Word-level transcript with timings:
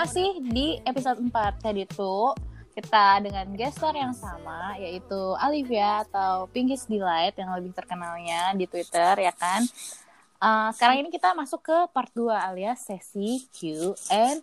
Masih 0.00 0.40
di 0.40 0.80
episode 0.88 1.20
4 1.20 1.60
tadi 1.60 1.84
tuh 1.84 2.32
kita 2.72 3.20
dengan 3.20 3.44
gestar 3.52 3.92
yang 3.92 4.16
sama 4.16 4.72
yaitu 4.80 5.36
Olivia 5.36 6.08
atau 6.08 6.48
Pinkies 6.48 6.88
Delight 6.88 7.36
yang 7.36 7.52
lebih 7.52 7.76
terkenalnya 7.76 8.56
di 8.56 8.64
Twitter 8.64 9.12
ya 9.20 9.28
kan. 9.36 9.60
Uh, 10.40 10.72
sekarang 10.72 11.04
ini 11.04 11.12
kita 11.12 11.36
masuk 11.36 11.60
ke 11.60 11.76
part 11.92 12.08
2 12.16 12.32
alias 12.32 12.80
sesi 12.88 13.44
Q&A. 13.52 14.40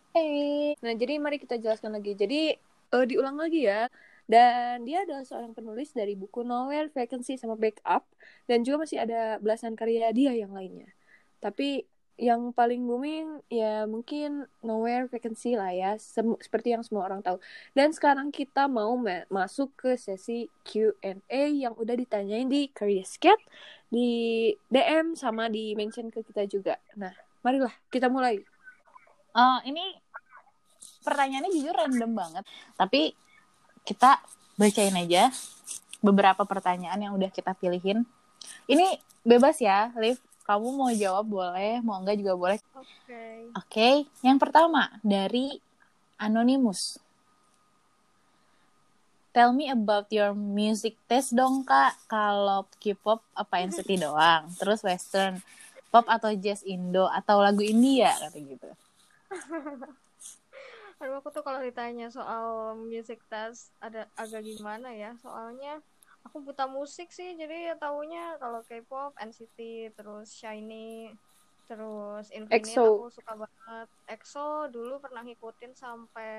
Nah, 0.77 0.93
jadi 0.93 1.17
mari 1.17 1.41
kita 1.41 1.57
jelaskan 1.57 1.97
lagi. 1.97 2.13
Jadi 2.13 2.53
uh, 2.93 3.05
diulang 3.09 3.41
lagi 3.41 3.65
ya. 3.65 3.89
Dan 4.29 4.85
dia 4.85 5.09
adalah 5.09 5.25
seorang 5.25 5.57
penulis 5.57 5.89
dari 5.89 6.13
buku 6.13 6.45
Nowhere, 6.45 6.93
Vacancy, 6.93 7.33
sama 7.41 7.57
Backup. 7.57 8.05
Dan 8.45 8.61
juga 8.61 8.85
masih 8.85 9.01
ada 9.01 9.41
belasan 9.41 9.73
karya 9.73 10.13
dia 10.13 10.37
yang 10.37 10.53
lainnya. 10.53 10.93
Tapi 11.41 11.81
yang 12.17 12.49
paling 12.49 12.81
booming 12.81 13.45
ya 13.45 13.85
mungkin 13.85 14.49
nowhere 14.65 15.05
vacancy 15.05 15.53
lah 15.53 15.69
ya 15.69 16.01
Sem 16.01 16.33
seperti 16.41 16.73
yang 16.73 16.81
semua 16.81 17.05
orang 17.05 17.21
tahu. 17.21 17.37
Dan 17.77 17.93
sekarang 17.93 18.33
kita 18.33 18.65
mau 18.65 18.97
ma 18.97 19.21
masuk 19.29 19.69
ke 19.77 19.93
sesi 19.95 20.49
Q&A 20.65 21.43
yang 21.53 21.77
udah 21.77 21.93
ditanyain 21.93 22.49
di 22.49 22.73
Careerscat 22.73 23.37
di 23.93 24.49
DM 24.67 25.13
sama 25.13 25.45
di 25.47 25.77
mention 25.77 26.09
ke 26.09 26.25
kita 26.25 26.49
juga. 26.49 26.81
Nah 26.97 27.13
marilah 27.45 27.71
kita 27.93 28.09
mulai. 28.09 28.41
Uh, 29.37 29.61
ini 29.69 29.93
pertanyaannya 31.05 31.53
jujur 31.53 31.77
random 31.77 32.11
banget 32.17 32.43
tapi 32.73 33.13
kita 33.85 34.17
bacain 34.57 34.97
aja 34.97 35.29
beberapa 36.01 36.41
pertanyaan 36.49 36.97
yang 36.97 37.13
udah 37.13 37.29
kita 37.29 37.53
pilihin. 37.53 38.09
Ini 38.65 38.97
bebas 39.21 39.61
ya 39.61 39.93
Liv 40.01 40.17
kamu 40.47 40.67
mau 40.79 40.91
jawab 40.95 41.27
boleh, 41.27 41.83
mau 41.83 41.99
enggak 41.99 42.23
juga 42.23 42.33
boleh. 42.39 42.59
Oke. 42.71 42.87
Okay. 43.03 43.35
Oke, 43.51 43.67
okay. 43.67 43.95
yang 44.23 44.39
pertama 44.39 44.87
dari 45.03 45.59
Anonymous. 46.15 47.03
Tell 49.35 49.53
me 49.53 49.69
about 49.69 50.09
your 50.09 50.33
music 50.33 50.97
taste 51.05 51.35
dong 51.35 51.61
kak. 51.67 51.93
Kalau 52.09 52.65
K-pop 52.79 53.21
apa 53.35 53.61
NCT 53.67 53.99
doang? 54.07 54.49
Terus 54.55 54.81
Western, 54.81 55.43
pop 55.93 56.07
atau 56.09 56.31
jazz 56.33 56.63
Indo 56.63 57.05
atau 57.11 57.43
lagu 57.43 57.61
India 57.61 58.15
kata 58.17 58.39
gitu. 58.39 58.69
Aduh 61.03 61.21
aku 61.21 61.29
tuh 61.29 61.45
kalau 61.45 61.61
ditanya 61.61 62.09
soal 62.09 62.73
music 62.81 63.21
taste 63.29 63.69
ada 63.77 64.09
agak 64.17 64.41
gimana 64.41 64.89
ya? 64.95 65.13
Soalnya 65.21 65.83
aku 66.27 66.43
buta 66.43 66.67
musik 66.67 67.09
sih 67.09 67.39
jadi 67.39 67.71
ya 67.71 67.75
taunya 67.79 68.35
kalau 68.37 68.59
K-pop 68.67 69.15
NCT 69.15 69.91
terus 69.95 70.35
Shiny 70.35 71.15
terus 71.67 72.31
Infinite 72.31 72.63
EXO. 72.63 72.83
aku 73.03 73.07
suka 73.11 73.33
banget. 73.35 73.87
EXO 74.07 74.71
dulu 74.71 75.03
pernah 75.03 75.21
ngikutin 75.27 75.75
sampai 75.75 76.31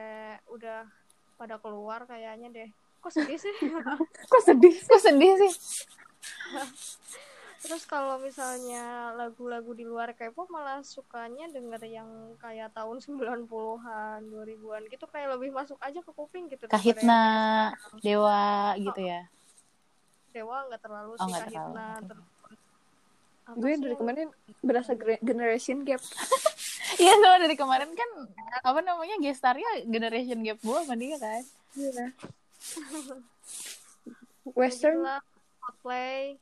udah 0.49 0.89
pada 1.37 1.61
keluar 1.61 2.09
kayaknya 2.09 2.49
deh. 2.49 2.69
Kok 2.99 3.13
sedih 3.13 3.39
sih? 3.39 3.55
Kok 4.29 4.43
sedih 4.49 4.75
kok 4.75 5.01
sedih 5.05 5.33
sih? 5.47 5.53
Terus 7.59 7.83
kalau 7.91 8.23
misalnya 8.23 9.13
lagu-lagu 9.19 9.75
di 9.75 9.83
luar 9.83 10.15
K-pop 10.15 10.47
malah 10.47 10.79
sukanya 10.87 11.51
denger 11.51 11.91
yang 11.91 12.09
kayak 12.39 12.71
tahun 12.71 13.03
90-an 13.03 14.31
2000-an 14.31 14.83
gitu 14.87 15.05
kayak 15.11 15.35
lebih 15.37 15.51
masuk 15.51 15.75
aja 15.83 15.99
ke 15.99 16.11
kuping 16.15 16.47
gitu 16.47 16.71
Kahitna 16.71 17.75
Dewa 17.99 18.79
gitu 18.79 19.03
ya 19.03 19.27
Dewa 20.33 20.67
nggak 20.69 20.83
terlalu 20.83 21.13
oh, 21.17 21.27
sih 21.27 21.33
Kahitna 21.33 21.89
terus 22.05 22.27
gue 23.49 23.73
dari 23.81 23.97
kemarin 23.97 24.29
berasa 24.61 24.93
generation 25.25 25.85
gap. 25.85 26.03
Iya 26.99 27.15
sama 27.21 27.37
dari 27.39 27.55
kemarin 27.55 27.95
kan 27.95 28.11
apa 28.65 28.81
namanya 28.83 29.21
gestarnya 29.23 29.87
generation 29.87 30.41
gap 30.43 30.59
gue 30.61 30.79
sama 30.83 30.99
dia 30.99 31.17
kan. 31.17 31.43
Iya. 31.79 32.07
Western? 34.59 35.07
Coldplay. 35.63 36.37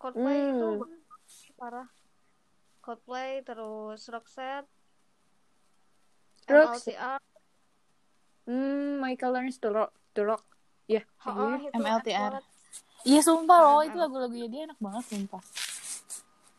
Coldplay 0.00 0.38
hmm. 0.38 0.50
itu 0.54 0.70
parah. 1.60 1.88
Coldplay 2.80 3.44
terus 3.44 4.06
Roxette. 4.08 4.70
MLTR 6.48 7.20
hmm 8.48 9.04
Michael 9.04 9.32
Learns 9.36 9.60
to 9.60 9.68
Rock 9.68 9.92
to 10.16 10.24
Rock 10.24 10.44
ya 10.88 11.04
yeah. 11.04 11.28
oh, 11.28 11.60
MLTR 11.76 12.40
Iya 13.08 13.20
sumpah 13.24 13.58
loh, 13.64 13.80
itu 13.80 13.96
lagu-lagunya 13.96 14.48
dia 14.52 14.60
enak 14.68 14.76
banget 14.76 15.04
sumpah. 15.08 15.40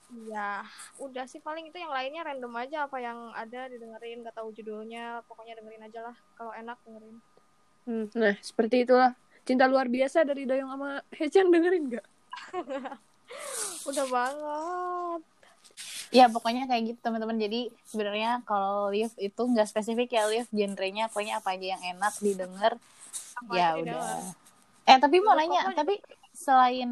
Iya, 0.10 0.66
udah 0.98 1.26
sih 1.30 1.38
paling 1.38 1.70
itu 1.70 1.78
yang 1.78 1.94
lainnya 1.94 2.26
random 2.26 2.50
aja 2.58 2.90
apa 2.90 2.98
yang 2.98 3.30
ada 3.38 3.70
didengerin 3.70 4.26
gak 4.26 4.34
tahu 4.34 4.50
judulnya, 4.58 5.22
pokoknya 5.30 5.62
dengerin 5.62 5.86
aja 5.86 6.00
lah 6.10 6.16
kalau 6.34 6.50
enak 6.58 6.82
dengerin. 6.82 7.18
Hmm, 7.86 8.06
nah, 8.18 8.34
seperti 8.42 8.90
itulah. 8.90 9.14
Cinta 9.46 9.70
luar 9.70 9.86
biasa 9.86 10.26
dari 10.26 10.50
Dayong 10.50 10.70
sama 10.74 11.06
Hechan 11.14 11.54
dengerin 11.54 11.94
gak? 11.94 12.08
udah 13.90 14.06
banget. 14.10 15.22
Ya 16.10 16.26
pokoknya 16.26 16.66
kayak 16.66 16.84
gitu 16.94 17.00
teman-teman. 17.06 17.38
Jadi 17.38 17.70
sebenarnya 17.86 18.42
kalau 18.50 18.90
live 18.90 19.14
itu 19.22 19.42
nggak 19.46 19.70
spesifik 19.70 20.18
ya 20.18 20.26
live 20.26 20.50
genrenya 20.50 21.06
pokoknya 21.14 21.38
apa 21.38 21.54
aja 21.54 21.78
yang 21.78 21.84
enak 21.98 22.14
didengar. 22.18 22.74
ya 23.54 23.78
udah. 23.78 24.34
Eh 24.90 24.98
tapi 24.98 25.22
mau 25.22 25.38
nanya, 25.38 25.70
tapi 25.78 26.02
selain 26.40 26.88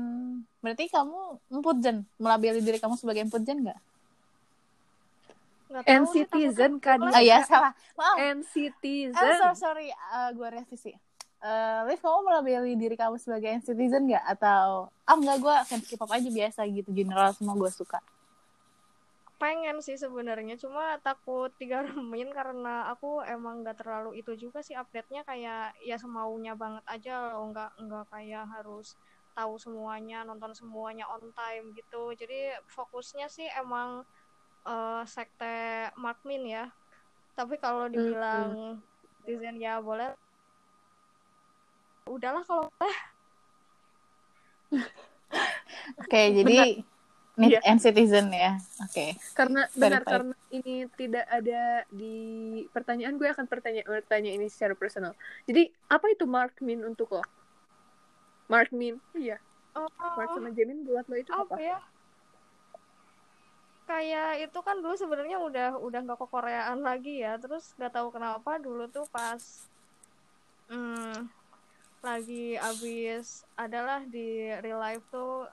berarti 0.60 0.92
kamu 0.92 1.40
emputjen 1.48 2.04
melabeli 2.20 2.60
diri 2.60 2.84
kamu 2.84 3.00
sebagai 3.00 3.24
emputjen 3.24 3.64
nggak? 3.64 3.80
NCitizen 5.88 6.80
kan? 6.84 7.00
Oh 7.00 7.24
ya 7.24 7.44
salah. 7.44 7.72
Maaf. 7.96 8.16
NCitizen. 8.20 9.16
Oh, 9.16 9.52
so, 9.52 9.68
sorry, 9.68 9.92
uh, 10.12 10.32
gue 10.32 10.48
revisi. 10.48 10.96
Uh, 11.44 11.84
Liv, 11.88 12.00
kamu 12.00 12.24
melabeli 12.24 12.74
diri 12.76 12.96
kamu 12.96 13.20
sebagai 13.20 13.52
NCitizen 13.64 14.08
nggak? 14.08 14.26
Atau, 14.36 14.92
ah 14.92 15.12
oh, 15.12 15.18
enggak, 15.20 15.38
gue 15.44 15.56
fans 15.68 15.86
K-pop 15.88 16.12
aja 16.12 16.30
biasa 16.32 16.64
gitu, 16.72 16.90
general 16.96 17.36
semua 17.36 17.56
gue 17.56 17.72
suka 17.72 18.00
pengen 19.38 19.78
sih 19.86 19.94
sebenarnya 19.94 20.58
cuma 20.58 20.98
takut 21.06 21.54
digarumin 21.62 22.34
karena 22.34 22.90
aku 22.90 23.22
emang 23.22 23.62
nggak 23.62 23.86
terlalu 23.86 24.18
itu 24.18 24.34
juga 24.34 24.66
sih 24.66 24.74
update 24.74 25.14
nya 25.14 25.22
kayak 25.22 25.78
ya 25.86 25.96
semaunya 26.02 26.58
banget 26.58 26.82
aja 26.90 27.38
loh 27.38 27.54
nggak 27.54 27.72
nggak 27.86 28.06
kayak 28.10 28.50
harus 28.50 28.98
tahu 29.38 29.62
semuanya 29.62 30.26
nonton 30.26 30.58
semuanya 30.58 31.06
on 31.14 31.30
time 31.38 31.70
gitu 31.78 32.18
jadi 32.18 32.58
fokusnya 32.66 33.30
sih 33.30 33.46
emang 33.54 34.02
uh, 34.66 35.06
sekte 35.06 35.94
Markmin 35.94 36.50
ya 36.50 36.74
tapi 37.38 37.62
kalau 37.62 37.86
dibilang 37.86 38.74
mm-hmm. 38.74 39.30
desain 39.30 39.58
ya 39.62 39.78
boleh 39.78 40.10
udahlah 42.10 42.42
kalau 42.42 42.66
boleh 42.82 42.98
oke 46.02 46.10
okay, 46.10 46.34
jadi 46.42 46.82
Need 47.38 47.54
yeah. 47.54 47.70
and 47.70 47.78
citizen 47.78 48.34
ya. 48.34 48.58
Oke. 48.82 48.90
Okay. 48.90 49.10
Karena 49.38 49.70
benar 49.78 50.02
karena 50.02 50.34
ini 50.50 50.90
tidak 50.98 51.22
ada 51.30 51.86
di 51.94 52.18
pertanyaan 52.74 53.14
gue 53.14 53.30
akan 53.30 53.46
bertanya 53.46 53.86
bertanya 53.86 54.34
ini 54.34 54.50
secara 54.50 54.74
personal. 54.74 55.14
Jadi 55.46 55.70
apa 55.86 56.10
itu 56.10 56.26
Mark 56.26 56.58
Min 56.66 56.82
untuk 56.82 57.14
lo? 57.14 57.22
Mark 58.48 58.72
Min, 58.72 58.96
iya. 59.12 59.38
Oh, 59.76 59.88
Mark 60.16 60.32
sama 60.34 60.50
Jamin 60.56 60.88
buat 60.88 61.06
lo 61.12 61.16
itu 61.20 61.32
apa? 61.32 61.54
apa? 61.54 61.60
ya? 61.60 61.80
Kayak 63.88 64.32
itu 64.52 64.60
kan 64.60 64.76
dulu 64.84 64.96
sebenarnya 64.96 65.38
udah 65.40 65.70
udah 65.80 66.00
nggak 66.04 66.20
ke 66.20 66.28
Koreaan 66.28 66.80
lagi 66.84 67.24
ya. 67.24 67.36
Terus 67.40 67.76
nggak 67.76 67.94
tahu 67.96 68.08
kenapa 68.12 68.60
dulu 68.60 68.88
tuh 68.92 69.08
pas 69.12 69.40
hmm, 70.72 71.28
lagi 72.04 72.56
abis 72.60 73.44
adalah 73.56 74.04
di 74.08 74.52
real 74.64 74.80
life 74.80 75.04
tuh 75.12 75.48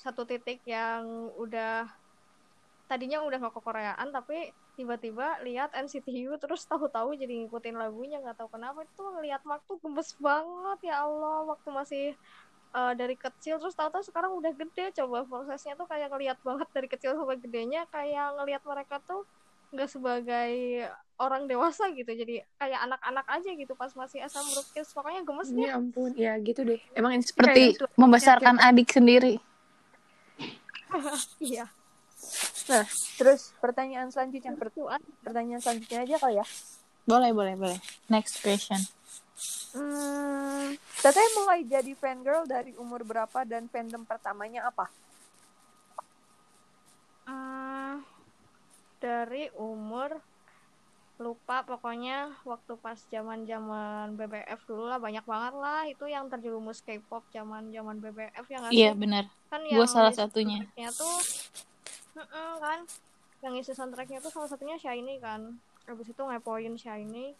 satu 0.00 0.24
titik 0.24 0.64
yang 0.64 1.28
udah 1.36 1.84
tadinya 2.88 3.20
udah 3.20 3.36
nggak 3.36 3.54
ke 3.54 3.62
Koreaan 3.62 4.08
tapi 4.12 4.48
tiba-tiba 4.78 5.42
lihat 5.42 5.74
NCT 5.74 6.08
U 6.30 6.36
terus 6.38 6.66
tahu-tahu 6.66 7.16
jadi 7.16 7.44
ngikutin 7.44 7.76
lagunya 7.76 8.22
nggak 8.22 8.38
tahu 8.38 8.48
kenapa. 8.52 8.86
Itu 8.86 9.02
ngelihat 9.02 9.42
Mark 9.46 9.62
tuh 9.66 9.78
gemes 9.82 10.14
banget 10.18 10.78
ya 10.90 11.06
Allah. 11.06 11.48
Waktu 11.50 11.68
masih 11.70 12.04
uh, 12.74 12.92
dari 12.94 13.18
kecil 13.18 13.58
terus 13.58 13.74
tahu-tahu 13.74 14.04
sekarang 14.06 14.32
udah 14.36 14.52
gede. 14.54 14.94
Coba 15.02 15.26
prosesnya 15.26 15.74
tuh 15.74 15.86
kayak 15.90 16.10
ngelihat 16.14 16.38
banget 16.40 16.68
dari 16.70 16.88
kecil 16.88 17.16
sampai 17.16 17.38
gedenya 17.40 17.86
kayak 17.90 18.36
ngelihat 18.38 18.62
mereka 18.66 19.02
tuh 19.04 19.26
nggak 19.70 19.90
sebagai 19.90 20.52
orang 21.20 21.46
dewasa 21.50 21.90
gitu. 21.90 22.10
Jadi 22.10 22.42
kayak 22.58 22.80
anak-anak 22.90 23.26
aja 23.26 23.50
gitu 23.54 23.72
pas 23.74 23.92
masih 23.92 24.22
asal 24.22 24.42
merukis 24.46 24.88
pokoknya 24.90 25.22
gemes 25.26 25.48
ya 25.52 25.76
ampun. 25.76 26.10
Ya 26.14 26.32
gitu 26.38 26.62
deh. 26.62 26.80
Emang 26.94 27.14
seperti 27.22 27.78
membesarkan 27.98 28.62
adik 28.62 28.92
sendiri. 28.92 29.42
Iya 31.38 31.70
nah 32.66 32.86
terus 33.16 33.50
pertanyaan 33.58 34.08
selanjutnya. 34.08 34.54
Pertuan 34.54 35.00
pertanyaan 35.20 35.60
selanjutnya 35.60 36.04
aja 36.04 36.16
kali 36.18 36.34
ya. 36.38 36.46
Boleh 37.04 37.30
boleh 37.32 37.54
boleh. 37.56 37.78
Next 38.06 38.38
question. 38.40 38.78
Hmm, 39.70 40.74
teteh 41.00 41.28
mulai 41.38 41.64
jadi 41.64 41.94
fan 41.94 42.20
girl 42.20 42.44
dari 42.44 42.74
umur 42.76 43.06
berapa 43.06 43.46
dan 43.46 43.70
fandom 43.70 44.02
pertamanya 44.04 44.66
apa? 44.66 44.90
Uh, 47.24 48.02
dari 48.98 49.46
umur 49.54 50.18
lupa 51.20 51.60
pokoknya 51.62 52.32
waktu 52.48 52.80
pas 52.80 52.96
zaman 53.12 53.44
zaman 53.44 54.16
BBF 54.16 54.60
dulu 54.66 54.88
lah. 54.88 54.96
Banyak 54.98 55.24
banget 55.24 55.54
lah. 55.56 55.84
Itu 55.86 56.08
yang 56.08 56.26
terjerumus 56.28 56.80
K-pop 56.80 57.24
zaman 57.30 57.70
zaman 57.70 58.00
BBF 58.00 58.46
yang 58.48 58.60
nggak 58.66 58.72
Iya 58.72 58.90
sih? 58.92 58.98
benar. 58.98 59.24
kan 59.48 59.60
Gue 59.64 59.84
yang 59.84 59.88
salah 59.88 60.12
satunya. 60.12 60.64
tuh 60.96 61.16
Mm-mm, 62.20 62.52
kan 62.60 62.80
yang 63.40 63.56
isi 63.56 63.72
soundtracknya 63.72 64.20
tuh 64.20 64.28
salah 64.28 64.52
satunya 64.52 64.76
Shiny 64.76 65.16
kan 65.24 65.56
habis 65.88 66.12
itu 66.12 66.20
ngepoin 66.20 66.76
Shiny 66.76 67.32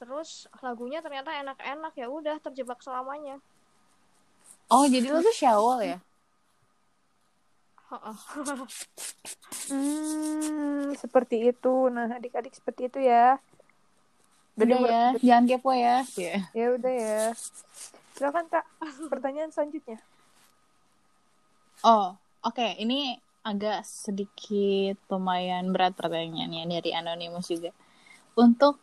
terus 0.00 0.48
lagunya 0.64 1.04
ternyata 1.04 1.28
enak-enak 1.36 1.92
ya 1.92 2.08
udah 2.08 2.40
terjebak 2.40 2.80
selamanya 2.80 3.36
Oh 4.68 4.84
jadi 4.84 5.08
lo 5.08 5.24
tuh 5.24 5.32
Syawal 5.32 5.80
ya? 5.80 5.98
Heeh. 7.88 8.16
Hmm, 9.72 10.92
seperti 10.92 11.48
itu. 11.48 11.88
Nah, 11.88 12.20
adik-adik 12.20 12.52
seperti 12.52 12.92
itu 12.92 13.00
ya. 13.00 13.40
Udah 14.60 14.68
Jadi 14.68 14.74
ya, 14.76 15.02
jangan 15.24 15.44
kepo 15.48 15.72
ya. 15.72 16.04
Iya. 16.20 16.36
Ya 16.52 16.66
udah 16.76 16.92
ya. 16.92 17.22
Silakan 18.12 18.44
Kak, 18.52 18.64
pertanyaan 19.08 19.48
selanjutnya. 19.48 19.96
Oh, 21.80 22.12
oke. 22.44 22.76
Ini 22.76 23.16
agak 23.48 23.82
sedikit 23.88 25.00
lumayan 25.08 25.72
berat 25.72 25.96
pertanyaannya 25.96 26.68
dari 26.68 26.90
Anonymous 26.92 27.48
juga. 27.48 27.72
Untuk 28.36 28.76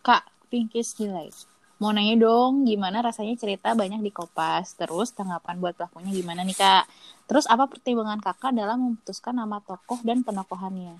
Kak 0.00 0.24
Pinkies 0.48 0.96
Delight. 0.96 1.36
Mau 1.78 1.94
nanya 1.94 2.18
dong, 2.18 2.66
gimana 2.66 2.98
rasanya 3.04 3.38
cerita 3.38 3.70
banyak 3.76 4.02
di 4.02 4.10
Kopas? 4.10 4.74
Terus 4.74 5.14
tanggapan 5.14 5.62
buat 5.62 5.78
pelakunya 5.78 6.10
gimana 6.10 6.42
nih 6.42 6.58
Kak? 6.58 6.84
Terus 7.30 7.46
apa 7.46 7.70
pertimbangan 7.70 8.18
kakak 8.18 8.50
dalam 8.56 8.82
memutuskan 8.82 9.38
nama 9.38 9.62
tokoh 9.62 10.02
dan 10.02 10.26
penokohannya? 10.26 10.98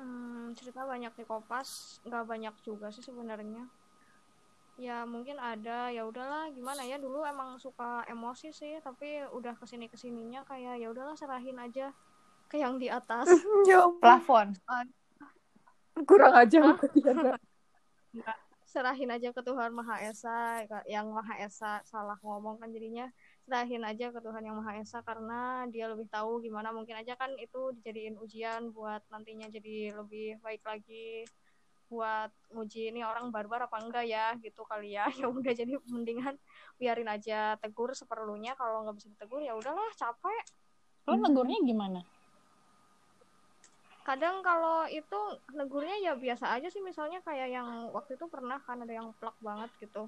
Hmm, 0.00 0.56
cerita 0.56 0.88
banyak 0.88 1.12
di 1.18 1.24
Kopas 1.28 2.00
nggak 2.08 2.24
banyak 2.24 2.54
juga 2.64 2.88
sih 2.94 3.04
sebenarnya 3.04 3.64
ya 4.76 5.04
mungkin 5.08 5.36
ada. 5.40 5.90
Ya 5.92 6.04
udahlah 6.04 6.52
gimana 6.52 6.84
ya? 6.84 6.96
Dulu 7.00 7.24
emang 7.24 7.56
suka 7.60 8.04
emosi 8.08 8.52
sih 8.52 8.78
tapi 8.80 9.24
udah 9.32 9.56
ke 9.56 9.64
sini 9.68 9.88
ke 9.88 9.96
sininya 9.96 10.44
kayak 10.44 10.80
ya 10.80 10.88
udahlah 10.92 11.16
serahin 11.16 11.56
aja 11.60 11.92
ke 12.48 12.60
yang 12.60 12.78
di 12.78 12.88
atas. 12.92 13.26
Ya 13.68 13.88
Plafon. 14.00 14.54
kurang 16.04 16.36
aja 16.36 16.60
serahin 18.76 19.08
aja 19.08 19.32
ke 19.32 19.40
Tuhan 19.40 19.72
Maha 19.72 20.04
Esa 20.04 20.60
yang 20.84 21.08
Maha 21.08 21.40
Esa. 21.40 21.80
Salah 21.88 22.20
ngomong 22.20 22.60
kan 22.60 22.68
jadinya. 22.68 23.08
Serahin 23.48 23.80
aja 23.86 24.12
ke 24.12 24.20
Tuhan 24.20 24.44
yang 24.44 24.60
Maha 24.60 24.76
Esa 24.76 25.00
karena 25.00 25.64
dia 25.72 25.88
lebih 25.88 26.04
tahu 26.12 26.44
gimana. 26.44 26.74
Mungkin 26.76 26.92
aja 26.92 27.16
kan 27.16 27.32
itu 27.40 27.72
dijadiin 27.80 28.20
ujian 28.20 28.74
buat 28.76 29.00
nantinya 29.08 29.48
jadi 29.48 29.96
lebih 29.96 30.44
baik 30.44 30.60
lagi 30.68 31.24
buat 31.86 32.34
nguji 32.50 32.90
ini 32.90 33.06
orang 33.06 33.30
barbar 33.30 33.70
apa 33.70 33.78
enggak 33.78 34.04
ya 34.06 34.34
gitu 34.42 34.66
kali 34.66 34.94
ya. 34.98 35.06
Ya 35.20 35.26
udah 35.30 35.52
jadi 35.54 35.78
mendingan 35.86 36.34
biarin 36.76 37.08
aja 37.08 37.54
tegur 37.62 37.94
seperlunya. 37.94 38.58
Kalau 38.58 38.86
nggak 38.86 38.96
bisa 38.98 39.08
ditegur 39.12 39.40
ya 39.42 39.54
udahlah 39.54 39.90
capek. 39.94 40.44
Lo 41.06 41.14
negurnya 41.16 41.58
gimana? 41.62 42.00
kadang 44.06 44.38
kalau 44.38 44.86
itu 44.86 45.18
negurnya 45.50 45.98
ya 45.98 46.12
biasa 46.14 46.54
aja 46.54 46.70
sih. 46.70 46.78
Misalnya 46.78 47.18
kayak 47.26 47.50
yang 47.50 47.90
waktu 47.90 48.14
itu 48.14 48.30
pernah 48.30 48.62
kan 48.62 48.78
ada 48.78 48.94
yang 48.94 49.10
plak 49.18 49.34
banget 49.42 49.66
gitu. 49.82 50.06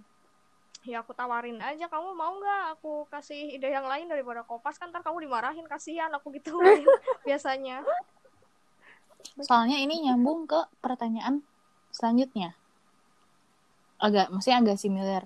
Ya 0.86 1.02
aku 1.02 1.10
tawarin 1.10 1.58
aja 1.58 1.90
kamu 1.90 2.14
mau 2.14 2.38
nggak 2.38 2.78
aku 2.78 3.10
kasih 3.10 3.58
ide 3.58 3.66
yang 3.74 3.90
lain 3.90 4.06
daripada 4.06 4.46
kopas? 4.46 4.78
Kan 4.78 4.94
ntar 4.94 5.02
kamu 5.02 5.26
dimarahin 5.26 5.66
kasihan 5.66 6.14
aku 6.14 6.30
gitu 6.38 6.54
biasanya. 7.26 7.82
Soalnya 9.42 9.82
ini 9.82 10.06
nyambung 10.06 10.46
ke 10.46 10.62
pertanyaan 10.78 11.42
selanjutnya. 11.96 12.54
Agak, 13.98 14.26
maksudnya 14.32 14.58
agak 14.62 14.78
similar. 14.78 15.22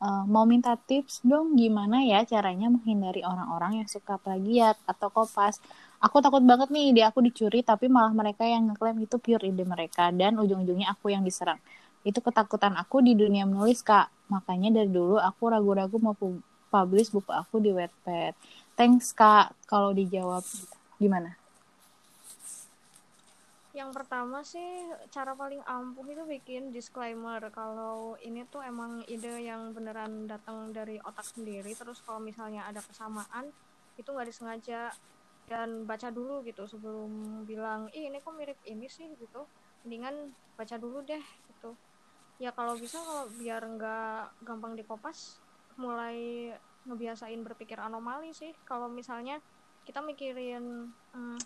Eh, 0.00 0.24
mau 0.34 0.44
minta 0.48 0.72
tips 0.88 1.20
dong 1.30 1.46
gimana 1.62 1.96
ya 2.12 2.24
caranya 2.32 2.68
menghindari 2.74 3.20
orang-orang 3.22 3.84
yang 3.84 3.88
suka 3.96 4.16
plagiat 4.24 4.76
atau 4.88 5.08
kopas. 5.12 5.60
Aku 6.04 6.18
takut 6.24 6.40
banget 6.50 6.68
nih 6.74 6.84
ide 6.92 7.02
aku 7.04 7.20
dicuri 7.26 7.60
tapi 7.70 7.86
malah 7.92 8.12
mereka 8.20 8.44
yang 8.48 8.62
ngeklaim 8.72 8.98
itu 9.06 9.16
pure 9.24 9.44
ide 9.52 9.64
mereka 9.74 10.08
dan 10.20 10.32
ujung-ujungnya 10.42 10.88
aku 10.94 11.12
yang 11.14 11.22
diserang. 11.28 11.60
Itu 12.08 12.20
ketakutan 12.26 12.74
aku 12.82 13.04
di 13.04 13.12
dunia 13.22 13.44
menulis 13.50 13.80
kak. 13.84 14.08
Makanya 14.32 14.68
dari 14.76 14.90
dulu 14.92 15.16
aku 15.20 15.42
ragu-ragu 15.52 15.96
mau 16.00 16.16
pu- 16.16 16.44
publish 16.72 17.12
buku 17.14 17.32
aku 17.32 17.60
di 17.64 17.70
Wattpad. 17.76 18.34
Thanks 18.78 19.12
kak 19.12 19.52
kalau 19.68 19.92
dijawab. 19.92 20.44
Gimana? 21.00 21.39
Yang 23.70 23.94
pertama 23.94 24.42
sih 24.42 24.90
cara 25.14 25.30
paling 25.38 25.62
ampuh 25.62 26.02
itu 26.10 26.26
bikin 26.26 26.74
disclaimer. 26.74 27.38
Kalau 27.54 28.18
ini 28.18 28.42
tuh 28.50 28.66
emang 28.66 29.06
ide 29.06 29.46
yang 29.46 29.70
beneran 29.70 30.26
datang 30.26 30.74
dari 30.74 30.98
otak 30.98 31.22
sendiri 31.22 31.70
terus 31.78 32.02
kalau 32.02 32.18
misalnya 32.18 32.66
ada 32.66 32.82
kesamaan 32.82 33.54
itu 33.94 34.08
nggak 34.10 34.28
disengaja. 34.28 34.90
Dan 35.50 35.82
baca 35.82 36.14
dulu 36.14 36.46
gitu 36.46 36.62
sebelum 36.66 37.42
bilang 37.42 37.90
ih 37.90 38.06
ini 38.06 38.22
kok 38.22 38.34
mirip 38.34 38.58
ini 38.66 38.90
sih 38.90 39.06
gitu. 39.18 39.46
Mendingan 39.86 40.34
baca 40.58 40.74
dulu 40.74 41.02
deh 41.06 41.22
gitu. 41.50 41.74
Ya 42.42 42.50
kalau 42.50 42.74
bisa 42.74 42.98
kalau 42.98 43.30
biar 43.38 43.62
nggak 43.62 44.46
gampang 44.46 44.74
dikopas 44.74 45.38
mulai 45.78 46.50
ngebiasain 46.90 47.38
berpikir 47.46 47.78
anomali 47.78 48.34
sih. 48.34 48.50
Kalau 48.66 48.90
misalnya 48.90 49.38
kita 49.86 50.02
mikirin 50.02 50.90
hmm, 51.14 51.38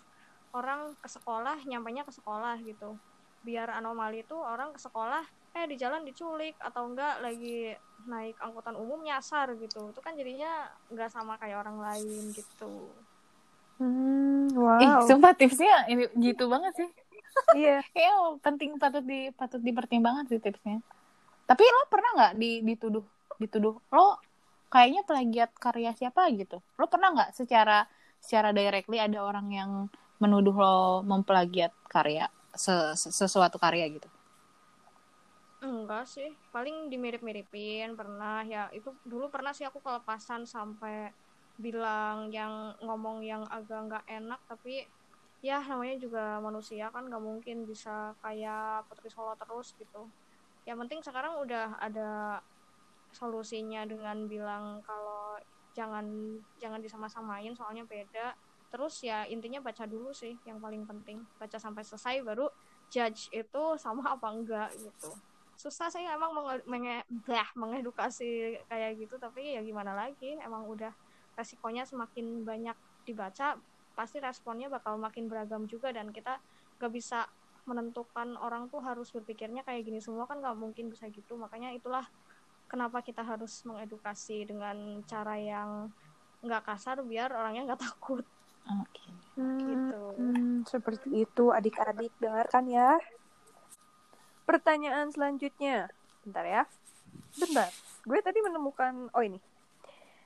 orang 0.55 0.95
ke 1.03 1.09
sekolah 1.11 1.59
nyampainya 1.67 2.07
ke 2.07 2.13
sekolah 2.15 2.55
gitu 2.63 2.95
biar 3.43 3.75
anomali 3.75 4.23
itu 4.23 4.33
orang 4.39 4.71
ke 4.71 4.79
sekolah 4.79 5.21
eh 5.55 5.65
di 5.67 5.75
jalan 5.75 6.03
diculik 6.07 6.55
atau 6.59 6.87
enggak 6.89 7.19
lagi 7.19 7.75
naik 8.07 8.35
angkutan 8.39 8.75
umum 8.75 8.99
nyasar 9.03 9.53
gitu 9.59 9.91
itu 9.91 9.99
kan 9.99 10.15
jadinya 10.15 10.71
nggak 10.91 11.11
sama 11.11 11.37
kayak 11.37 11.61
orang 11.63 11.79
lain 11.79 12.31
gitu 12.33 12.89
Hmm, 13.75 14.47
Ih, 14.55 14.55
wow. 14.55 15.03
sumpah 15.03 15.35
tipsnya 15.35 15.83
ini 15.91 16.07
gitu 16.23 16.47
banget 16.47 16.73
sih. 16.79 16.89
Iya. 17.59 17.83
Kayaknya 17.91 18.15
penting 18.39 18.71
patut 18.79 19.03
di 19.03 19.27
patut 19.35 19.59
dipertimbangkan 19.59 20.31
sih 20.31 20.39
tipsnya. 20.39 20.79
Tapi 21.43 21.63
lo 21.67 21.83
pernah 21.91 22.11
nggak 22.15 22.33
di, 22.39 22.63
dituduh 22.63 23.03
dituduh 23.35 23.75
lo 23.91 24.15
kayaknya 24.71 25.03
plagiat 25.03 25.51
karya 25.59 25.91
siapa 25.91 26.31
gitu? 26.39 26.63
Lo 26.79 26.87
pernah 26.87 27.11
nggak 27.11 27.35
secara 27.35 27.83
secara 28.23 28.55
directly 28.55 28.97
ada 28.97 29.19
orang 29.21 29.47
yang 29.51 29.71
menuduh 30.23 30.55
lo 30.63 30.73
memplagiat 31.11 31.71
karya 31.93 32.23
se- 32.63 32.95
se- 33.01 33.13
sesuatu 33.21 33.57
karya 33.63 33.85
gitu? 33.95 34.07
enggak 35.65 36.03
sih. 36.13 36.29
Paling 36.53 36.75
dimirip-miripin 36.91 37.87
pernah 37.99 38.35
ya 38.53 38.59
itu 38.77 38.89
dulu 39.11 39.25
pernah 39.33 39.51
sih 39.57 39.65
aku 39.69 39.79
kelepasan 39.85 40.41
sampai 40.55 40.93
bilang 41.65 42.17
yang 42.37 42.53
ngomong 42.85 43.17
yang 43.31 43.43
agak 43.55 43.79
nggak 43.87 44.03
enak 44.15 44.39
tapi 44.49 44.71
ya 45.47 45.55
namanya 45.69 45.95
juga 46.05 46.19
manusia 46.45 46.83
kan 46.93 47.03
nggak 47.07 47.23
mungkin 47.29 47.57
bisa 47.69 47.89
kayak 48.23 48.85
Putri 48.87 49.07
Solo 49.15 49.33
terus 49.41 49.67
gitu. 49.81 49.97
Yang 50.67 50.77
penting 50.83 50.99
sekarang 51.07 51.33
udah 51.43 51.63
ada 51.85 52.01
solusinya 53.19 53.81
dengan 53.91 54.17
bilang 54.31 54.65
kalau 54.87 55.39
jangan 55.77 56.05
jangan 56.61 56.79
disama-samain 56.85 57.53
soalnya 57.55 57.83
beda 57.87 58.35
terus 58.75 58.99
ya 58.99 59.23
intinya 59.31 59.63
baca 59.63 59.87
dulu 59.87 60.11
sih 60.11 60.35
yang 60.43 60.59
paling 60.59 60.83
penting. 60.83 61.23
Baca 61.39 61.55
sampai 61.55 61.87
selesai 61.87 62.19
baru 62.27 62.51
judge 62.91 63.31
itu 63.31 63.63
sama 63.79 64.03
apa 64.19 64.27
enggak 64.35 64.75
gitu. 64.75 65.15
Susah 65.55 65.87
sih 65.87 66.03
emang 66.03 66.35
menge, 66.35 66.67
menge- 66.67 67.55
mengedukasi 67.55 68.59
kayak 68.67 68.99
gitu. 68.99 69.15
Tapi 69.15 69.55
ya 69.55 69.63
gimana 69.63 69.95
lagi 69.95 70.35
emang 70.43 70.67
udah 70.67 70.91
resikonya 71.39 71.87
semakin 71.87 72.43
banyak 72.43 72.75
dibaca 73.07 73.55
pasti 73.95 74.19
responnya 74.19 74.67
bakal 74.67 74.99
makin 74.99 75.31
beragam 75.31 75.63
juga. 75.71 75.95
Dan 75.95 76.11
kita 76.11 76.35
gak 76.75 76.91
bisa 76.91 77.23
menentukan 77.63 78.35
orang 78.35 78.67
tuh 78.67 78.83
harus 78.83 79.07
berpikirnya 79.15 79.63
kayak 79.63 79.87
gini 79.87 80.03
semua 80.03 80.27
kan 80.27 80.43
gak 80.43 80.59
mungkin 80.59 80.91
bisa 80.91 81.07
gitu. 81.07 81.39
Makanya 81.39 81.71
itulah 81.71 82.03
kenapa 82.67 82.99
kita 82.99 83.23
harus 83.23 83.63
mengedukasi 83.63 84.43
dengan 84.43 84.99
cara 85.07 85.39
yang 85.39 85.95
nggak 86.45 86.61
kasar 86.61 87.01
biar 87.01 87.33
orangnya 87.33 87.73
nggak 87.73 87.81
takut 87.89 88.25
Oke. 88.65 89.05
gitu 89.35 90.01
Hmm, 90.15 90.63
seperti 90.63 91.27
itu 91.27 91.51
adik-adik 91.51 92.13
dengarkan 92.17 92.65
ya. 92.71 92.97
Pertanyaan 94.45 95.11
selanjutnya. 95.11 95.89
Bentar 96.23 96.45
ya. 96.45 96.63
Bentar. 97.35 97.69
Gue 98.05 98.21
tadi 98.21 98.39
menemukan 98.41 99.09
oh 99.11 99.23
ini. 99.23 99.41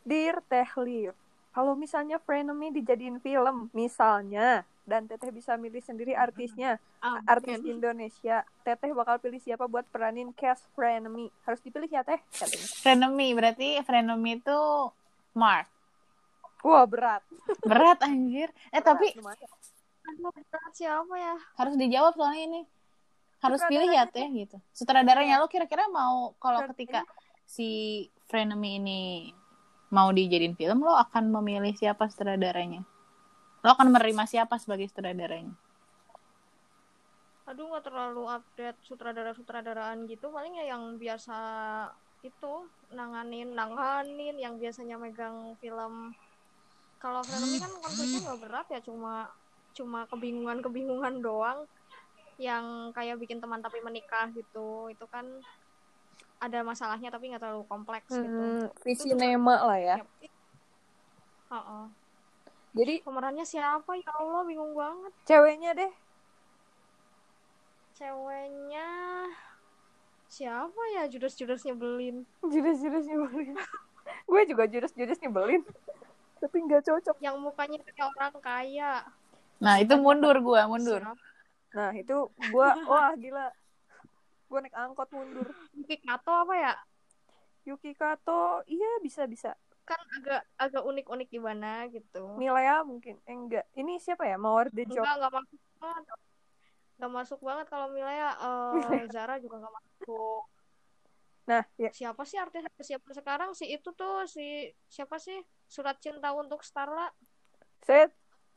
Dear 0.06 0.40
Teh 0.48 0.70
Liv, 0.86 1.12
kalau 1.52 1.76
misalnya 1.76 2.22
Frenemy 2.22 2.72
dijadiin 2.72 3.20
film, 3.20 3.68
misalnya 3.74 4.64
dan 4.90 5.06
Teteh 5.06 5.30
bisa 5.30 5.54
milih 5.54 5.86
sendiri 5.86 6.18
artisnya, 6.18 6.82
Ah, 7.00 7.22
artis 7.30 7.62
mungkin. 7.62 7.78
Indonesia, 7.78 8.42
Teteh 8.66 8.90
bakal 8.92 9.22
pilih 9.22 9.38
siapa 9.38 9.70
buat 9.70 9.86
peranin 9.94 10.34
cast 10.34 10.66
Frenemy. 10.74 11.30
Harus 11.46 11.62
dipilih 11.62 11.88
ya 11.88 12.02
Teh. 12.02 12.18
Frenemy 12.82 13.38
berarti 13.38 13.78
Frenemy 13.86 14.42
itu 14.42 14.60
Mark. 15.38 15.70
Wah 16.64 16.84
berat. 16.84 17.24
Berat 17.64 18.00
anjir. 18.04 18.52
Eh 18.70 18.84
tapi 18.84 19.16
Berat. 19.16 19.40
Aduh, 20.10 20.34
berat 20.34 20.74
siapa 20.74 21.14
ya? 21.16 21.36
Harus 21.56 21.76
dijawab 21.78 22.14
soalnya 22.18 22.44
ini. 22.50 22.62
Harus 23.40 23.64
pilih 23.72 23.88
ya 23.88 24.04
teh 24.10 24.28
gitu. 24.36 24.60
Sutradaranya 24.76 25.40
lo 25.40 25.48
kira-kira 25.48 25.88
mau 25.88 26.36
kalau 26.44 26.60
ketika 26.76 27.08
si 27.48 28.04
Frenemy 28.28 28.84
ini 28.84 29.02
mau 29.90 30.12
dijadiin 30.12 30.54
film 30.60 30.84
lo 30.84 30.94
akan 30.94 31.32
memilih 31.32 31.72
siapa 31.74 32.12
sutradaranya? 32.12 32.84
Lo 33.64 33.70
akan 33.72 33.96
menerima 33.96 34.24
siapa 34.28 34.60
sebagai 34.60 34.92
sutradaranya? 34.92 35.56
Aduh, 37.50 37.66
nggak 37.66 37.86
terlalu 37.90 38.30
update 38.30 38.78
sutradara-sutradaraan 38.86 40.06
gitu. 40.06 40.30
Paling 40.30 40.62
ya 40.62 40.76
yang 40.76 41.02
biasa 41.02 41.38
itu 42.22 42.70
nanganin, 42.94 43.56
nanganin, 43.56 44.36
yang 44.38 44.60
biasanya 44.62 45.00
megang 45.02 45.58
film. 45.58 46.14
Kalau 47.00 47.24
Frenemy 47.24 47.58
kan 47.64 47.72
konfliknya 47.80 48.20
nggak 48.28 48.40
berat 48.44 48.68
ya, 48.70 48.80
cuma 48.84 49.32
cuma 49.72 50.04
kebingungan-kebingungan 50.12 51.24
doang 51.24 51.64
yang 52.40 52.92
kayak 52.96 53.20
bikin 53.20 53.40
teman 53.44 53.60
tapi 53.60 53.84
menikah 53.84 54.32
gitu 54.32 54.88
itu 54.88 55.06
kan 55.12 55.28
ada 56.40 56.64
masalahnya 56.64 57.12
tapi 57.12 57.32
nggak 57.32 57.44
terlalu 57.44 57.68
kompleks 57.68 58.08
gitu 58.12 58.32
Hmm, 58.32 58.72
visinema 58.84 59.56
lah 59.68 59.80
ya. 59.80 59.98
Heeh. 61.52 61.86
Jadi 62.70 62.94
pemerannya 63.04 63.44
siapa 63.44 63.92
ya 64.00 64.12
Allah 64.20 64.44
bingung 64.48 64.72
banget 64.72 65.14
ceweknya 65.28 65.72
deh. 65.76 65.92
ceweknya 68.00 68.88
siapa 70.32 70.82
ya 70.96 71.04
judes-judes 71.12 71.68
nyebelin 71.68 72.24
Jurus-jurus 72.40 73.04
nyebelin. 73.12 73.60
gue 74.32 74.42
juga 74.48 74.64
jurus-jurus 74.72 75.20
nyebelin. 75.20 75.68
Tapi 76.40 76.58
nggak 76.64 76.84
cocok. 76.84 77.18
yang 77.20 77.36
mukanya 77.38 77.78
kayak 77.84 78.10
orang 78.10 78.34
kaya 78.40 79.04
Nah, 79.60 79.76
itu 79.76 79.92
mundur 80.00 80.40
gua, 80.40 80.66
mundur. 80.66 81.04
Nah 81.70 81.92
itu 81.92 82.16
gue, 82.32 82.68
wah 82.90 83.12
gila. 83.14 83.52
Gue 84.48 84.60
naik 84.64 84.72
angkot 84.74 85.12
mundur. 85.12 85.52
Yuki 85.76 86.00
Kato 86.00 86.32
apa 86.48 86.56
ya 86.56 86.74
Yuki 87.68 87.92
Kato, 87.94 88.64
iya 88.66 88.98
bisa-bisa. 89.00 89.54
kan 89.84 89.98
agak 90.16 90.46
agak 90.56 90.86
unik-unik 90.86 91.28
gimana 91.28 91.90
gitu 91.90 92.38
Milea 92.38 92.86
mungkin. 92.86 93.18
Eh, 93.26 93.34
enggak. 93.34 93.66
Ini 93.74 93.98
siapa 93.98 94.22
ya? 94.24 94.38
Mawar 94.38 94.70
The 94.70 94.86
Job. 94.86 95.02
enggak 95.02 95.18
enggak 95.18 95.34
masuk 95.34 95.60
banget 95.82 96.04
enggak 96.96 97.12
masuk 97.12 97.40
banget 97.42 97.66
kalau 97.68 97.88
Milea 97.90 98.30
eh 98.38 99.06
Zara 99.10 99.36
juga 99.42 99.58
enggak 99.60 99.74
masuk 99.76 100.44
Nah, 101.50 101.66
ya. 101.82 101.90
siapa 101.90 102.22
sih 102.22 102.38
artis 102.38 102.62
siapa 102.80 103.10
sekarang 103.10 103.58
si 103.58 103.66
itu 103.66 103.90
tuh 103.92 104.30
si 104.30 104.70
siapa 104.86 105.18
sih 105.18 105.42
surat 105.70 105.96
cinta 106.02 106.34
untuk 106.34 106.66
Starla 106.66 107.14
Saya, 107.86 108.10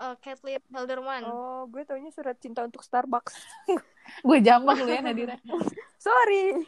Eh, 0.02 0.16
Kathleen 0.18 0.62
Helderman 0.74 1.22
oh 1.30 1.62
gue 1.70 1.86
taunya 1.86 2.10
surat 2.10 2.34
cinta 2.42 2.66
untuk 2.66 2.82
Starbucks. 2.82 3.38
Gue 4.26 4.42
jambak 4.42 4.82
lu 4.82 4.90
ya 4.90 4.98
Nadira. 4.98 5.38
Sorry. 6.02 6.58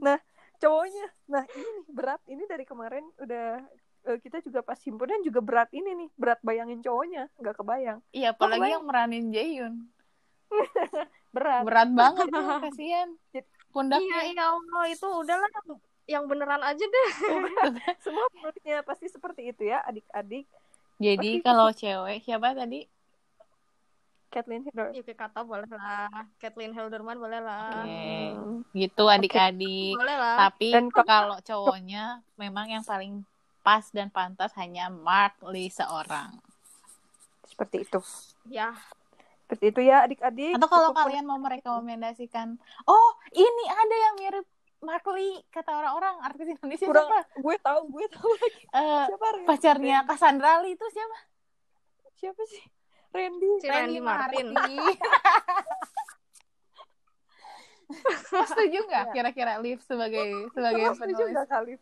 Nah, 0.00 0.16
cowoknya. 0.56 1.06
Nah, 1.28 1.44
ini 1.44 1.68
nih, 1.68 1.84
berat. 1.92 2.20
Ini 2.24 2.42
dari 2.48 2.64
kemarin 2.64 3.04
udah 3.20 3.60
eh, 4.08 4.18
kita 4.24 4.40
juga 4.40 4.64
pas 4.64 4.80
himpunan 4.80 5.20
juga 5.20 5.44
berat 5.44 5.68
ini 5.76 5.92
nih. 5.92 6.08
Berat 6.16 6.40
bayangin 6.40 6.80
cowoknya. 6.80 7.28
Nggak 7.36 7.56
kebayang. 7.60 7.98
Iya, 8.16 8.32
apalagi 8.32 8.64
kebayang. 8.64 8.74
yang 8.80 8.84
meranin 8.88 9.24
Jaehyun. 9.28 9.74
Berat. 11.36 11.62
Berat 11.68 11.90
banget 11.92 12.26
tuh, 12.32 12.44
kasihan. 12.64 13.08
iya 13.36 13.42
Pundaknya. 13.68 14.18
iya 14.24 14.44
Allah 14.48 14.84
itu 14.88 15.04
udahlah 15.04 15.50
yang- 16.08 16.26
beneran 16.26 16.64
aja 16.64 16.80
deh 16.80 17.08
Semua 18.04 18.26
menurutnya 18.32 18.80
pasti 18.82 19.06
seperti 19.06 19.52
itu 19.52 19.68
ya, 19.68 19.84
adik-adik. 19.84 20.48
Jadi 20.98 21.38
kalau 21.40 21.70
cewek 21.70 22.24
siapa 22.24 22.56
tadi? 22.56 22.88
Kathleen 24.28 24.60
Hiddle. 24.60 24.92
Yuki 24.92 25.16
Kato 25.16 25.40
boleh 25.40 25.64
lah 25.72 26.08
Kathleen 26.36 26.76
Helderman 26.76 27.16
boleh 27.16 27.40
lah 27.40 27.80
Oke. 27.80 28.36
Hmm. 28.36 28.60
Gitu 28.76 29.04
adik-adik. 29.08 29.96
boleh 29.96 30.16
lah 30.16 30.36
Tapi 30.48 30.68
Dan 30.68 30.92
kalau 30.92 31.40
cowoknya 31.40 32.20
memang 32.36 32.68
yang 32.68 32.84
paling 32.84 33.24
pas 33.64 33.88
dan 33.88 34.12
pantas 34.12 34.52
hanya 34.60 34.92
Mark 34.92 35.40
Lee 35.44 35.72
seorang. 35.72 36.36
Seperti 37.48 37.88
itu. 37.88 38.00
ya 38.48 38.76
Seperti 39.48 39.72
itu 39.72 39.80
ya, 39.80 40.04
adik-adik. 40.04 40.60
Atau 40.60 40.68
kalau 40.68 40.92
Cukup 40.92 41.08
kalian 41.08 41.24
mau 41.24 41.40
merekomendasikan, 41.40 42.60
oh 42.84 43.08
ini 43.32 43.64
ada 43.64 43.96
yang 43.96 44.14
mirip 44.20 44.44
Mark 44.78 45.02
Lee 45.08 45.42
kata 45.48 45.74
orang-orang 45.74 46.22
artis 46.22 46.46
Indonesia 46.48 46.86
kurang 46.86 47.10
siapa? 47.10 47.20
gue 47.36 47.56
tahu, 47.58 47.80
gue 47.90 48.06
tahu 48.08 48.30
lagi. 48.32 48.62
Eh, 48.70 49.04
Siapa 49.08 49.26
Randy? 49.28 49.44
pacarnya 49.44 49.96
Cassandra 50.04 50.62
Lee 50.62 50.72
itu 50.72 50.86
siapa? 50.88 51.18
Siapa 52.14 52.42
sih? 52.46 52.62
Randy. 53.08 53.50
si 53.58 53.66
Randy 53.66 53.98
Martin 53.98 54.46
Lo 58.28 58.42
setuju 58.44 58.78
nggak 58.84 59.04
Iya. 59.06 59.12
kira-kira 59.12 59.52
Liv 59.58 59.80
sebagai 59.80 60.20
sebagai 60.52 60.84
Lo 60.84 60.92
setuju 60.92 61.16
penulis? 61.16 61.32
nggak, 61.32 61.46
Khalif? 61.48 61.80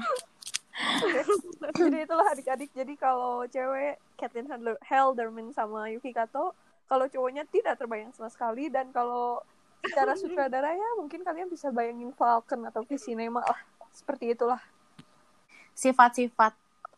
Jadi 1.76 1.98
itulah 2.00 2.26
adik-adik. 2.28 2.70
Jadi 2.72 2.94
kalau 2.96 3.44
cewek 3.46 4.00
Kathleen 4.16 4.48
Helderman 4.82 5.52
sama 5.52 5.86
Yuki 5.88 6.10
Kato, 6.10 6.50
kalau 6.84 7.06
cowoknya 7.08 7.44
tidak 7.48 7.80
terbayang 7.80 8.12
sama 8.12 8.28
sekali 8.28 8.68
dan 8.68 8.92
kalau 8.92 9.40
secara 9.84 10.16
sutradara 10.20 10.72
ya 10.72 10.88
mungkin 11.00 11.24
kalian 11.24 11.48
bisa 11.48 11.68
bayangin 11.72 12.12
Falcon 12.16 12.64
atau 12.68 12.84
Visinema 12.84 13.40
lah. 13.44 13.60
Seperti 13.94 14.34
itulah. 14.34 14.60
Sifat-sifat 15.74 16.54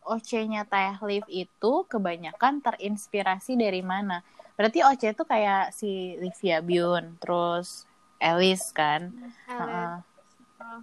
OC-nya 0.07 0.63
Teh 0.69 0.95
Liv 1.03 1.27
itu 1.27 1.73
kebanyakan 1.91 2.63
terinspirasi 2.63 3.59
dari 3.59 3.83
mana? 3.83 4.23
Berarti 4.55 4.81
OC 4.81 5.13
itu 5.13 5.25
kayak 5.27 5.75
si 5.75 6.17
Livia 6.17 6.63
Byun, 6.65 7.19
terus 7.21 7.85
Alice 8.17 8.73
kan? 8.73 9.13
Ellen. 9.51 10.01
Heeh. 10.01 10.81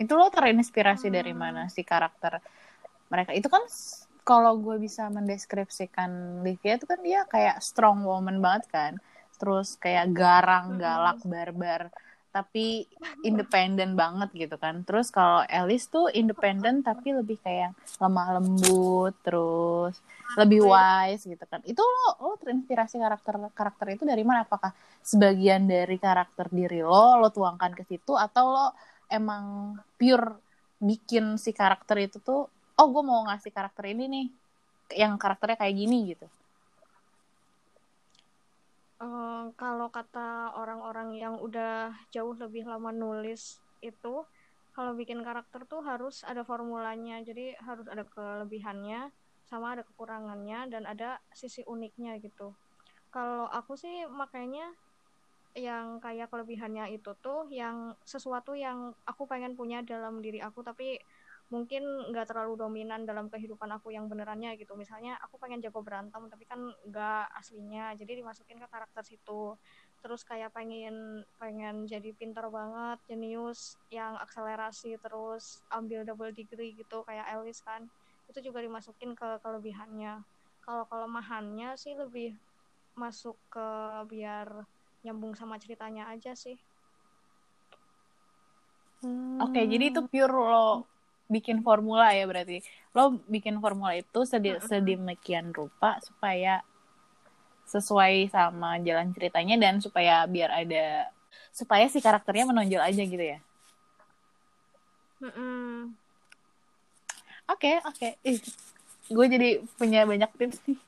Itu 0.00 0.16
lo 0.16 0.28
terinspirasi 0.32 1.08
Hmm. 1.08 1.16
dari 1.16 1.32
mana 1.36 1.68
si 1.68 1.84
karakter 1.84 2.40
mereka? 3.08 3.32
Itu 3.36 3.48
kan 3.52 3.64
kalau 4.30 4.62
gue 4.62 4.78
bisa 4.78 5.10
mendeskripsikan 5.10 6.42
Livia 6.46 6.78
itu 6.78 6.86
kan 6.86 7.02
dia 7.02 7.26
kayak 7.26 7.58
strong 7.58 8.06
woman 8.06 8.38
banget 8.38 8.70
kan. 8.70 8.92
Terus 9.42 9.74
kayak 9.74 10.14
garang, 10.14 10.78
galak, 10.78 11.18
barbar, 11.26 11.90
tapi 12.30 12.86
independen 13.26 13.98
banget 13.98 14.30
gitu 14.46 14.54
kan. 14.54 14.86
Terus 14.86 15.10
kalau 15.10 15.42
Alice 15.50 15.90
tuh 15.90 16.06
independen 16.14 16.86
tapi 16.86 17.10
lebih 17.10 17.42
kayak 17.42 17.74
lemah 17.98 18.38
lembut, 18.38 19.18
terus 19.26 19.98
lebih 20.38 20.62
wise 20.62 21.26
gitu 21.26 21.42
kan. 21.50 21.58
Itu 21.66 21.82
lo, 21.82 22.22
lo 22.22 22.38
terinspirasi 22.38 23.02
karakter 23.02 23.34
karakter 23.50 23.86
itu 23.98 24.06
dari 24.06 24.22
mana? 24.22 24.46
Apakah 24.46 24.70
sebagian 25.02 25.66
dari 25.66 25.98
karakter 25.98 26.46
diri 26.54 26.86
lo 26.86 27.18
lo 27.18 27.34
tuangkan 27.34 27.74
ke 27.74 27.82
situ 27.82 28.14
atau 28.14 28.54
lo 28.54 28.66
emang 29.10 29.74
pure 29.98 30.38
bikin 30.78 31.34
si 31.34 31.50
karakter 31.50 31.98
itu 32.06 32.22
tuh 32.22 32.59
oh 32.80 32.88
gue 32.88 33.04
mau 33.04 33.28
ngasih 33.28 33.52
karakter 33.52 33.92
ini 33.92 34.04
nih 34.08 34.26
yang 34.96 35.20
karakternya 35.20 35.60
kayak 35.60 35.76
gini 35.76 36.16
gitu. 36.16 36.26
Eh, 39.00 39.44
kalau 39.56 39.88
kata 39.88 40.52
orang-orang 40.60 41.16
yang 41.16 41.40
udah 41.40 41.88
jauh 42.12 42.36
lebih 42.36 42.68
lama 42.68 42.92
nulis 42.92 43.56
itu 43.80 44.28
kalau 44.76 44.92
bikin 44.92 45.24
karakter 45.24 45.64
tuh 45.64 45.80
harus 45.80 46.20
ada 46.24 46.44
formulanya. 46.44 47.24
Jadi 47.24 47.56
harus 47.64 47.88
ada 47.88 48.04
kelebihannya 48.04 49.08
sama 49.48 49.72
ada 49.72 49.82
kekurangannya 49.88 50.68
dan 50.68 50.84
ada 50.84 51.16
sisi 51.32 51.64
uniknya 51.64 52.20
gitu. 52.20 52.52
Kalau 53.08 53.48
aku 53.48 53.74
sih 53.74 54.04
makanya 54.06 54.68
yang 55.58 55.98
kayak 55.98 56.30
kelebihannya 56.30 56.94
itu 56.94 57.10
tuh 57.18 57.50
yang 57.50 57.96
sesuatu 58.06 58.54
yang 58.54 58.94
aku 59.02 59.26
pengen 59.26 59.58
punya 59.58 59.82
dalam 59.82 60.22
diri 60.22 60.38
aku 60.38 60.62
tapi 60.62 60.94
mungkin 61.50 61.82
nggak 62.14 62.30
terlalu 62.30 62.54
dominan 62.62 63.02
dalam 63.06 63.26
kehidupan 63.26 63.68
aku 63.74 63.90
yang 63.94 64.06
benerannya 64.06 64.54
gitu. 64.58 64.74
Misalnya 64.78 65.18
aku 65.22 65.36
pengen 65.42 65.58
jago 65.62 65.82
berantem 65.82 66.22
tapi 66.30 66.44
kan 66.46 66.60
nggak 66.86 67.26
aslinya 67.36 67.94
jadi 67.98 68.22
dimasukin 68.22 68.58
ke 68.62 68.66
karakter 68.70 69.02
situ. 69.06 69.58
Terus 70.02 70.22
kayak 70.26 70.54
pengen 70.56 71.26
pengen 71.42 71.84
jadi 71.90 72.10
pinter 72.14 72.46
banget 72.48 72.98
jenius 73.10 73.76
yang 73.90 74.14
akselerasi 74.18 74.96
terus 75.02 75.62
ambil 75.74 76.06
double 76.06 76.32
degree 76.32 76.74
gitu 76.78 77.02
kayak 77.06 77.26
Alice 77.28 77.60
kan. 77.66 77.90
Itu 78.30 78.38
juga 78.46 78.62
dimasukin 78.62 79.12
ke 79.18 79.42
kelebihannya. 79.44 80.22
Kalau 80.62 80.84
kelemahannya 80.86 81.74
sih 81.74 81.94
lebih 81.98 82.38
masuk 82.98 83.36
ke 83.52 83.68
biar 84.10 84.48
nyambung 85.04 85.32
sama 85.38 85.56
ceritanya 85.62 86.10
aja 86.12 86.32
sih. 86.36 86.58
Oke 89.40 89.60
jadi 89.72 89.84
itu 89.90 90.00
pure 90.10 90.34
lo 90.50 90.89
bikin 91.30 91.62
formula 91.62 92.10
ya 92.10 92.26
berarti 92.26 92.58
lo 92.90 93.22
bikin 93.30 93.62
formula 93.62 93.94
itu 93.94 94.26
sedi 94.26 94.58
sedemikian 94.66 95.54
rupa 95.54 96.02
supaya 96.02 96.66
sesuai 97.70 98.26
sama 98.34 98.82
jalan 98.82 99.14
ceritanya 99.14 99.54
dan 99.54 99.78
supaya 99.78 100.26
biar 100.26 100.50
ada 100.50 101.06
supaya 101.54 101.86
si 101.86 102.02
karakternya 102.02 102.50
menonjol 102.50 102.82
aja 102.82 103.02
gitu 103.06 103.22
ya. 103.22 103.38
Oke, 107.50 107.78
oke. 107.86 108.18
Ih, 108.26 108.40
Gue 109.10 109.26
jadi 109.26 109.58
punya 109.74 110.06
banyak 110.06 110.30
tips 110.38 110.62
nih. 110.70 110.78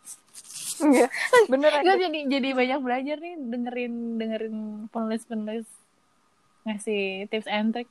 Iya, 0.83 1.07
bener 1.51 1.71
Gue 1.83 1.95
jadi 1.99 2.21
jadi 2.31 2.49
banyak 2.55 2.81
belajar 2.81 3.17
nih 3.19 3.35
dengerin 3.51 3.95
dengerin 4.19 4.57
penulis-penulis 4.95 5.67
ngasih 6.63 7.27
tips 7.27 7.51
and 7.51 7.75
trick. 7.75 7.91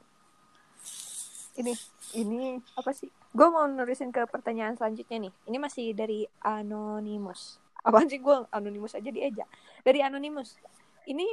Ini, 1.62 1.74
ini 2.18 2.42
apa 2.74 2.92
sih? 2.92 3.08
Gue 3.32 3.48
mau 3.48 3.64
nulisin 3.64 4.10
ke 4.10 4.26
pertanyaan 4.26 4.74
selanjutnya 4.74 5.30
nih. 5.30 5.34
Ini 5.46 5.58
masih 5.58 5.94
dari 5.94 6.26
Anonymous. 6.42 7.62
Apaan 7.82 8.06
sih 8.06 8.18
gue 8.18 8.36
Anonymous 8.50 8.94
aja 8.94 9.08
dieja. 9.08 9.46
Dari 9.82 10.02
Anonymous. 10.02 10.58
Ini 11.06 11.26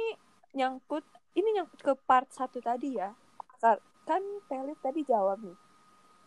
nyangkut, 0.53 1.03
ini 1.33 1.49
nyangkut 1.53 1.79
ke 1.79 1.93
part 1.99 2.29
satu 2.29 2.57
tadi 2.59 2.95
ya. 2.95 3.11
Ka- 3.57 3.81
Kan 4.05 4.21
Pelit 4.45 4.77
tadi 4.79 5.05
jawab 5.05 5.37
nih. 5.39 5.57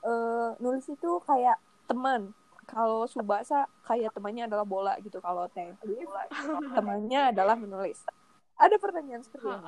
Eh 0.03 0.51
nulis 0.59 0.87
itu 0.87 1.11
kayak 1.23 1.59
teman. 1.87 2.31
Kalau 2.63 3.11
Subasa 3.11 3.67
kayak 3.83 4.15
temannya 4.15 4.47
adalah 4.47 4.63
bola 4.63 4.95
gitu. 5.03 5.19
Kalau 5.19 5.51
Teh 5.51 5.75
temannya 6.75 7.35
adalah 7.35 7.59
menulis. 7.59 8.07
Ada 8.55 8.79
pertanyaan 8.79 9.27
seperti 9.27 9.51
ini. 9.51 9.67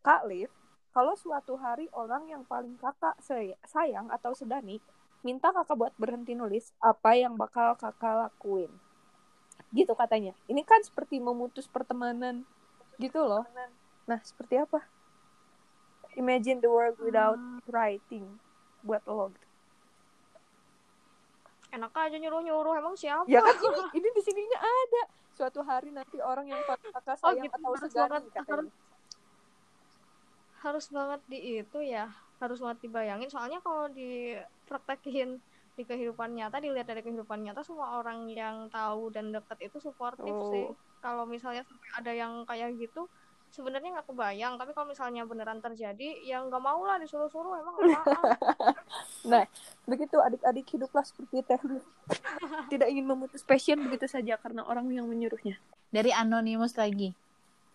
Kak 0.00 0.24
Liv, 0.24 0.48
kalau 0.94 1.18
suatu 1.18 1.58
hari 1.58 1.90
orang 1.90 2.30
yang 2.30 2.46
paling 2.46 2.78
kakak 2.78 3.18
say- 3.18 3.58
sayang 3.66 4.06
atau 4.08 4.30
sedani 4.30 4.78
minta 5.26 5.50
kakak 5.50 5.74
buat 5.74 5.94
berhenti 5.98 6.38
nulis, 6.38 6.70
apa 6.78 7.18
yang 7.18 7.34
bakal 7.34 7.74
kakak 7.74 8.30
lakuin? 8.30 8.70
Gitu 9.74 9.90
katanya. 9.98 10.38
Ini 10.46 10.62
kan 10.62 10.86
seperti 10.86 11.18
memutus 11.18 11.66
pertemanan 11.66 12.46
gitu 12.96 13.26
loh. 13.26 13.42
Nah, 14.06 14.22
seperti 14.22 14.62
apa? 14.62 14.86
Imagine 16.14 16.62
the 16.62 16.70
world 16.70 16.94
without 17.02 17.34
writing 17.66 18.38
buat 18.80 19.02
lo. 19.04 19.34
gitu. 19.34 19.42
enak 21.74 21.90
aja 21.90 22.14
nyuruh-nyuruh 22.22 22.78
emang 22.78 22.94
siapa 22.94 23.26
Ya 23.26 23.42
kan 23.42 23.50
ini, 23.66 23.98
ini 23.98 24.08
di 24.14 24.22
sininya 24.22 24.62
ada. 24.62 25.02
Suatu 25.34 25.58
hari 25.66 25.90
nanti 25.90 26.22
orang 26.22 26.46
yang 26.46 26.62
kakak 26.62 27.18
Oh, 27.18 27.34
sayang 27.34 27.50
gitu. 27.50 27.58
atau 27.58 27.74
sedani 27.82 28.30
katanya. 28.30 28.70
Harus 30.64 30.88
banget 30.88 31.20
di 31.28 31.60
itu 31.60 31.78
ya 31.84 32.08
harus 32.40 32.58
banget 32.58 32.88
dibayangin 32.88 33.28
soalnya 33.28 33.60
kalau 33.60 33.86
dipraktekin 33.92 35.38
di 35.74 35.82
kehidupan 35.82 36.32
nyata 36.38 36.62
dilihat 36.62 36.86
dari 36.86 37.02
kehidupan 37.02 37.44
nyata 37.44 37.60
semua 37.66 37.98
orang 37.98 38.30
yang 38.30 38.70
tahu 38.70 39.10
dan 39.10 39.34
deket 39.34 39.68
itu 39.70 39.78
suportif 39.82 40.30
Oh. 40.30 40.48
sih 40.50 40.66
kalau 41.04 41.28
misalnya 41.28 41.66
sampai 41.68 41.88
ada 42.00 42.12
yang 42.14 42.32
kayak 42.48 42.72
gitu 42.80 43.10
sebenarnya 43.54 43.94
nggak 43.94 44.08
kebayang 44.10 44.58
tapi 44.58 44.74
kalau 44.74 44.90
misalnya 44.90 45.22
beneran 45.28 45.62
terjadi 45.62 46.26
ya 46.26 46.42
nggak 46.42 46.62
mau 46.62 46.82
lah 46.82 46.98
disuruh-suruh 46.98 47.54
emang 47.54 47.74
apaan 47.78 48.34
Begitu 49.84 50.16
adik-adik 50.16 50.66
hiduplah 50.74 51.04
seperti 51.04 51.44
Teh. 51.44 51.60
Tidak 52.72 52.88
ingin 52.88 53.04
memutus 53.04 53.44
passion 53.44 53.78
begitu 53.84 54.08
saja 54.08 54.40
karena 54.40 54.64
orang 54.64 54.88
yang 54.90 55.04
menyuruhnya. 55.06 55.60
Dari 55.92 56.10
anonimus 56.10 56.74
lagi. 56.74 57.12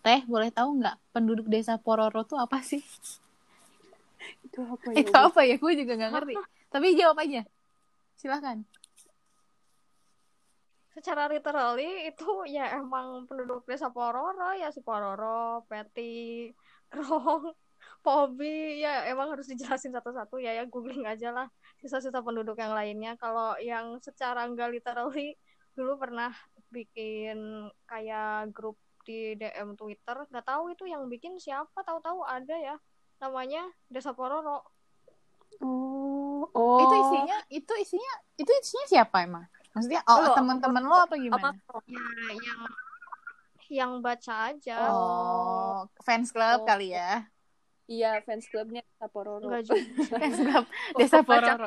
Teh, 0.00 0.20
boleh 0.24 0.48
tahu 0.48 0.80
nggak 0.80 0.96
penduduk 1.12 1.46
desa 1.52 1.76
Pororo 1.76 2.24
tuh 2.24 2.40
apa 2.40 2.64
sih? 2.64 2.80
Itu 4.44 4.64
apa 4.64 4.88
ya? 4.92 4.96
Itu 4.96 5.12
apa 5.12 5.40
ya? 5.44 5.54
Gue 5.60 5.72
juga 5.76 5.92
nggak 6.00 6.12
ngerti. 6.12 6.34
Tapi 6.72 6.86
jawab 6.96 7.20
aja. 7.20 7.42
Silahkan. 8.16 8.64
secara 10.90 11.30
literally 11.30 12.12
itu 12.12 12.44
ya 12.50 12.76
emang 12.76 13.24
penduduk 13.24 13.64
desa 13.64 13.88
Pororo 13.88 14.52
ya 14.52 14.68
si 14.68 14.84
Pororo, 14.84 15.64
Peti, 15.64 16.52
Krong, 16.92 17.54
Pobi 18.04 18.84
ya 18.84 19.08
emang 19.08 19.32
harus 19.32 19.48
dijelasin 19.48 19.96
satu-satu 19.96 20.36
ya 20.42 20.52
ya 20.52 20.68
googling 20.68 21.08
aja 21.08 21.32
lah 21.32 21.48
sisa-sisa 21.80 22.20
penduduk 22.20 22.58
yang 22.60 22.76
lainnya 22.76 23.16
kalau 23.16 23.56
yang 23.62 23.96
secara 24.04 24.44
enggak 24.44 24.68
literally 24.76 25.38
dulu 25.72 25.96
pernah 25.96 26.34
bikin 26.68 27.70
kayak 27.88 28.52
grup 28.52 28.76
di 29.02 29.34
DM 29.34 29.74
Twitter 29.74 30.16
nggak 30.28 30.46
tahu 30.46 30.70
itu 30.70 30.84
yang 30.84 31.08
bikin 31.08 31.36
siapa 31.36 31.80
tahu-tahu 31.82 32.20
ada 32.22 32.54
ya 32.54 32.76
namanya 33.18 33.64
Desa 33.86 34.12
Pororo 34.12 34.64
Oh, 35.60 36.46
oh. 36.56 36.78
Itu 36.80 36.94
isinya, 36.96 37.36
itu 37.52 37.72
isinya, 37.76 38.12
itu 38.38 38.48
isinya 38.48 38.86
siapa 38.88 39.26
emang? 39.26 39.44
Maksudnya 39.76 40.00
oh, 40.08 40.30
Oh, 40.30 40.32
teman-teman 40.32 40.82
lo 40.86 40.94
apa 40.94 41.10
apa? 41.10 41.16
gimana? 41.18 41.50
ya 41.84 42.32
yang 42.32 42.60
yang 43.68 43.92
baca 44.00 44.50
aja 44.54 44.88
Oh, 44.88 45.84
fans 46.00 46.32
club 46.32 46.64
Oh. 46.64 46.66
kali 46.66 46.96
ya. 46.96 47.28
Iya, 47.90 48.22
fans 48.22 48.46
clubnya 48.46 48.80
Sapororo. 48.96 49.42
enggak 49.42 49.66
juga 49.68 49.82
Fans 50.22 50.38
club 50.38 50.64
Desa 50.96 51.20
Baca 51.20 51.26
Pororo. 51.26 51.66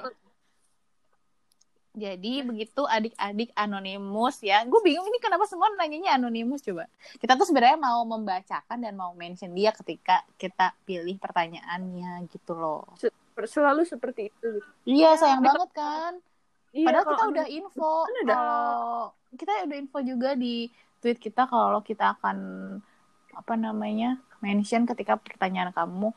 Jadi 1.93 2.41
begitu 2.41 2.82
adik-adik 2.89 3.53
anonimus 3.53 4.41
ya. 4.41 4.65
Gue 4.65 4.82
bingung 4.82 5.06
ini 5.06 5.21
kenapa 5.21 5.45
semua 5.45 5.69
nanyanya 5.77 6.17
anonimus 6.17 6.65
coba. 6.65 6.89
Kita 7.21 7.38
tuh 7.38 7.45
sebenarnya 7.45 7.77
mau 7.77 8.01
membacakan 8.01 8.82
dan 8.82 8.97
mau 8.97 9.13
mention 9.13 9.53
dia 9.53 9.69
ketika 9.69 10.25
kita 10.41 10.73
pilih 10.89 11.13
pertanyaannya 11.21 12.25
gitu 12.34 12.58
loh. 12.58 12.89
Selalu 13.45 13.86
seperti 13.86 14.34
itu. 14.34 14.58
gitu. 14.58 14.89
Iya, 14.89 15.21
sayang 15.21 15.45
banget 15.45 15.69
kan. 15.69 16.17
Iya, 16.73 16.89
Padahal 16.89 17.06
kita 17.06 17.23
udah 17.29 17.47
info 17.53 17.93
kan 18.01 18.13
kalau 18.25 19.13
kita 19.38 19.51
udah 19.69 19.77
info 19.77 19.97
juga 20.01 20.29
di 20.34 20.73
tweet 21.06 21.21
kita 21.21 21.45
kalau 21.45 21.86
kita 21.86 22.17
akan 22.17 22.38
apa 23.38 23.53
namanya 23.53 24.17
mention 24.41 24.89
ketika 24.89 25.21
pertanyaan 25.21 25.69
kamu 25.69 26.10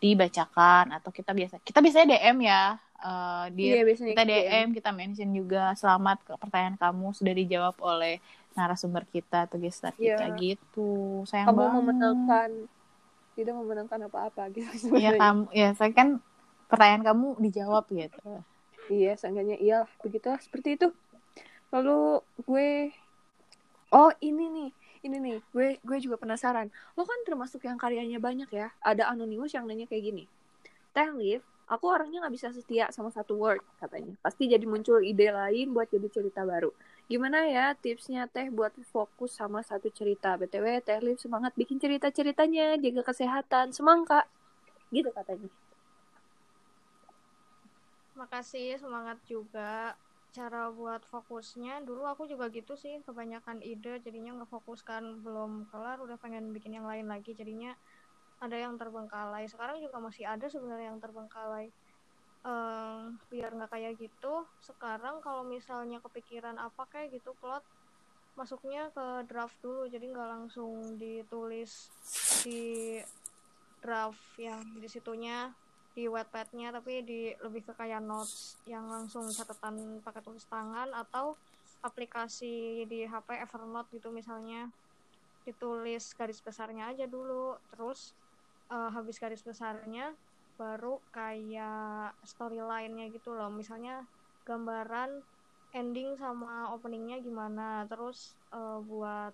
dibacakan 0.00 0.96
atau 0.96 1.12
kita 1.12 1.36
biasa 1.36 1.60
kita 1.60 1.84
biasanya 1.84 2.16
DM 2.16 2.38
ya 2.40 2.80
eh, 2.98 3.46
di 3.54 3.62
Iya, 3.70 3.82
kita 3.86 4.22
gitu. 4.22 4.30
DM 4.30 4.68
kita 4.74 4.90
mention 4.90 5.30
juga 5.30 5.72
selamat 5.74 6.18
ke 6.26 6.32
pertanyaan 6.36 6.76
kamu 6.76 7.06
sudah 7.14 7.34
dijawab 7.34 7.74
oleh 7.80 8.18
narasumber 8.54 9.06
kita 9.06 9.46
atau 9.46 9.56
gestar 9.58 9.94
kita 9.94 10.26
Iya. 10.28 10.36
gitu 10.36 11.22
sayang 11.24 11.54
Kamu 11.54 11.58
banget 11.58 11.74
memenangkan 11.78 12.50
tidak 13.38 13.54
memenangkan 13.54 14.00
apa-apa 14.10 14.42
gitu. 14.50 14.98
ya 14.98 15.14
kamu 15.14 15.46
ya 15.54 15.70
saya 15.78 15.94
kan 15.94 16.18
pertanyaan 16.66 17.04
kamu 17.06 17.26
dijawab 17.38 17.84
gitu 17.88 18.42
Iya, 18.88 19.20
seenggaknya 19.20 19.60
iyalah 19.60 19.90
begitulah 20.00 20.40
seperti 20.40 20.80
itu. 20.80 20.88
Lalu 21.68 22.24
gue 22.48 22.68
Oh, 23.92 24.12
ini 24.20 24.48
nih. 24.48 24.70
Ini 25.04 25.16
nih, 25.20 25.38
gue 25.54 25.78
gue 25.80 25.98
juga 26.00 26.16
penasaran. 26.18 26.68
Lo 26.98 27.04
kan 27.06 27.20
termasuk 27.24 27.62
yang 27.64 27.78
karyanya 27.78 28.18
banyak 28.18 28.48
ya. 28.50 28.72
Ada 28.82 29.08
anonimus 29.12 29.52
yang 29.52 29.64
nanya 29.68 29.84
kayak 29.86 30.04
gini. 30.08 30.24
Teh 30.92 31.08
Liv, 31.14 31.40
aku 31.68 31.84
orangnya 31.86 32.24
nggak 32.24 32.34
bisa 32.34 32.48
setia 32.50 32.88
sama 32.90 33.12
satu 33.12 33.36
word 33.36 33.60
katanya. 33.76 34.16
Pasti 34.24 34.48
jadi 34.48 34.64
muncul 34.64 35.04
ide 35.04 35.28
lain 35.28 35.76
buat 35.76 35.86
jadi 35.92 36.08
cerita 36.08 36.42
baru. 36.42 36.72
Gimana 37.08 37.44
ya 37.48 37.76
tipsnya 37.76 38.28
Teh 38.28 38.48
buat 38.48 38.72
fokus 38.88 39.36
sama 39.36 39.60
satu 39.60 39.92
cerita? 39.92 40.36
BTW 40.40 40.80
Teh 40.80 40.98
Liv 41.04 41.20
semangat 41.20 41.52
bikin 41.56 41.76
cerita-ceritanya, 41.76 42.80
jaga 42.80 43.02
kesehatan, 43.04 43.72
semangka. 43.76 44.24
Gitu 44.88 45.08
katanya. 45.12 45.48
Makasih, 48.16 48.80
semangat 48.80 49.20
juga. 49.28 49.94
Cara 50.28 50.68
buat 50.68 51.00
fokusnya, 51.08 51.80
dulu 51.88 52.04
aku 52.04 52.28
juga 52.28 52.52
gitu 52.52 52.76
sih, 52.76 53.00
kebanyakan 53.00 53.64
ide, 53.64 53.96
jadinya 54.04 54.36
nggak 54.36 54.52
fokus 54.52 54.84
kan, 54.84 55.24
belum 55.24 55.64
kelar, 55.72 56.04
udah 56.04 56.20
pengen 56.20 56.52
bikin 56.52 56.76
yang 56.76 56.84
lain 56.84 57.08
lagi, 57.08 57.32
jadinya 57.32 57.72
ada 58.38 58.56
yang 58.56 58.74
terbengkalai. 58.78 59.46
Sekarang 59.50 59.82
juga 59.82 59.98
masih 59.98 60.24
ada 60.26 60.46
sebenarnya 60.46 60.94
yang 60.94 61.02
terbengkalai. 61.02 61.70
Ehm, 62.46 63.18
biar 63.26 63.50
nggak 63.54 63.70
kayak 63.74 63.98
gitu, 63.98 64.46
sekarang 64.62 65.18
kalau 65.18 65.42
misalnya 65.42 65.98
kepikiran 65.98 66.54
apa 66.56 66.86
kayak 66.86 67.18
gitu, 67.18 67.34
plot, 67.42 67.66
masuknya 68.38 68.94
ke 68.94 69.26
draft 69.26 69.58
dulu, 69.58 69.90
jadi 69.90 70.06
nggak 70.06 70.28
langsung 70.30 70.94
ditulis 70.94 71.90
di 72.46 73.02
draft 73.82 74.22
yang 74.38 74.62
di 74.78 74.86
situnya 74.86 75.50
di 75.98 76.06
wetpadnya 76.06 76.70
tapi 76.70 77.02
di 77.02 77.34
lebih 77.42 77.66
ke 77.66 77.72
kayak 77.74 77.98
notes 77.98 78.62
yang 78.70 78.86
langsung 78.86 79.26
catatan 79.34 79.98
pakai 79.98 80.22
tulis 80.22 80.46
tangan 80.46 80.94
atau 80.94 81.34
aplikasi 81.82 82.86
di 82.86 83.02
HP 83.02 83.34
Evernote 83.42 83.90
gitu 83.90 84.14
misalnya 84.14 84.70
ditulis 85.42 86.14
garis 86.14 86.38
besarnya 86.38 86.94
aja 86.94 87.10
dulu 87.10 87.58
terus 87.66 88.14
eh, 88.72 88.90
habis 88.96 89.16
garis 89.22 89.42
besarnya 89.48 90.16
baru 90.58 91.00
kayak 91.14 92.18
storyline-nya 92.26 93.04
gitu 93.14 93.30
loh 93.38 93.48
misalnya 93.52 94.10
gambaran 94.48 95.22
ending 95.74 96.16
sama 96.18 96.72
openingnya 96.74 97.16
gimana 97.26 97.86
terus 97.90 98.40
eh, 98.54 98.78
buat 98.82 99.32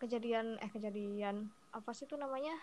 kejadian 0.00 0.46
eh 0.64 0.70
kejadian 0.74 1.36
apa 1.74 1.90
sih 1.96 2.06
itu 2.06 2.14
namanya 2.18 2.54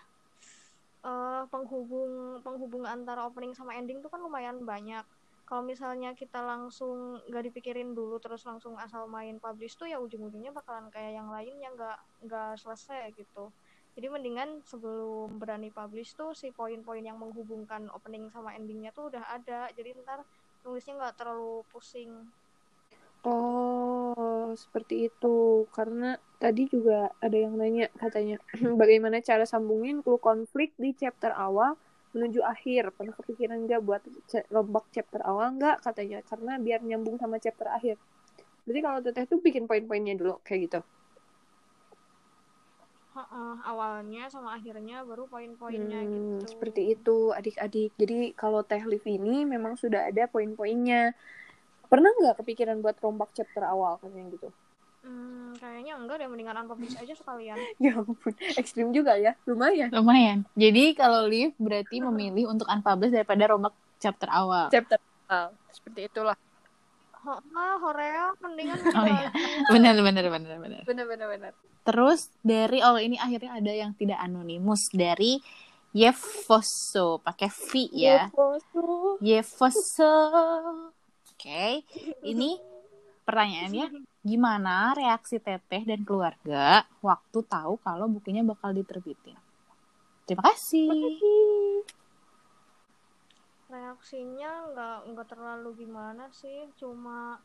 eh, 1.06 1.42
penghubung 1.52 2.40
penghubung 2.44 2.84
antara 2.88 3.24
opening 3.28 3.52
sama 3.56 3.76
ending 3.78 3.98
tuh 4.04 4.10
kan 4.12 4.20
lumayan 4.22 4.62
banyak. 4.66 5.04
Kalau 5.46 5.62
misalnya 5.62 6.10
kita 6.18 6.42
langsung 6.42 7.22
nggak 7.30 7.44
dipikirin 7.52 7.94
dulu 7.94 8.18
terus 8.18 8.42
langsung 8.48 8.74
asal 8.82 9.06
main 9.06 9.38
publish 9.38 9.78
tuh 9.78 9.86
ya 9.86 10.02
ujung-ujungnya 10.02 10.50
bakalan 10.50 10.90
kayak 10.90 11.14
yang 11.22 11.28
lain 11.30 11.54
yang 11.62 11.72
nggak 11.78 11.98
nggak 12.26 12.50
selesai 12.58 13.14
gitu. 13.14 13.54
Jadi 13.96 14.06
mendingan 14.12 14.60
sebelum 14.70 15.40
berani 15.40 15.72
publish 15.72 16.12
tuh 16.20 16.36
si 16.36 16.52
poin-poin 16.52 17.00
yang 17.00 17.16
menghubungkan 17.16 17.88
opening 17.96 18.28
sama 18.28 18.52
endingnya 18.52 18.92
tuh 18.92 19.08
udah 19.10 19.24
ada. 19.36 19.72
Jadi 19.72 19.96
ntar 20.04 20.20
nulisnya 20.62 20.94
nggak 21.00 21.16
terlalu 21.16 21.64
pusing 21.72 22.12
Oh, 23.26 24.54
seperti 24.54 25.10
itu. 25.10 25.66
Karena 25.74 26.14
tadi 26.38 26.68
juga 26.70 27.10
ada 27.18 27.34
yang 27.34 27.58
nanya 27.58 27.90
katanya 27.98 28.36
bagaimana 28.80 29.18
cara 29.24 29.42
sambungin 29.48 30.04
clue 30.04 30.20
konflik 30.22 30.70
di 30.78 30.94
chapter 30.94 31.34
awal 31.34 31.74
menuju 32.14 32.40
akhir. 32.46 32.94
Pernah 32.94 33.14
kepikiran 33.18 33.58
nggak 33.66 33.82
buat 33.82 34.02
rombak 34.54 34.86
chapter 34.94 35.20
awal 35.26 35.58
nggak 35.58 35.82
katanya? 35.82 36.18
Karena 36.22 36.52
biar 36.62 36.80
nyambung 36.86 37.16
sama 37.18 37.42
chapter 37.42 37.66
akhir. 37.72 37.98
Berarti 38.66 38.80
kalau 38.82 39.00
teteh 39.02 39.24
tuh 39.26 39.38
bikin 39.42 39.64
poin-poinnya 39.70 40.14
dulu 40.14 40.38
kayak 40.46 40.60
gitu. 40.70 40.80
Heeh, 43.16 43.52
awalnya 43.70 44.22
sama 44.34 44.50
akhirnya 44.56 44.96
baru 45.08 45.24
poin-poinnya 45.32 45.98
Hmm, 46.04 46.12
gitu 46.14 46.46
seperti 46.52 46.80
itu 46.94 47.16
adik-adik. 47.38 47.90
Jadi 48.00 48.14
kalau 48.40 48.60
teh 48.68 48.82
live 48.90 49.06
ini 49.16 49.42
memang 49.52 49.74
sudah 49.82 50.00
ada 50.10 50.22
poin-poinnya. 50.32 51.10
Pernah 51.90 52.10
nggak 52.18 52.36
kepikiran 52.42 52.78
buat 52.84 52.96
rombak 53.04 53.30
chapter 53.36 53.62
awal 53.72 53.92
katanya 54.02 54.26
gitu? 54.36 54.48
Hmm, 55.06 55.54
kayaknya 55.62 55.92
enggak 55.98 56.16
deh 56.20 56.28
mendingan 56.28 56.58
unpublish 56.66 56.98
aja 56.98 57.14
sekalian 57.14 57.58
Ya 57.84 57.92
ampun, 58.00 58.34
ekstrim 58.60 58.88
juga 58.90 59.12
ya. 59.16 59.32
Lumayan. 59.46 59.88
Lumayan. 59.94 60.38
Jadi 60.58 60.82
kalau 60.98 61.20
Liv 61.30 61.54
berarti 61.56 62.02
memilih 62.02 62.50
untuk 62.52 62.66
unpublish 62.68 63.12
daripada 63.14 63.44
rombak 63.54 63.74
chapter 64.02 64.28
awal. 64.30 64.66
Chapter 64.72 64.98
awal. 65.30 65.46
Seperti 65.70 66.00
itulah. 66.10 66.36
Ah, 67.26 67.76
Horea 67.82 68.30
mendingan 68.38 68.78
Oh 68.96 69.04
iya. 69.04 69.28
bagi. 69.34 69.74
Benar 69.74 69.94
benar 69.98 70.24
benar 70.30 70.56
benar. 70.62 70.82
Benar-benar 70.86 71.26
benar. 71.34 71.52
Terus 71.82 72.30
dari 72.42 72.78
oh 72.86 72.98
ini 72.98 73.18
akhirnya 73.18 73.58
ada 73.58 73.72
yang 73.74 73.92
tidak 73.98 74.18
anonimus 74.22 74.86
dari 74.94 75.42
Yefoso 75.96 77.18
pakai 77.24 77.48
V 77.48 77.70
ya. 77.90 78.28
Yefoso. 79.18 80.14
Oke. 81.32 81.82
Ini 82.20 82.50
pertanyaannya 83.24 83.86
gimana 84.20 84.92
reaksi 84.92 85.38
Teteh 85.40 85.82
dan 85.88 86.04
keluarga 86.04 86.84
waktu 87.00 87.38
tahu 87.46 87.80
kalau 87.80 88.06
bukunya 88.12 88.44
bakal 88.44 88.76
diterbitin? 88.76 89.34
Terima 90.26 90.42
kasih. 90.52 91.16
Reaksinya 93.74 94.70
nggak 94.70 94.96
nggak 95.10 95.28
terlalu 95.32 95.68
gimana 95.82 96.22
sih. 96.40 96.70
Cuma 96.80 97.38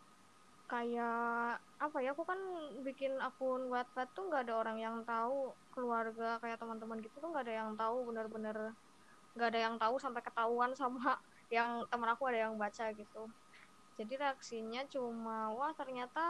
kayak 0.72 1.60
apa 1.86 1.98
ya 2.06 2.10
aku 2.16 2.24
kan 2.32 2.40
bikin 2.88 3.14
akun 3.20 3.68
Wattpad 3.74 4.08
tuh 4.16 4.24
nggak 4.30 4.42
ada 4.48 4.54
orang 4.62 4.78
yang 4.86 4.96
tahu. 5.08 5.54
Keluarga 5.74 6.38
kayak 6.42 6.58
teman-teman 6.62 6.98
gitu 7.06 7.16
tuh 7.24 7.30
nggak 7.32 7.46
ada 7.48 7.56
yang 7.66 7.72
tahu 7.80 7.98
bener-bener 8.10 8.58
nggak 9.36 9.50
ada 9.52 9.60
yang 9.66 9.76
tahu 9.80 9.96
sampai 10.04 10.22
ketahuan 10.28 10.72
sama 10.76 11.16
yang 11.56 11.84
teman 11.92 12.10
aku 12.14 12.24
ada 12.30 12.40
yang 12.50 12.56
baca 12.60 12.86
gitu. 12.96 13.32
Jadi 14.00 14.14
reaksinya 14.18 14.82
cuma 14.90 15.52
wah 15.54 15.72
ternyata 15.78 16.24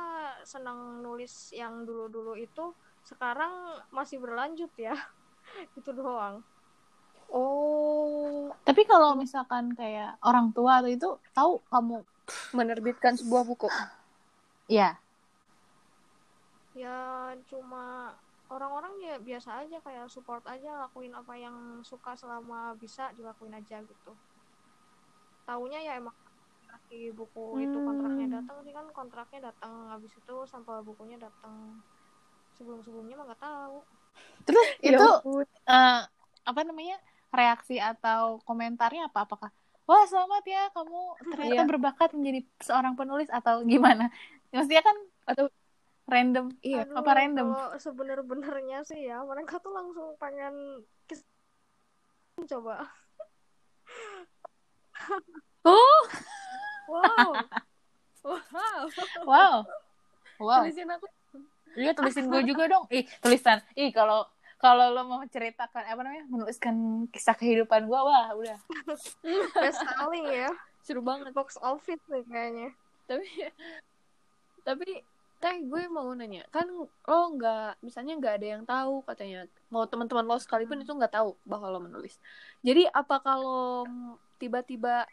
senang 0.43 0.99
nulis 1.05 1.53
yang 1.55 1.85
dulu-dulu 1.87 2.33
itu 2.35 2.73
sekarang 3.05 3.79
masih 3.93 4.17
berlanjut 4.23 4.71
ya. 4.77 4.93
Gitu 5.75 5.91
doang 5.95 6.43
Oh, 7.33 8.51
Tapi 8.67 8.81
kalau 8.91 9.09
misalkan 9.23 9.65
kayak 9.79 10.09
orang 10.29 10.47
tua 10.55 10.71
atau 10.79 10.89
itu 10.97 11.07
tahu 11.37 11.51
kamu 11.71 11.95
menerbitkan 12.57 13.13
sebuah 13.19 13.43
buku. 13.49 13.67
ya 14.67 15.01
ya 16.81 16.97
cuma 17.49 17.83
orang-orang 18.53 18.93
ya 19.07 19.15
biasa 19.27 19.49
aja 19.63 19.77
kayak 19.85 20.07
support 20.15 20.43
aja 20.53 20.69
lakuin 20.83 21.13
apa 21.21 21.33
yang 21.45 21.55
suka 21.89 22.11
selama 22.21 22.59
bisa 22.83 23.03
dilakuin 23.17 23.55
aja 23.59 23.77
gitu. 23.91 24.11
Taunya 25.47 25.79
ya 25.87 25.91
emang 26.01 26.15
di 26.91 27.01
buku 27.19 27.45
itu 27.65 27.77
kontraknya 27.87 28.27
Hmm. 28.27 28.37
datang 28.39 28.57
sih 28.65 28.73
kan 28.77 28.85
kontraknya 28.97 29.39
datang 29.51 29.73
habis 29.93 30.13
itu 30.21 30.35
sampel 30.51 30.77
bukunya 30.89 31.17
datang. 31.25 31.55
Sebelum-sebelumnya 32.57 33.15
mah 33.19 33.25
nggak 33.29 33.43
tahu. 33.47 33.77
Terus 34.47 34.67
Ya 34.81 34.97
itu 34.97 35.05
eh, 35.69 35.99
apa 36.49 36.61
namanya 36.65 36.97
reaksi 37.31 37.79
atau 37.79 38.39
komentarnya 38.43 39.07
apa 39.09 39.23
apakah 39.25 39.49
wah 39.87 40.03
selamat 40.07 40.43
ya 40.45 40.63
kamu 40.75 41.01
ternyata 41.31 41.53
Iya. 41.55 41.69
berbakat 41.71 42.09
menjadi 42.15 42.39
seorang 42.63 42.93
penulis 42.99 43.27
atau 43.31 43.63
gimana 43.63 44.11
maksudnya 44.51 44.83
kan 44.83 44.97
Atau 45.27 45.45
random 46.11 46.45
iya. 46.59 46.83
Aduh, 46.83 46.97
apa 46.99 47.11
random? 47.15 47.47
sebener-benernya 47.79 48.83
sih 48.83 48.99
ya 49.07 49.23
mereka 49.23 49.63
tuh 49.63 49.71
langsung 49.71 50.15
pengen 50.19 50.83
coba 52.47 52.89
Oh, 55.63 56.01
wow 56.89 57.31
wow. 58.25 58.81
wow 59.25 59.55
wow 60.41 60.61
Tulisin 60.65 60.89
aku. 60.89 61.05
iya 61.77 61.91
tulisin 61.93 62.27
gue 62.27 62.41
juga 62.49 62.63
dong 62.67 62.85
ih 62.91 63.05
tulisan 63.21 63.61
ih 63.77 63.89
kalau 63.93 64.25
kalau 64.61 64.93
lo 64.93 65.01
mau 65.09 65.25
ceritakan 65.25 65.89
apa 65.89 66.01
namanya 66.05 66.25
menuliskan 66.29 67.09
kisah 67.09 67.33
kehidupan 67.33 67.89
gue 67.89 67.99
wah 67.99 68.29
udah. 68.37 68.57
Best 69.57 69.81
selling 69.81 70.29
ya. 70.29 70.53
Seru 70.85 71.01
banget. 71.01 71.33
box 71.33 71.57
office 71.57 72.01
nih 72.07 72.23
kayaknya. 72.29 72.69
Tapi 73.09 73.25
tapi 74.61 75.01
teh 75.41 75.57
gue 75.65 75.83
mau 75.89 76.13
nanya. 76.13 76.45
Kan 76.53 76.69
lo 76.85 77.19
nggak 77.33 77.81
misalnya 77.81 78.13
nggak 78.21 78.35
ada 78.37 78.47
yang 78.53 78.63
tahu 78.63 79.01
katanya. 79.01 79.49
Mau 79.73 79.89
teman-teman 79.89 80.29
lo 80.29 80.37
sekalipun 80.37 80.85
itu 80.85 80.93
nggak 80.93 81.17
tahu 81.17 81.33
bahwa 81.41 81.73
lo 81.73 81.81
menulis. 81.81 82.21
Jadi 82.61 82.85
apa 82.93 83.17
kalau 83.17 83.89
tiba-tiba 84.37 85.09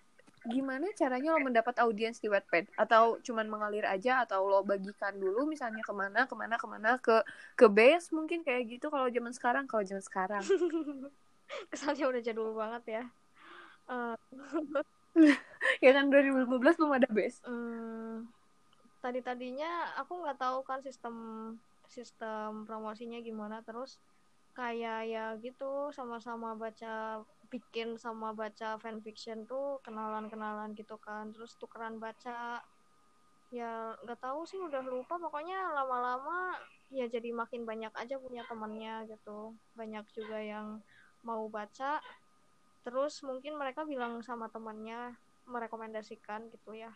gimana 0.49 0.89
caranya 0.97 1.37
lo 1.37 1.41
mendapat 1.45 1.77
audiens 1.85 2.19
di 2.19 2.33
Wattpad? 2.33 2.73
Atau 2.75 3.21
cuman 3.21 3.47
mengalir 3.47 3.85
aja 3.85 4.25
atau 4.25 4.49
lo 4.49 4.65
bagikan 4.65 5.13
dulu 5.15 5.45
misalnya 5.45 5.85
ke 5.85 5.93
mana 5.93 6.25
ke 6.25 6.35
mana 6.35 6.55
ke 6.57 6.67
mana 6.67 6.91
ke 6.99 7.17
ke 7.55 7.67
base 7.69 8.11
mungkin 8.11 8.41
kayak 8.41 8.67
gitu 8.67 8.89
kalau 8.89 9.07
zaman 9.13 9.31
sekarang 9.37 9.65
kalau 9.69 9.85
zaman 9.85 10.03
sekarang. 10.03 10.43
Kesannya 11.73 12.05
udah 12.09 12.21
jadul 12.25 12.57
banget 12.57 12.85
ya. 13.01 13.05
Eh, 13.89 14.17
ya 15.85 15.91
kan 15.93 16.09
2015 16.09 16.77
belum 16.77 16.93
ada 16.97 17.09
base. 17.09 17.39
Hmm, 17.45 18.29
tadi 19.05 19.21
tadinya 19.21 19.97
aku 20.01 20.25
nggak 20.25 20.39
tahu 20.41 20.65
kan 20.65 20.81
sistem 20.81 21.15
sistem 21.89 22.69
promosinya 22.69 23.21
gimana. 23.21 23.61
Terus 23.65 23.97
kayak 24.53 25.01
ya 25.07 25.25
gitu 25.39 25.95
sama-sama 25.95 26.59
baca 26.59 27.23
bikin 27.49 27.97
sama 27.97 28.37
baca 28.37 28.77
fanfiction 28.81 29.49
tuh 29.49 29.81
kenalan-kenalan 29.85 30.77
gitu 30.77 30.97
kan 31.01 31.33
terus 31.33 31.57
tukeran 31.57 31.97
baca. 31.97 32.61
Ya 33.49 33.97
nggak 34.05 34.21
tahu 34.21 34.45
sih 34.45 34.61
udah 34.61 34.85
lupa. 34.85 35.17
Pokoknya 35.17 35.73
lama-lama 35.73 36.57
ya 36.93 37.09
jadi 37.09 37.33
makin 37.33 37.65
banyak 37.65 37.93
aja 37.97 38.21
punya 38.21 38.45
temannya 38.45 39.09
gitu. 39.09 39.57
Banyak 39.73 40.05
juga 40.13 40.39
yang 40.41 40.85
mau 41.25 41.49
baca. 41.49 42.01
Terus 42.85 43.21
mungkin 43.25 43.57
mereka 43.57 43.89
bilang 43.89 44.21
sama 44.21 44.53
temannya 44.53 45.17
merekomendasikan 45.49 46.53
gitu 46.53 46.77
ya. 46.77 46.93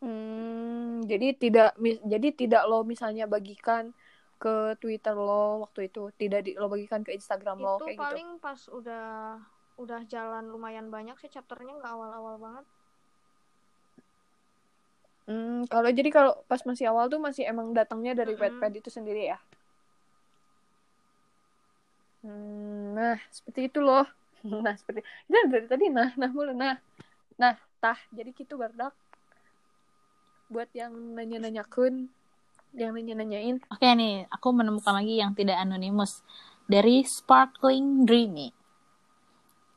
Hmm, 0.00 1.04
jadi 1.04 1.36
tidak 1.36 1.76
jadi 2.08 2.28
tidak 2.32 2.62
lo 2.64 2.80
misalnya 2.88 3.28
bagikan 3.28 3.92
ke 4.42 4.74
Twitter 4.82 5.14
lo 5.14 5.62
waktu 5.68 5.80
itu, 5.92 6.02
tidak 6.20 6.40
di, 6.46 6.50
lo 6.60 6.66
bagikan 6.72 7.04
ke 7.06 7.12
Instagram 7.18 7.56
lo 7.60 7.76
itu 7.76 7.84
kayak 7.86 7.98
gitu. 8.00 8.04
paling 8.08 8.28
pas 8.44 8.60
udah 8.72 9.06
udah 9.80 10.00
jalan 10.12 10.44
lumayan 10.52 10.88
banyak 10.88 11.16
sih 11.20 11.30
chapternya 11.32 11.72
nggak 11.78 11.92
awal-awal 11.96 12.36
banget 12.40 12.64
Hmm, 15.30 15.62
kalau 15.70 15.86
jadi 15.94 16.10
kalau 16.10 16.32
pas 16.50 16.58
masih 16.66 16.90
awal 16.90 17.06
tuh 17.06 17.22
masih 17.22 17.46
emang 17.46 17.70
datangnya 17.70 18.18
dari 18.18 18.34
Mm-mm. 18.34 18.42
Wattpad 18.42 18.72
itu 18.82 18.90
sendiri 18.90 19.30
ya. 19.30 19.38
Hmm, 22.26 22.92
nah, 22.98 23.16
seperti 23.32 23.60
itu 23.70 23.78
loh. 23.80 24.06
Nah, 24.40 24.72
seperti 24.72 25.04
nah, 25.28 25.44
dari 25.52 25.68
tadi 25.68 25.92
nah 25.92 26.16
nah 26.16 26.32
mulu 26.32 26.56
nah. 26.56 26.72
Nah, 27.36 27.54
tah 27.76 28.00
jadi 28.08 28.32
gitu 28.32 28.56
bardak. 28.56 28.96
Buat 30.48 30.72
yang 30.72 30.96
nanya-nanyakan, 31.14 32.08
yang 32.74 32.94
nanya-nanyain. 32.94 33.58
Oke 33.70 33.86
nih, 33.86 34.26
aku 34.30 34.54
menemukan 34.54 34.94
lagi 34.94 35.18
yang 35.18 35.34
tidak 35.34 35.58
anonimus 35.58 36.22
dari 36.70 37.02
Sparkling 37.02 38.06
Dreamy. 38.06 38.54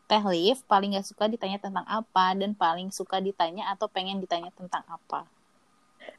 Teh 0.06 0.24
Liv 0.30 0.62
paling 0.70 0.94
gak 0.94 1.08
suka 1.08 1.26
ditanya 1.26 1.58
tentang 1.58 1.88
apa 1.90 2.38
dan 2.38 2.54
paling 2.54 2.94
suka 2.94 3.18
ditanya 3.24 3.72
atau 3.74 3.90
pengen 3.90 4.22
ditanya 4.22 4.54
tentang 4.54 4.84
apa. 4.86 5.26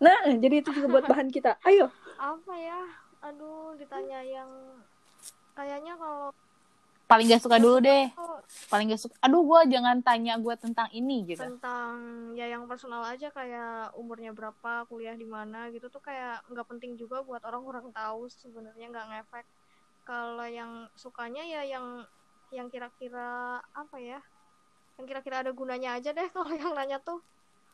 Nah, 0.00 0.34
jadi 0.42 0.64
itu 0.64 0.72
juga 0.72 0.98
buat 0.98 1.06
bahan 1.06 1.28
kita. 1.28 1.60
Ayo. 1.62 1.92
apa 2.14 2.54
ya 2.56 2.80
aduh 3.24 3.72
ditanya 3.80 4.20
yang 4.20 4.48
kayaknya 5.56 5.96
kalau 5.96 6.28
Paling 7.14 7.26
gak 7.30 7.42
suka 7.46 7.56
dulu 7.62 7.78
deh. 7.78 8.10
oh, 8.18 8.42
Paling 8.66 8.90
gak 8.90 9.02
suka. 9.06 9.14
Aduh, 9.22 9.46
gue 9.46 9.60
jangan 9.70 10.02
tanya 10.02 10.34
gue 10.36 10.54
tentang 10.58 10.90
ini 10.90 11.22
gitu. 11.24 11.38
tentang 11.40 11.94
ya 12.34 12.50
yang 12.50 12.66
personal 12.66 13.06
aja 13.06 13.30
kayak 13.30 13.94
umurnya 13.94 14.34
berapa 14.34 14.82
kuliah 14.90 15.14
di 15.14 15.22
mana 15.24 15.70
gitu 15.70 15.86
tuh 15.86 16.02
kayak 16.02 16.42
nggak 16.50 16.66
penting 16.66 16.98
juga 16.98 17.22
buat 17.22 17.46
orang-orang 17.46 17.94
tahu 17.94 18.26
sebenarnya 18.26 18.90
nggak 18.90 19.06
ngefek 19.14 19.46
kalau 20.02 20.42
yang 20.44 20.90
sukanya 20.98 21.46
ya 21.46 21.62
yang 21.62 22.02
yang 22.50 22.66
kira-kira 22.66 23.62
apa 23.70 23.96
ya 24.02 24.18
yang 24.98 25.06
kira-kira 25.06 25.46
ada 25.46 25.54
gunanya 25.54 25.94
aja 25.94 26.10
deh 26.10 26.26
kalau 26.34 26.50
yang 26.50 26.74
nanya 26.74 26.98
tuh 26.98 27.22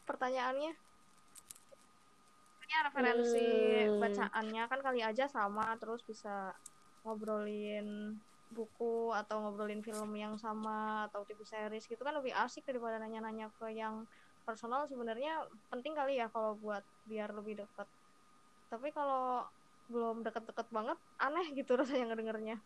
pertanyaannya 0.04 0.76
ya 2.70 2.78
referensi 2.86 3.48
Hmm. 3.82 3.98
bacaannya 3.98 4.62
kan 4.70 4.78
kali 4.78 5.00
aja 5.02 5.26
sama 5.26 5.74
terus 5.82 6.06
bisa 6.06 6.54
ngobrolin 7.02 8.14
buku 8.56 8.84
atau 9.20 9.36
ngobrolin 9.42 9.82
film 9.86 10.10
yang 10.22 10.34
sama 10.44 11.06
atau 11.08 11.20
TV 11.28 11.40
series 11.52 11.84
gitu 11.90 12.02
kan 12.06 12.14
lebih 12.18 12.32
asik 12.42 12.62
daripada 12.68 12.96
nanya-nanya 13.02 13.46
ke 13.58 13.66
yang 13.80 13.96
personal. 14.46 14.80
Sebenarnya 14.90 15.30
penting 15.70 15.92
kali 15.98 16.12
ya 16.20 16.26
kalau 16.34 16.52
buat 16.62 16.84
biar 17.10 17.30
lebih 17.38 17.54
dekat 17.64 17.88
tapi 18.72 18.88
kalau 18.96 19.46
belum 19.92 20.16
deket-deket 20.26 20.68
banget 20.76 20.98
aneh 21.24 21.46
gitu 21.58 21.72
rasanya 21.80 22.04
ngedengernya. 22.14 22.56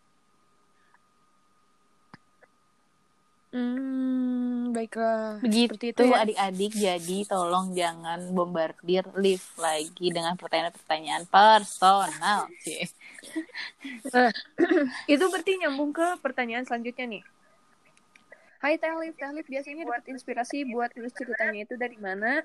Hmm, 3.53 4.34
baiklah. 4.75 5.39
Begitu 5.39 5.73
Seperti 5.79 5.87
itu 5.95 6.03
ya. 6.11 6.27
adik-adik, 6.27 6.73
jadi 6.75 7.19
tolong 7.31 7.71
jangan 7.73 8.21
bombardir 8.35 9.07
live 9.15 9.47
lagi 9.57 10.07
dengan 10.11 10.35
pertanyaan-pertanyaan 10.35 11.25
personal. 11.31 12.51
Cie. 12.61 12.91
Itu 15.15 15.25
berarti 15.31 15.53
nyambung 15.63 15.95
ke 15.95 16.19
pertanyaan 16.21 16.67
selanjutnya 16.67 17.07
nih. 17.19 17.25
Hai 18.65 18.81
Tahlif, 18.81 19.15
Tahlif 19.21 19.45
biasanya 19.45 19.85
dapat 19.85 20.09
inspirasi 20.09 20.65
buat 20.73 20.89
tulis 20.89 21.13
ceritanya 21.13 21.69
itu 21.69 21.77
dari 21.77 22.01
mana? 22.01 22.41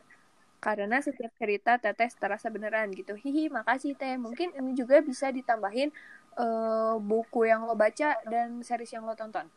Karena 0.60 1.00
setiap 1.00 1.32
cerita 1.40 1.80
Teteh 1.80 2.12
terasa 2.20 2.52
beneran 2.52 2.92
gitu. 2.92 3.16
Hihi, 3.16 3.48
makasih 3.48 3.96
Teh. 3.96 4.20
Mungkin 4.20 4.52
ini 4.52 4.76
juga 4.76 5.00
bisa 5.00 5.32
ditambahin 5.32 5.88
eh, 6.36 6.96
buku 7.00 7.48
yang 7.48 7.64
lo 7.64 7.72
baca 7.72 8.20
dan 8.28 8.60
series 8.60 8.92
yang 8.92 9.08
lo 9.08 9.16
tonton. 9.16 9.48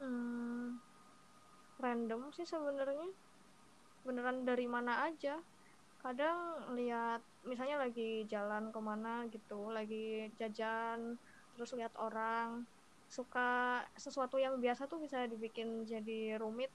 Hmm, 0.00 0.80
random 1.84 2.20
sih 2.36 2.46
sebenarnya. 2.52 3.08
Beneran 4.06 4.38
dari 4.48 4.66
mana 4.76 4.92
aja. 5.08 5.30
Kadang 6.02 6.38
lihat 6.78 7.20
misalnya 7.50 7.76
lagi 7.84 8.02
jalan 8.32 8.64
ke 8.74 8.80
mana 8.90 9.10
gitu, 9.34 9.54
lagi 9.76 10.30
jajan, 10.40 11.00
terus 11.54 11.70
lihat 11.78 11.94
orang 12.06 12.48
suka 13.16 13.40
sesuatu 14.04 14.36
yang 14.44 14.54
biasa 14.64 14.82
tuh 14.92 14.98
bisa 15.04 15.18
dibikin 15.32 15.68
jadi 15.92 16.38
rumit 16.42 16.70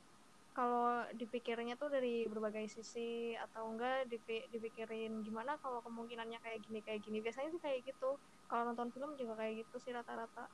kalau 0.58 1.06
dipikirnya 1.20 1.76
tuh 1.82 1.90
dari 1.96 2.26
berbagai 2.32 2.66
sisi 2.76 3.36
atau 3.46 3.64
enggak 3.72 4.08
dipi- 4.12 4.48
dipikirin 4.54 5.12
gimana 5.28 5.52
kalau 5.64 5.80
kemungkinannya 5.86 6.40
kayak 6.44 6.60
gini 6.66 6.80
kayak 6.86 7.02
gini 7.06 7.18
biasanya 7.26 7.50
sih 7.56 7.62
kayak 7.66 7.80
gitu 7.90 8.06
kalau 8.50 8.64
nonton 8.72 8.90
film 8.96 9.12
juga 9.20 9.34
kayak 9.42 9.54
gitu 9.68 9.76
sih 9.84 9.92
rata-rata 9.98 10.48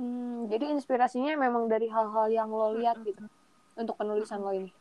Hmm, 0.00 0.48
jadi 0.48 0.72
inspirasinya 0.72 1.36
memang 1.36 1.68
dari 1.68 1.84
hal-hal 1.92 2.32
yang 2.32 2.48
lo 2.48 2.72
lihat 2.72 3.04
gitu 3.04 3.20
untuk 3.76 3.94
penulisan 4.00 4.40
lo 4.40 4.48
ini. 4.56 4.72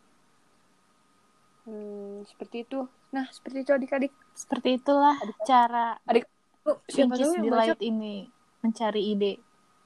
Hmm, 1.67 2.23
seperti 2.23 2.63
itu. 2.63 2.87
Nah, 3.11 3.27
seperti 3.27 3.67
itu 3.67 3.71
adik-adik. 3.75 4.15
Seperti 4.31 4.79
itulah 4.79 5.19
cara 5.43 5.99
Oh, 6.67 6.75
siapa 6.85 7.15
Pinkies 7.17 7.23
tahu 7.25 7.33
yang 7.39 7.47
baca 7.49 7.73
Delight 7.73 7.81
ini 7.81 8.15
mencari 8.61 9.01
ide. 9.15 9.33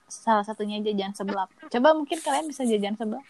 Salah 0.09 0.45
satunya 0.45 0.77
jajan 0.83 1.13
seblak. 1.17 1.49
Coba 1.69 1.95
mungkin 1.97 2.17
kalian 2.21 2.45
bisa 2.49 2.67
jajan 2.67 2.93
seblak 2.93 3.23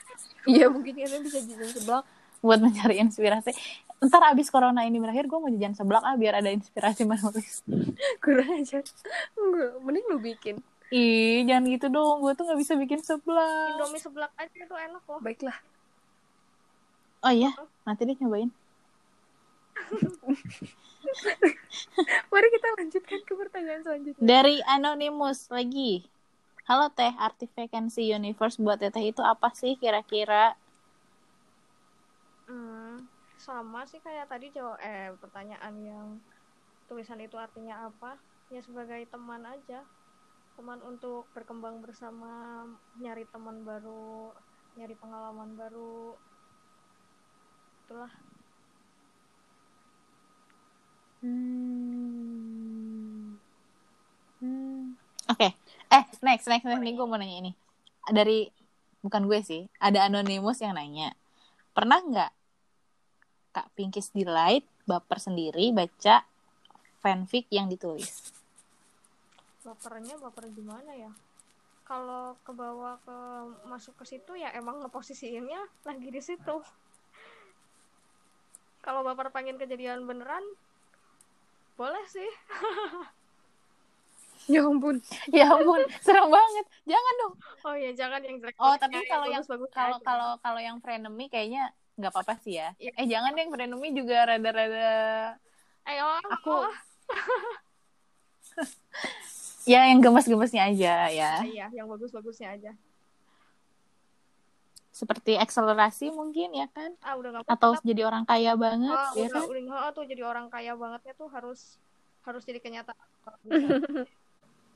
Iya, 0.43 0.67
mungkin 0.67 0.95
kalian 0.95 1.21
bisa 1.23 1.39
jajan 1.39 1.71
seblak. 1.71 2.03
buat 2.43 2.59
mencari 2.59 2.99
inspirasi. 2.99 3.55
Ntar 4.03 4.35
abis 4.35 4.51
corona 4.51 4.83
ini 4.83 4.99
berakhir, 4.99 5.31
gue 5.31 5.39
mau 5.39 5.47
jajan 5.47 5.79
seblak 5.79 6.03
ah 6.03 6.19
biar 6.19 6.43
ada 6.43 6.51
inspirasi 6.51 7.07
menulis. 7.07 7.63
Kurang 8.23 8.59
aja. 8.59 8.83
Enggak, 9.39 9.71
mending 9.79 10.05
lu 10.11 10.17
bikin. 10.19 10.55
Ih, 10.93 11.41
jangan 11.49 11.65
gitu 11.73 11.89
dong. 11.89 12.21
Gue 12.21 12.37
tuh 12.37 12.45
nggak 12.45 12.59
bisa 12.61 12.77
bikin 12.77 13.01
seblak. 13.01 13.73
Indomie 13.73 13.97
seblak 13.97 14.29
aja 14.37 14.61
tuh 14.69 14.77
enak 14.77 15.01
loh 15.09 15.17
Baiklah. 15.25 15.57
Oh 17.25 17.33
iya, 17.33 17.49
nanti 17.87 18.05
deh 18.05 18.13
nyobain. 18.21 18.53
Mari 22.31 22.47
kita 22.53 22.67
lanjutkan 22.77 23.19
ke 23.25 23.33
pertanyaan 23.33 23.81
selanjutnya. 23.81 24.21
Dari 24.21 24.61
Anonymous 24.69 25.49
lagi. 25.49 26.05
Halo 26.69 26.87
Teh, 26.95 27.11
arti 27.19 27.43
vacancy 27.51 28.07
universe 28.13 28.55
buat 28.61 28.79
Teteh 28.79 29.11
itu 29.11 29.19
apa 29.19 29.51
sih 29.51 29.75
kira-kira? 29.75 30.55
Hmm, 32.47 33.03
sama 33.39 33.83
sih 33.87 33.99
kayak 33.99 34.31
tadi 34.31 34.47
jawab 34.55 34.79
eh 34.79 35.11
pertanyaan 35.19 35.75
yang 35.83 36.07
tulisan 36.87 37.19
itu 37.19 37.35
artinya 37.35 37.87
apa? 37.87 38.15
Ya 38.53 38.61
sebagai 38.63 39.03
teman 39.11 39.43
aja. 39.43 39.83
Teman 40.53 40.79
untuk 40.85 41.25
berkembang 41.33 41.81
bersama, 41.81 42.65
nyari 43.01 43.25
teman 43.29 43.65
baru, 43.65 44.33
nyari 44.77 44.93
pengalaman 44.97 45.57
baru. 45.57 46.17
Itulah. 47.85 48.13
Hmm. 51.23 52.33
Hmm. 54.43 54.99
Oke. 55.31 55.55
Eh, 55.93 56.03
next, 56.25 56.49
next, 56.49 56.65
next 56.65 56.81
nih 56.83 56.97
gue 56.97 57.05
mau 57.05 57.15
nanya 57.21 57.37
ini. 57.47 57.51
Dari, 58.09 58.49
bukan 58.99 59.29
gue 59.29 59.39
sih, 59.45 59.69
ada 59.77 60.03
Anonymous 60.09 60.59
yang 60.59 60.75
nanya. 60.75 61.15
Pernah 61.71 62.01
nggak 62.01 62.31
Kak 63.53 63.69
Pinkies 63.77 64.09
Delight 64.09 64.65
baper 64.89 65.21
sendiri 65.21 65.69
baca 65.69 66.25
fanfic 66.99 67.45
yang 67.53 67.69
ditulis? 67.69 68.32
Bapernya 69.63 70.15
baper 70.19 70.51
gimana 70.51 70.91
ya? 70.95 71.11
Kalau 71.83 72.35
ke 72.43 72.51
bawah 72.55 72.95
ke 73.03 73.17
masuk 73.67 73.95
ke 73.99 74.05
situ 74.07 74.39
ya 74.39 74.51
emang 74.55 74.79
ngeposisiinnya 74.83 75.59
lagi 75.83 76.07
di 76.11 76.21
situ. 76.23 76.55
Kalau 78.83 79.03
baper 79.03 79.31
pengen 79.31 79.55
kejadian 79.55 80.03
beneran, 80.03 80.43
boleh 81.79 82.03
sih. 82.07 82.29
Ya 84.43 84.59
ampun. 84.59 84.99
ya 85.31 85.55
ampun, 85.55 85.87
serem 86.03 86.27
banget. 86.27 86.65
Jangan 86.83 87.13
dong. 87.15 87.33
Oh 87.63 87.75
iya, 87.79 87.95
jangan 87.95 88.19
yang 88.27 88.43
jelek. 88.43 88.59
Oh, 88.59 88.75
tapi 88.75 88.99
kalau 89.07 89.23
yang 89.31 89.39
bagus 89.47 89.71
kalau 89.71 89.97
kalau 90.03 90.35
kalau 90.43 90.59
yang 90.59 90.83
frenemy 90.83 91.31
kayaknya 91.31 91.71
nggak 91.95 92.11
apa-apa 92.11 92.35
sih 92.43 92.59
ya. 92.59 92.75
Iya. 92.75 92.91
Eh 92.99 93.07
jangan 93.07 93.39
yang 93.39 93.47
frenemy 93.55 93.95
juga 93.95 94.27
rada-rada 94.27 95.39
Ayo, 95.83 96.07
aku 96.27 96.63
ya 99.63 99.81
yang 99.89 99.99
gemes-gemesnya 100.03 100.63
aja 100.71 100.93
ya. 101.09 101.31
iya, 101.43 101.67
yang 101.71 101.87
bagus-bagusnya 101.87 102.55
aja. 102.55 102.71
Seperti 104.93 105.41
akselerasi 105.41 106.13
mungkin 106.13 106.53
ya 106.53 106.69
kan? 106.69 106.93
Ah, 107.01 107.17
udah 107.17 107.41
nggak 107.41 107.49
Atau 107.49 107.73
jadi 107.81 108.05
orang 108.05 108.29
kaya 108.29 108.53
banget 108.53 108.93
Ah, 108.93 109.09
ya 109.17 109.25
udah, 109.25 109.41
kan? 109.41 109.49
udah 109.49 109.89
tuh 109.89 110.05
jadi 110.05 110.21
orang 110.21 110.47
kaya 110.53 110.77
bangetnya 110.77 111.13
tuh 111.17 111.27
harus 111.33 111.81
harus 112.23 112.43
jadi 112.45 112.61
kenyataan. 112.61 113.07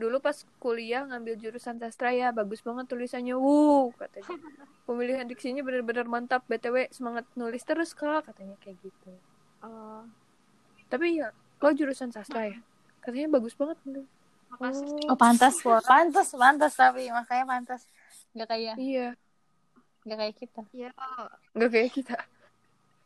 Dulu 0.01 0.17
pas 0.21 0.45
kuliah 0.61 1.05
ngambil 1.09 1.37
jurusan 1.41 1.81
sastra 1.81 2.13
ya, 2.13 2.29
bagus 2.29 2.61
banget 2.61 2.85
tulisannya. 2.85 3.33
Wuh, 3.33 3.89
katanya. 3.97 4.29
Pemilihan 4.89 5.25
diksinya 5.25 5.65
benar-benar 5.65 6.05
mantap. 6.05 6.45
BTW 6.45 6.93
semangat 6.93 7.25
nulis 7.33 7.65
terus, 7.65 7.97
Kak, 7.97 8.29
katanya 8.29 8.55
kayak 8.61 8.77
gitu. 8.85 9.11
Eh, 9.65 10.03
Tapi 10.87 11.17
ya, 11.17 11.33
lo 11.33 11.69
jurusan 11.73 12.13
sastra 12.13 12.45
ya? 12.45 12.57
Katanya 13.01 13.37
bagus 13.37 13.57
banget. 13.57 13.77
bener. 13.85 14.05
Makasih 14.51 14.87
sih. 14.95 15.07
Oh 15.11 15.15
pantas, 15.15 15.55
pantas, 15.63 16.27
pantas 16.35 16.73
tapi 16.75 17.07
makanya 17.11 17.45
pantas. 17.47 17.81
Nggak 18.35 18.47
kayak 18.51 18.75
Iya, 18.77 19.15
nggak 20.05 20.17
kayak 20.21 20.35
kita. 20.41 20.61
Ya, 20.73 20.89
nggak 21.55 21.69
kayak 21.73 21.91
kita. 21.97 22.15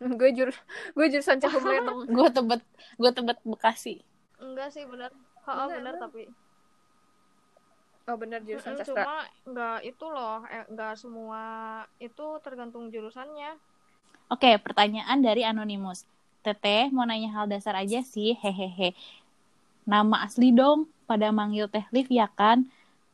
gue 0.01 0.29
jur 0.33 0.49
gue 0.97 1.05
jurusan 1.13 1.37
cakup 1.43 1.61
meneng. 1.61 1.97
Gue 2.09 2.27
tebet, 2.33 2.61
gue 2.97 3.11
tebet 3.13 3.37
Bekasi. 3.45 3.93
enggak 4.43 4.69
sih 4.73 4.83
benar. 4.91 5.11
Heeh, 5.45 5.67
Benar, 5.69 5.93
tapi 6.03 6.21
Oh 8.09 8.17
benar 8.21 8.41
jurusan 8.47 8.75
sastra. 8.77 9.05
cuma 9.05 9.15
enggak 9.47 9.77
itu 9.85 10.05
loh, 10.15 10.37
eh, 10.55 10.63
enggak 10.71 10.93
semua 11.01 11.43
itu 12.07 12.25
tergantung 12.45 12.83
jurusannya. 12.93 13.51
Oke, 14.33 14.49
pertanyaan 14.65 15.19
dari 15.27 15.41
Anonymous. 15.51 15.99
Teteh 16.45 16.89
mau 16.95 17.05
nanya 17.05 17.29
hal 17.35 17.45
dasar 17.53 17.75
aja 17.83 17.99
sih, 18.13 18.33
hehehe. 18.41 18.97
Nama 19.85 20.25
asli 20.25 20.53
dong, 20.53 20.89
pada 21.09 21.33
manggil 21.33 21.65
Teh 21.67 21.85
Liv 21.89 22.07
ya 22.07 22.29
kan? 22.29 22.69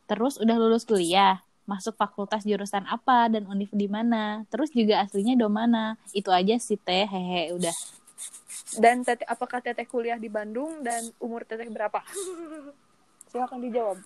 Terus 0.08 0.36
udah 0.40 0.56
lulus 0.56 0.84
kuliah, 0.88 1.40
masuk 1.68 1.96
fakultas 1.96 2.44
jurusan 2.44 2.84
apa 2.88 3.28
dan 3.28 3.44
univ 3.48 3.68
di 3.72 3.88
mana? 3.88 4.44
Terus 4.48 4.72
juga 4.72 5.04
aslinya 5.04 5.36
do 5.36 5.48
mana? 5.52 6.00
Itu 6.16 6.32
aja 6.32 6.56
sih 6.56 6.80
Teh, 6.80 7.04
hehe, 7.04 7.52
udah. 7.52 7.76
Dan 8.76 9.06
teteh, 9.06 9.24
apakah 9.28 9.62
teteh 9.62 9.86
kuliah 9.86 10.18
di 10.18 10.28
Bandung 10.28 10.82
dan 10.84 11.08
umur 11.22 11.46
teteh 11.46 11.68
berapa? 11.70 12.02
Silakan 13.30 13.60
dijawab. 13.64 13.98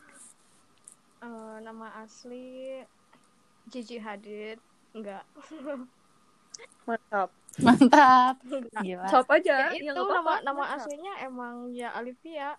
Eh, 1.22 1.56
nama 1.62 2.02
asli 2.02 2.82
Gigi 3.70 4.02
Hadid 4.02 4.58
enggak. 4.90 5.22
Mantap. 6.88 7.28
Mantap. 7.60 8.34
Gila. 8.80 9.06
Sop 9.12 9.28
aja. 9.28 9.70
Ya, 9.70 9.76
itu 9.76 9.92
nggak 9.92 9.96
nama 9.96 10.20
apa-apa. 10.20 10.34
nama 10.42 10.62
Mantap. 10.64 10.76
aslinya 10.82 11.12
emang 11.22 11.54
ya 11.70 11.88
Alivia. 11.94 12.56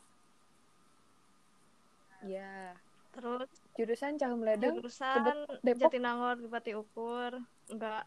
Ya. 2.24 2.78
Terus 3.14 3.50
Jurusan 3.78 4.18
Cahum 4.18 4.42
Ledeng. 4.42 4.78
jurusan 4.80 5.46
Depok? 5.66 5.90
Jatinangor 5.90 6.38
di 6.38 6.48
Pati 6.50 6.72
Ukur 6.74 7.42
enggak 7.70 8.06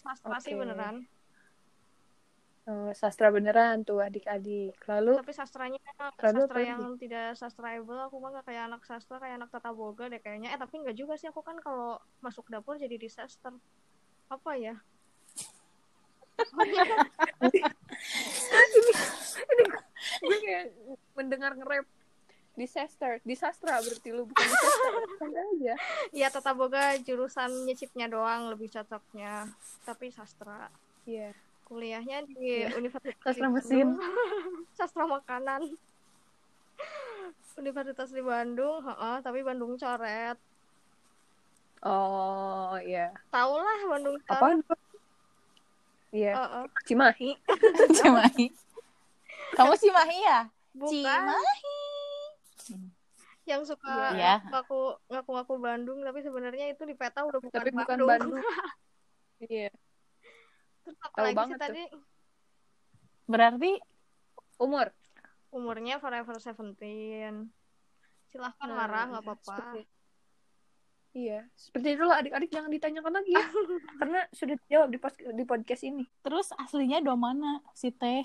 sastra 0.00 0.36
sih 0.40 0.56
Oke. 0.56 0.60
beneran 0.66 1.04
Oh, 2.62 2.94
sastra 2.94 3.34
beneran 3.34 3.82
tuh 3.82 3.98
adik-adik. 3.98 4.78
Lalu 4.86 5.18
tapi 5.18 5.34
sastranya 5.34 5.82
Lalu 6.22 6.46
sastra 6.46 6.46
apa 6.46 6.60
yang 6.62 6.82
tidak 6.94 7.34
sastraable 7.34 7.98
aku 7.98 8.22
mah 8.22 8.38
nggak 8.38 8.46
kayak 8.46 8.70
anak 8.70 8.86
sastra 8.86 9.18
kayak 9.18 9.42
anak 9.42 9.50
tata 9.50 9.74
boga 9.74 10.06
deh 10.06 10.22
kayaknya 10.22 10.54
eh 10.54 10.58
tapi 10.62 10.78
nggak 10.78 10.94
juga 10.94 11.18
sih 11.18 11.26
aku 11.26 11.42
kan 11.42 11.58
kalau 11.58 11.98
masuk 12.22 12.46
dapur 12.46 12.78
jadi 12.78 12.94
disaster 12.94 13.50
apa 14.30 14.50
ya 14.54 14.78
gue 20.22 20.36
kayak 20.38 20.64
mendengar 21.14 21.52
nge-rap 21.52 21.86
disaster, 22.52 23.16
disastra 23.22 23.80
berarti 23.80 24.12
lu 24.12 24.28
bukan 24.28 24.44
disaster. 24.44 24.92
Aja. 25.24 25.74
ya 26.20 26.28
tata 26.28 26.52
boga 26.52 27.00
jurusan 27.00 27.64
nyicipnya 27.64 28.06
doang 28.06 28.52
lebih 28.52 28.68
cocoknya 28.68 29.48
tapi 29.82 30.10
sastra 30.10 30.68
Iya. 31.02 31.32
kuliahnya 31.64 32.28
di 32.28 32.36
Iya. 32.62 32.76
Universitas 32.76 33.24
Sastra 33.24 33.48
mesin. 33.48 33.96
Bandung. 33.96 34.66
sastra 34.76 35.04
makanan 35.06 35.62
Universitas 37.54 38.08
di 38.08 38.20
Bandung 38.20 38.80
heeh, 38.82 39.16
tapi 39.20 39.40
Bandung 39.40 39.74
coret 39.74 40.36
Oh, 41.82 42.76
iya. 42.78 43.10
tau 43.28 43.56
lah 43.56 43.80
Bandung 43.88 44.14
coret 44.20 44.28
Apaan? 44.30 44.60
Iya, 46.12 46.32
Heeh. 46.36 46.64
Cimahi. 46.84 47.30
Cimahi. 47.96 48.46
Kamu 49.52 49.72
Cimahi 49.74 50.18
ya? 50.20 50.40
bukan 50.72 50.92
Cimahi. 50.94 51.80
yang 53.42 53.60
suka 53.62 54.14
Iya. 54.14 54.40
ngaku 54.46 54.78
ngaku 55.08 55.30
ngaku 55.34 55.54
Bandung 55.58 55.98
tapi 56.00 56.22
sebenarnya 56.22 56.70
itu 56.70 56.86
di 56.86 56.94
peta 56.94 57.20
udah 57.22 57.36
bukan 57.38 57.58
Tapi 57.58 57.70
bukan 57.70 57.98
Bandung, 57.98 58.08
Bandung. 58.08 58.32
Iya. 59.42 59.68
Terus 60.80 60.96
apa 61.02 61.18
lagi 61.20 61.34
banget 61.34 61.50
sih 61.50 61.58
tuh. 61.58 61.64
tadi 61.66 61.82
Berarti 63.24 63.72
Umur. 64.56 64.86
umurnya 65.50 65.98
forever 65.98 66.38
seventeen 66.38 67.50
silahkan 68.26 68.64
Nah, 68.64 68.76
marah 68.78 69.04
nggak 69.10 69.22
apa-apa 69.22 69.44
seperti- 69.44 69.88
Iya, 71.12 71.44
seperti 71.52 71.92
itulah 71.92 72.16
adik-adik 72.18 72.48
jangan 72.48 72.72
ditanyakan 72.72 73.12
lagi 73.12 73.32
ya. 73.32 73.44
Karena 74.00 74.20
sudah 74.32 74.56
dijawab 74.64 74.88
di, 74.88 74.96
pos- 74.96 75.20
di 75.20 75.44
podcast 75.44 75.82
ini. 75.84 76.08
terus 76.20 76.48
aslinya 76.56 77.00
do 77.00 77.12
mana 77.14 77.60
si 77.72 77.92
Teh? 77.92 78.24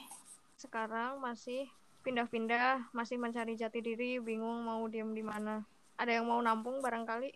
sekarang 0.56 1.22
masih 1.22 1.70
pindah-pindah 2.02 2.90
masih 2.90 3.20
mencari 3.20 3.54
jati 3.54 3.78
diri 3.78 4.18
bingung 4.18 4.64
mau 4.64 4.82
diem 4.90 5.12
di 5.12 5.22
mana 5.22 5.62
ada 5.94 6.10
yang 6.10 6.26
mau 6.26 6.42
nampung 6.42 6.82
barangkali 6.82 7.30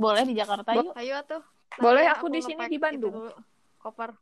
Boleh 0.00 0.24
di 0.24 0.32
Jakarta 0.32 0.72
yuk. 0.72 0.96
ayo 0.96 1.20
tuh 1.26 1.44
Boleh, 1.76 2.08
aku 2.08 2.28
di 2.28 2.40
sini 2.40 2.64
di 2.68 2.80
Bandung. 2.80 3.28
koper 3.76 4.16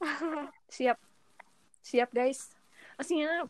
Siap. 0.70 0.96
Siap, 1.80 2.08
guys. 2.10 2.52
Oh, 2.96 3.04
siap. 3.04 3.48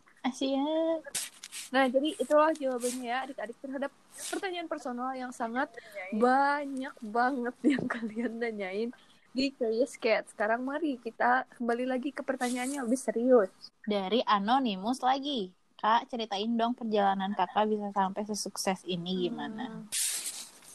Nah, 1.68 1.84
jadi 1.86 2.08
itulah 2.16 2.50
jawabannya 2.56 3.06
ya 3.06 3.18
adik-adik 3.28 3.58
terhadap 3.60 3.92
pertanyaan 4.32 4.68
personal 4.68 5.12
yang 5.12 5.30
sangat 5.30 5.68
banyak 6.16 6.94
banget 7.04 7.54
yang 7.76 7.84
kalian 7.86 8.32
tanyain 8.40 8.90
di 9.30 9.54
Curious 9.54 9.94
Cat. 10.00 10.26
Sekarang 10.32 10.66
mari 10.66 10.98
kita 10.98 11.46
kembali 11.60 11.86
lagi 11.86 12.10
ke 12.10 12.24
pertanyaannya 12.24 12.82
lebih 12.82 13.00
serius. 13.00 13.50
Dari 13.86 14.24
Anonymous 14.26 15.04
lagi. 15.04 15.54
Kak, 15.80 16.12
ceritain 16.12 16.52
dong 16.60 16.76
perjalanan 16.76 17.32
kakak 17.32 17.64
bisa 17.72 17.88
sampai 17.96 18.22
sesukses 18.28 18.84
ini 18.84 19.30
gimana? 19.30 19.64
Hmm. 19.80 19.88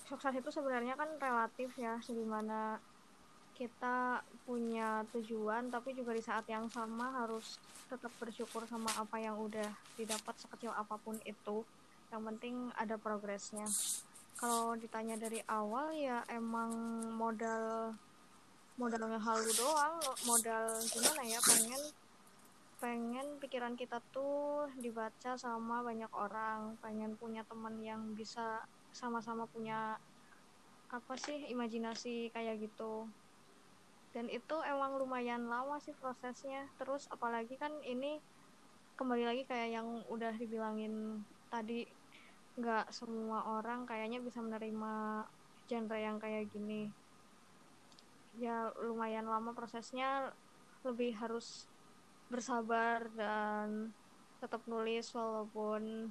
Sukses 0.10 0.34
itu 0.34 0.50
sebenarnya 0.50 0.98
kan 0.98 1.14
relatif 1.22 1.70
ya, 1.78 2.02
segimana 2.02 2.82
kita 3.56 4.20
punya 4.44 5.08
tujuan, 5.16 5.72
tapi 5.72 5.96
juga 5.96 6.12
di 6.12 6.20
saat 6.20 6.44
yang 6.52 6.68
sama 6.68 7.24
harus 7.24 7.58
tetap 7.88 8.12
bersyukur 8.20 8.68
sama 8.68 8.92
apa 9.00 9.16
yang 9.18 9.40
udah 9.40 9.72
didapat 9.96 10.36
sekecil 10.36 10.76
apa 10.76 11.00
pun 11.00 11.16
itu. 11.24 11.64
Yang 12.12 12.22
penting 12.36 12.56
ada 12.76 13.00
progresnya. 13.00 13.66
Kalau 14.36 14.76
ditanya 14.76 15.16
dari 15.16 15.40
awal 15.48 15.96
ya 15.96 16.22
emang 16.28 16.76
modal 17.16 17.96
modal 18.76 19.08
ngehalu 19.08 19.50
doang, 19.56 19.96
modal 20.28 20.68
gimana 20.92 21.24
ya 21.24 21.40
pengen 21.40 21.82
pengen 22.76 23.40
pikiran 23.40 23.80
kita 23.80 24.04
tuh 24.12 24.68
dibaca 24.76 25.40
sama 25.40 25.80
banyak 25.80 26.12
orang 26.12 26.76
pengen 26.84 27.16
punya 27.16 27.48
teman 27.48 27.80
yang 27.80 28.04
bisa 28.20 28.68
sama-sama 28.92 29.48
punya 29.48 29.96
apa 30.92 31.14
sih 31.16 31.50
imajinasi 31.50 32.30
kayak 32.36 32.60
gitu 32.60 33.08
dan 34.16 34.32
itu 34.32 34.56
emang 34.64 34.96
lumayan 34.96 35.52
lama 35.52 35.76
sih 35.84 35.92
prosesnya. 36.00 36.64
Terus 36.80 37.04
apalagi 37.12 37.60
kan 37.60 37.76
ini 37.84 38.16
kembali 38.96 39.28
lagi 39.28 39.44
kayak 39.44 39.76
yang 39.76 39.88
udah 40.08 40.32
dibilangin 40.40 41.20
tadi 41.52 41.84
nggak 42.56 42.96
semua 42.96 43.44
orang 43.60 43.84
kayaknya 43.84 44.24
bisa 44.24 44.40
menerima 44.40 45.28
genre 45.68 46.00
yang 46.00 46.16
kayak 46.16 46.48
gini. 46.48 46.88
Ya 48.40 48.72
lumayan 48.80 49.28
lama 49.28 49.52
prosesnya 49.52 50.32
lebih 50.88 51.12
harus 51.20 51.68
bersabar 52.32 53.12
dan 53.20 53.92
tetap 54.40 54.64
nulis 54.64 55.12
walaupun 55.12 56.08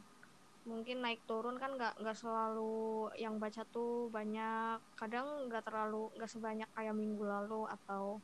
mungkin 0.64 1.04
naik 1.04 1.20
turun 1.28 1.60
kan 1.60 1.76
nggak 1.76 2.00
nggak 2.00 2.16
selalu 2.16 3.12
yang 3.20 3.36
baca 3.36 3.62
tuh 3.68 4.08
banyak. 4.08 4.80
Kadang 4.96 5.48
nggak 5.48 5.64
terlalu 5.68 6.08
nggak 6.16 6.30
sebanyak 6.32 6.68
kayak 6.72 6.96
minggu 6.96 7.24
lalu 7.24 7.68
atau 7.68 8.18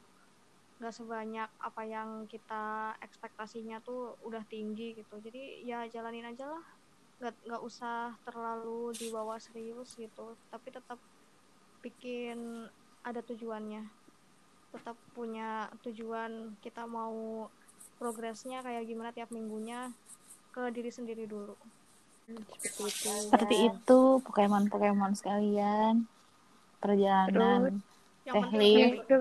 nggak 0.80 0.96
sebanyak 0.96 1.50
apa 1.60 1.82
yang 1.84 2.24
kita 2.24 2.96
ekspektasinya 3.04 3.84
tuh 3.84 4.16
udah 4.24 4.40
tinggi 4.48 4.96
gitu. 4.96 5.20
Jadi 5.20 5.68
ya 5.68 5.84
jalanin 5.92 6.32
aja 6.32 6.48
lah. 6.48 6.64
Nggak 7.20 7.34
nggak 7.44 7.62
usah 7.62 8.16
terlalu 8.24 8.96
dibawa 8.96 9.36
serius 9.36 10.00
gitu. 10.00 10.32
Tapi 10.48 10.68
tetap 10.72 10.96
bikin 11.84 12.64
ada 13.04 13.20
tujuannya. 13.20 13.84
Tetap 14.72 14.96
punya 15.12 15.68
tujuan 15.84 16.56
kita 16.64 16.88
mau 16.88 17.52
progresnya 18.00 18.64
kayak 18.64 18.88
gimana 18.88 19.12
tiap 19.12 19.28
minggunya 19.28 19.92
ke 20.56 20.72
diri 20.72 20.88
sendiri 20.88 21.28
dulu 21.28 21.79
Seperti 22.36 22.68
itu. 22.68 23.12
Seperti 23.26 23.56
itu 23.66 24.00
Pokemon-Pokemon 24.24 25.12
sekalian. 25.18 26.06
Perjalanan. 26.80 27.84
yang 28.24 28.46
penting 28.46 28.76
happy. 28.78 29.00
Itu, 29.00 29.18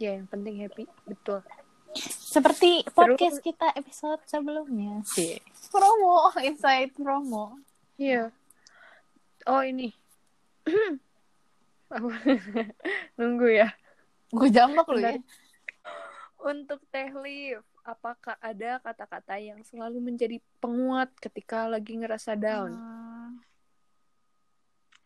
ya 0.00 0.10
yang 0.16 0.26
penting 0.28 0.54
happy, 0.64 0.84
betul. 1.06 1.40
Seperti 2.30 2.86
podcast 2.94 3.42
kita 3.42 3.74
episode 3.74 4.22
sebelumnya 4.26 5.02
sih. 5.02 5.38
Promo, 5.70 6.30
inside 6.48 6.94
promo. 6.94 7.58
Iya. 7.98 8.30
Oh 9.50 9.62
ini. 9.64 9.90
Apa? 11.94 12.10
Nunggu 13.18 13.48
ya. 13.50 13.68
Gue 14.30 14.48
jambak 14.54 14.86
lu 14.88 15.02
ya. 15.02 15.18
Untuk 16.40 16.80
Teh 16.94 17.10
Liv, 17.10 17.60
apakah 17.84 18.36
ada 18.40 18.80
kata-kata 18.80 19.36
yang 19.40 19.60
selalu 19.64 19.98
menjadi 20.12 20.38
penguat 20.60 21.10
ketika 21.18 21.66
lagi 21.66 21.96
ngerasa 21.96 22.36
down? 22.36 22.76
Hmm. 22.76 23.40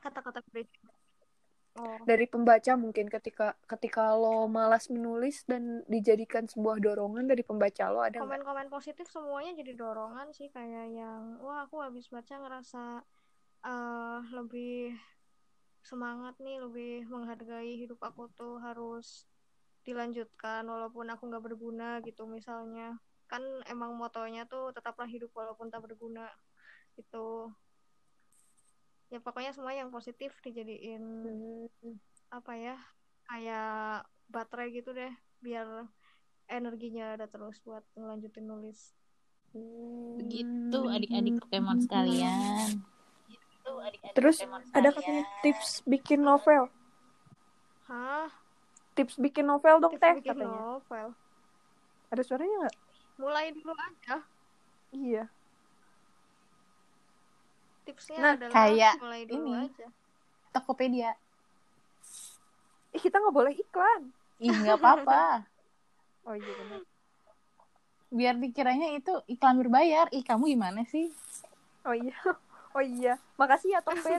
kata-kata 0.05 0.45
bridge 0.53 0.69
oh 1.81 1.97
Dari 2.05 2.29
pembaca 2.29 2.77
mungkin 2.77 3.09
ketika 3.09 3.57
ketika 3.65 4.13
lo 4.13 4.45
malas 4.47 4.93
menulis 4.93 5.49
dan 5.49 5.81
dijadikan 5.89 6.45
sebuah 6.45 6.77
dorongan 6.77 7.25
dari 7.25 7.41
pembaca 7.41 7.89
lo 7.89 8.05
ada 8.05 8.21
komen-komen 8.21 8.69
positif 8.69 9.09
semuanya 9.09 9.57
jadi 9.57 9.73
dorongan 9.73 10.29
sih 10.37 10.53
kayak 10.53 10.93
yang 10.93 11.41
wah 11.41 11.65
aku 11.65 11.81
habis 11.81 12.13
baca 12.13 12.37
ngerasa 12.37 13.01
eh, 13.65 14.21
lebih 14.37 14.93
semangat 15.85 16.37
nih 16.41 16.61
lebih 16.65 17.09
menghargai 17.09 17.77
hidup 17.81 18.01
aku 18.01 18.29
tuh 18.33 18.61
harus 18.61 19.29
dilanjutkan 19.85 20.65
walaupun 20.65 21.07
aku 21.13 21.29
nggak 21.29 21.45
berguna 21.45 22.01
gitu 22.03 22.25
misalnya 22.25 22.97
kan 23.29 23.41
emang 23.69 23.97
motonya 23.97 24.45
tuh 24.49 24.73
tetaplah 24.73 25.09
hidup 25.09 25.33
walaupun 25.33 25.69
tak 25.69 25.85
berguna 25.85 26.29
itu 26.97 27.53
ya 29.13 29.21
pokoknya 29.21 29.53
semua 29.53 29.77
yang 29.77 29.93
positif 29.93 30.35
dijadiin 30.41 31.03
Hmm. 31.85 31.97
apa 32.33 32.53
ya 32.57 32.77
kayak 33.29 34.09
baterai 34.27 34.73
gitu 34.75 34.91
deh 34.91 35.13
biar 35.39 35.87
energinya 36.49 37.15
ada 37.15 37.29
terus 37.29 37.61
buat 37.63 37.85
ngelanjutin 37.95 38.49
nulis 38.49 38.93
Begitu 40.19 40.79
adik-adik 40.91 41.39
Pokemon 41.47 41.79
sekalian. 41.87 42.83
Terus 44.11 44.43
ada 44.75 44.91
katanya 44.91 45.23
tips 45.47 45.87
bikin 45.87 46.27
novel. 46.27 46.67
hah 47.87 48.27
Tips 48.95 49.19
bikin 49.19 49.45
novel 49.45 49.83
dong 49.83 49.93
tips 49.95 50.03
teh 50.03 50.15
bikin 50.23 50.39
katanya. 50.39 50.55
novel 50.55 51.07
Ada 52.11 52.23
suaranya 52.23 52.57
nggak? 52.67 52.77
mulai 53.15 53.47
dulu 53.51 53.75
aja 53.75 54.17
Iya. 54.91 55.25
tipsnya 57.85 58.19
Nah, 58.19 58.33
adalah 58.35 58.55
kayak 58.55 58.95
mulai 58.99 59.23
dulu 59.27 59.51
ini. 59.51 59.67
aja 59.67 59.87
Tokopedia. 60.51 61.11
Ih, 62.91 63.03
kita 63.03 63.19
nggak 63.19 63.35
boleh 63.35 63.55
iklan. 63.55 64.03
Ih, 64.39 64.55
nggak 64.55 64.79
apa-apa. 64.79 65.23
Oh 66.25 66.33
iya 66.33 66.53
benar. 66.57 66.81
Biar 68.09 68.35
dikiranya 68.41 68.97
itu 68.97 69.13
iklan 69.29 69.61
berbayar. 69.61 70.09
Ih, 70.09 70.25
kamu 70.25 70.57
gimana 70.57 70.87
sih? 70.89 71.13
Oh 71.85 71.93
iya. 71.93 72.15
Oh 72.75 72.83
iya. 72.83 73.23
Makasih 73.39 73.71
ya 73.77 73.81
Tokped. 73.87 74.19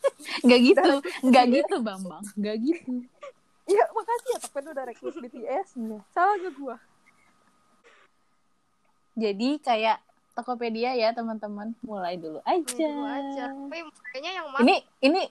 Nggak 0.46 0.60
gitu. 0.62 0.92
Nggak 1.26 1.44
gitu, 1.50 1.76
Bambang. 1.82 2.22
Nggak 2.38 2.56
gitu. 2.62 3.02
Iya, 3.66 3.84
makasih 3.90 4.28
ya 4.30 4.38
Tokped 4.40 4.64
udah 4.70 4.84
rekrut 4.86 5.14
BTS. 5.18 5.68
Salah 6.14 6.34
gak 6.38 6.54
gua? 6.54 6.76
Jadi 9.16 9.58
kayak 9.58 9.98
Tokopedia 10.36 10.92
ya, 10.92 11.10
teman-teman. 11.10 11.72
Mulai 11.80 12.20
dulu 12.20 12.38
mulai 12.44 12.60
aja. 12.60 12.76
dulu 12.76 13.04
aja 13.08 13.44
tapi 13.50 13.78
kayaknya 14.12 14.32
yang 14.36 14.46
mas 14.52 14.60
Ini 14.60 14.76
ini 15.02 15.22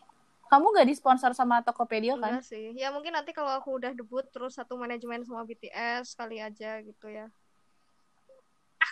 kamu 0.45 0.65
nggak 0.73 0.87
disponsor 0.89 1.31
sama 1.33 1.61
Tokopedia 1.61 2.17
kan? 2.17 2.37
enggak 2.37 2.45
sih 2.45 2.73
ya 2.77 2.89
mungkin 2.93 3.13
nanti 3.13 3.33
kalau 3.33 3.49
aku 3.53 3.77
udah 3.81 3.93
debut 3.93 4.25
terus 4.29 4.57
satu 4.57 4.77
manajemen 4.77 5.25
sama 5.25 5.41
BTS 5.41 6.13
kali 6.13 6.37
aja 6.37 6.81
gitu 6.81 7.09
ya 7.09 7.29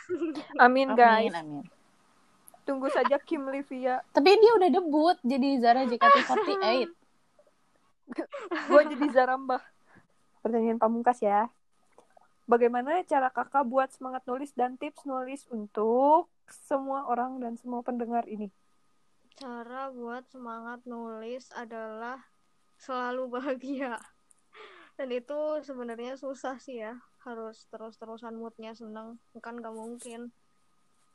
Amin 0.65 0.93
guys. 0.97 1.29
Amin, 1.33 1.61
amin. 1.61 1.65
Tunggu 2.63 2.87
saja 2.89 3.19
Kim 3.19 3.43
Livia. 3.47 3.99
Tapi 4.11 4.35
dia 4.35 4.51
udah 4.55 4.69
debut 4.71 5.17
jadi 5.21 5.49
Zara 5.59 5.83
JKT48. 5.83 6.89
Gua 8.69 8.81
jadi 8.87 9.07
Zarambah. 9.11 9.61
Pertanyaan 10.43 10.79
pamungkas 10.79 11.23
ya. 11.23 11.47
Bagaimana 12.43 12.99
cara 13.07 13.31
kakak 13.31 13.63
buat 13.63 13.87
semangat 13.95 14.27
nulis 14.27 14.51
dan 14.51 14.75
tips 14.75 15.07
nulis 15.07 15.47
untuk 15.47 16.27
semua 16.67 17.07
orang 17.07 17.39
dan 17.39 17.55
semua 17.55 17.79
pendengar 17.79 18.27
ini? 18.27 18.51
cara 19.33 19.89
buat 19.89 20.29
semangat 20.29 20.85
nulis 20.85 21.49
adalah 21.57 22.21
selalu 22.77 23.29
bahagia 23.39 23.97
dan 24.93 25.09
itu 25.09 25.39
sebenarnya 25.65 26.13
susah 26.21 26.61
sih 26.61 26.85
ya 26.85 26.93
harus 27.25 27.65
terus-terusan 27.73 28.37
moodnya 28.37 28.77
seneng 28.77 29.17
kan 29.41 29.57
gak 29.57 29.73
mungkin 29.73 30.29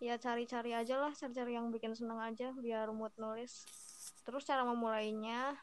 ya 0.02 0.18
cari-cari 0.18 0.74
aja 0.74 0.98
lah 0.98 1.14
cari-cari 1.14 1.54
yang 1.54 1.70
bikin 1.70 1.94
seneng 1.94 2.18
aja 2.18 2.50
biar 2.58 2.90
mood 2.90 3.14
nulis 3.18 3.66
terus 4.26 4.42
cara 4.42 4.66
memulainya 4.66 5.54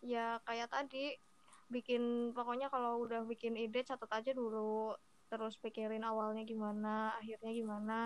ya 0.00 0.40
kayak 0.48 0.72
tadi 0.72 1.14
bikin 1.70 2.34
pokoknya 2.34 2.66
kalau 2.72 2.98
udah 3.04 3.22
bikin 3.28 3.54
ide 3.54 3.86
catat 3.86 4.10
aja 4.10 4.32
dulu 4.34 4.96
terus 5.30 5.54
pikirin 5.60 6.02
awalnya 6.02 6.42
gimana 6.42 7.14
akhirnya 7.20 7.52
gimana 7.54 7.98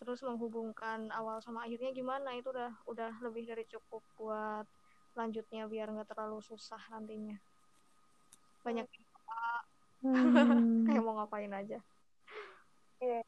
terus 0.00 0.24
menghubungkan 0.24 1.12
awal 1.12 1.40
sama 1.44 1.68
akhirnya 1.68 1.92
gimana 1.92 2.32
itu 2.36 2.48
udah 2.48 2.72
udah 2.88 3.12
lebih 3.20 3.44
dari 3.48 3.68
cukup 3.68 4.00
buat 4.16 4.64
lanjutnya 5.16 5.68
biar 5.68 5.92
nggak 5.92 6.08
terlalu 6.08 6.40
susah 6.40 6.80
nantinya 6.92 7.36
banyak 8.64 8.86
Hmm. 10.04 10.84
kayak 10.84 11.02
mau 11.06 11.16
ngapain 11.18 11.50
aja 11.52 11.80
Iya, 12.96 13.20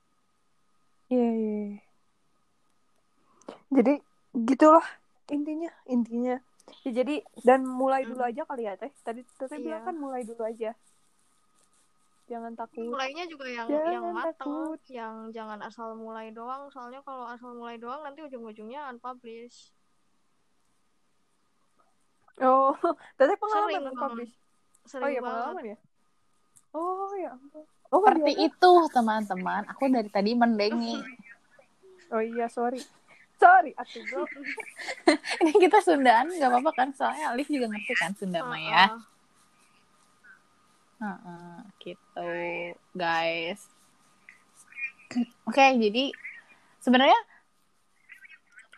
iya. 1.13 1.29
iya. 1.37 1.81
Jadi 3.69 4.01
gitulah 4.49 4.85
intinya, 5.29 5.69
intinya. 5.85 6.41
Ya, 6.85 6.91
jadi 6.95 7.15
dan 7.43 7.65
mulai 7.65 8.05
dulu 8.05 8.21
aja 8.21 8.43
kali 8.45 8.65
ya 8.65 8.75
teh. 8.75 8.93
Tadi 9.03 9.21
teh 9.25 9.59
bilang 9.59 9.83
Iya. 9.83 9.87
kan 9.87 9.95
mulai 9.97 10.23
dulu 10.23 10.43
aja. 10.43 10.73
Jangan 12.29 12.53
takut. 12.55 12.85
mulainya 12.85 13.25
juga 13.25 13.49
yang 13.49 13.67
Jangan 13.67 13.89
yang 13.89 14.05
mateng 14.13 14.37
takut. 14.37 14.81
yang 14.87 15.15
jangan 15.33 15.59
asal 15.65 15.97
mulai 15.97 16.29
doang 16.29 16.69
soalnya 16.69 17.01
kalau 17.01 17.25
asal 17.25 17.57
mulai 17.57 17.81
doang 17.81 18.05
nanti 18.05 18.21
ujung-ujungnya 18.21 18.85
unpublish 18.89 19.73
Oh, 22.39 22.71
teteh 23.19 23.35
pengalaman 23.35 23.67
Sering 23.67 23.83
dong 23.83 23.87
memang. 23.91 24.11
publish. 24.15 24.33
sering 24.85 25.05
Oh 25.05 25.11
iya 25.11 25.21
banget 25.21 25.35
pengalaman 25.35 25.65
ya. 25.67 25.77
Oh 26.71 27.11
ya 27.17 27.31
ampun. 27.35 27.65
Oh, 27.89 27.99
Seperti 28.05 28.33
iya. 28.37 28.47
itu, 28.47 28.73
teman-teman. 28.93 29.63
Aku 29.73 29.83
dari 29.89 30.11
tadi 30.13 30.31
mendengi. 30.37 30.97
Oh 32.09 32.25
iya, 32.25 32.49
sorry. 32.49 32.81
Sorry, 33.39 33.71
bro. 34.11 34.27
Ini 35.47 35.53
kita 35.63 35.79
Sundaan 35.79 36.27
nggak 36.35 36.51
apa-apa 36.51 36.73
kan? 36.75 36.89
Soalnya 36.91 37.31
Alif 37.31 37.47
juga 37.47 37.71
ngerti 37.71 37.95
kan 37.95 38.13
Sunda 38.19 38.43
mah 38.43 38.59
ya. 38.59 38.85
Heeh. 38.91 39.03
Heeh, 40.99 41.57
gitu, 41.79 42.31
guys. 42.99 43.63
Oke, 45.47 45.65
jadi 45.79 46.11
sebenarnya 46.83 47.21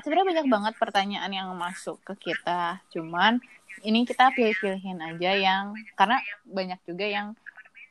sebenarnya 0.05 0.29
banyak 0.29 0.47
banget 0.53 0.75
pertanyaan 0.77 1.33
yang 1.33 1.49
masuk 1.57 1.97
ke 2.05 2.31
kita. 2.31 2.85
Cuman 2.93 3.41
ini 3.81 4.05
kita 4.05 4.29
pilih-pilihin 4.37 5.01
aja 5.01 5.33
yang 5.33 5.73
karena 5.97 6.21
banyak 6.45 6.81
juga 6.85 7.09
yang 7.09 7.33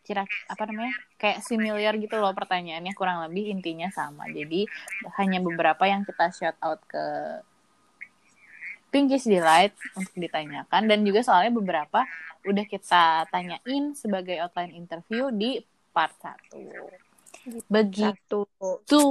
kira 0.10 0.26
apa 0.50 0.64
namanya 0.66 0.98
kayak 1.22 1.46
similar 1.46 1.94
gitu 2.02 2.18
loh 2.18 2.34
pertanyaannya 2.34 2.98
kurang 2.98 3.22
lebih 3.30 3.54
intinya 3.54 3.94
sama. 3.94 4.26
Jadi 4.34 4.66
hanya 5.22 5.38
beberapa 5.38 5.86
yang 5.86 6.02
kita 6.02 6.34
shout 6.34 6.58
out 6.66 6.82
ke 6.90 7.06
Pinkies 8.90 9.30
Delight 9.30 9.78
untuk 9.94 10.18
ditanyakan 10.18 10.90
dan 10.90 11.06
juga 11.06 11.22
soalnya 11.22 11.54
beberapa 11.54 12.10
udah 12.42 12.66
kita 12.66 13.30
tanyain 13.30 13.94
sebagai 13.94 14.42
outline 14.42 14.74
interview 14.74 15.30
di 15.30 15.62
part 15.94 16.18
1. 16.18 17.70
Begitu 17.70 18.40
Satu. 18.50 19.04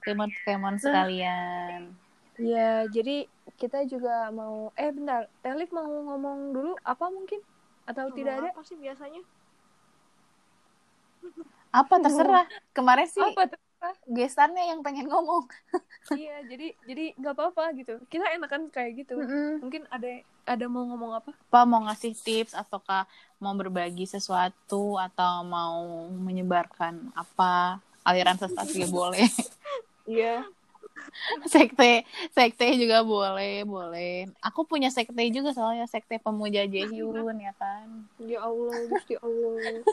Pokemon-Pokemon 0.00 0.80
sekalian. 0.80 1.92
Ya, 2.40 2.84
jadi 2.88 3.28
kita 3.56 3.84
juga 3.88 4.28
mau 4.32 4.72
eh 4.76 4.92
bentar, 4.92 5.28
Telif 5.40 5.72
mau 5.72 5.88
ngomong 5.88 6.52
dulu 6.52 6.72
apa 6.84 7.08
mungkin 7.08 7.40
atau 7.88 8.08
Ngomong 8.08 8.16
tidak 8.18 8.34
ada? 8.40 8.48
apa 8.52 8.62
sih 8.66 8.76
biasanya 8.76 9.22
Apa 11.74 11.94
terserah. 12.00 12.46
Kemarin 12.72 13.06
sih 13.08 13.22
Apa 13.22 13.52
gestarnya 14.08 14.72
yang 14.72 14.80
pengen 14.80 15.06
ngomong. 15.06 15.46
iya, 16.20 16.42
jadi 16.48 16.72
jadi 16.88 17.04
nggak 17.20 17.34
apa-apa 17.36 17.76
gitu. 17.76 18.00
Kita 18.08 18.24
enakan 18.34 18.72
kayak 18.72 19.06
gitu. 19.06 19.20
Mungkin 19.60 19.84
ada 19.92 20.24
ada 20.46 20.64
mau 20.66 20.86
ngomong 20.88 21.12
apa? 21.20 21.30
Apa 21.34 21.60
mau 21.68 21.84
ngasih 21.86 22.16
tips 22.16 22.56
ataukah 22.56 23.04
mau 23.38 23.52
berbagi 23.52 24.08
sesuatu 24.08 24.96
atau 24.96 25.44
mau 25.44 26.08
menyebarkan 26.08 27.12
apa 27.12 27.82
aliran 28.06 28.38
sesat 28.40 28.66
juga 28.72 28.88
boleh. 29.04 29.28
Iya. 30.08 30.46
sekte 31.52 32.08
sekte 32.32 32.72
juga 32.80 33.04
boleh 33.04 33.68
boleh 33.68 34.32
aku 34.40 34.64
punya 34.64 34.88
sekte 34.88 35.28
juga 35.28 35.52
soalnya 35.52 35.84
sekte 35.84 36.16
pemuja 36.16 36.64
Jaehyun 36.64 37.36
ya 37.36 37.52
kan 37.52 38.08
Ya 38.16 38.40
Allah, 38.40 38.80
Gusti 38.88 39.14
Allah. 39.20 39.84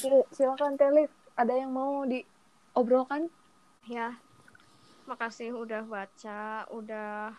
Sil- 0.00 0.28
Silakan 0.36 0.74
Telif, 0.80 1.10
ada 1.42 1.54
yang 1.60 1.70
mau 1.78 2.04
diobrolkan? 2.10 3.22
ya. 3.86 4.20
Makasih 5.10 5.54
udah 5.54 5.82
baca 5.86 6.66
udah 6.78 7.30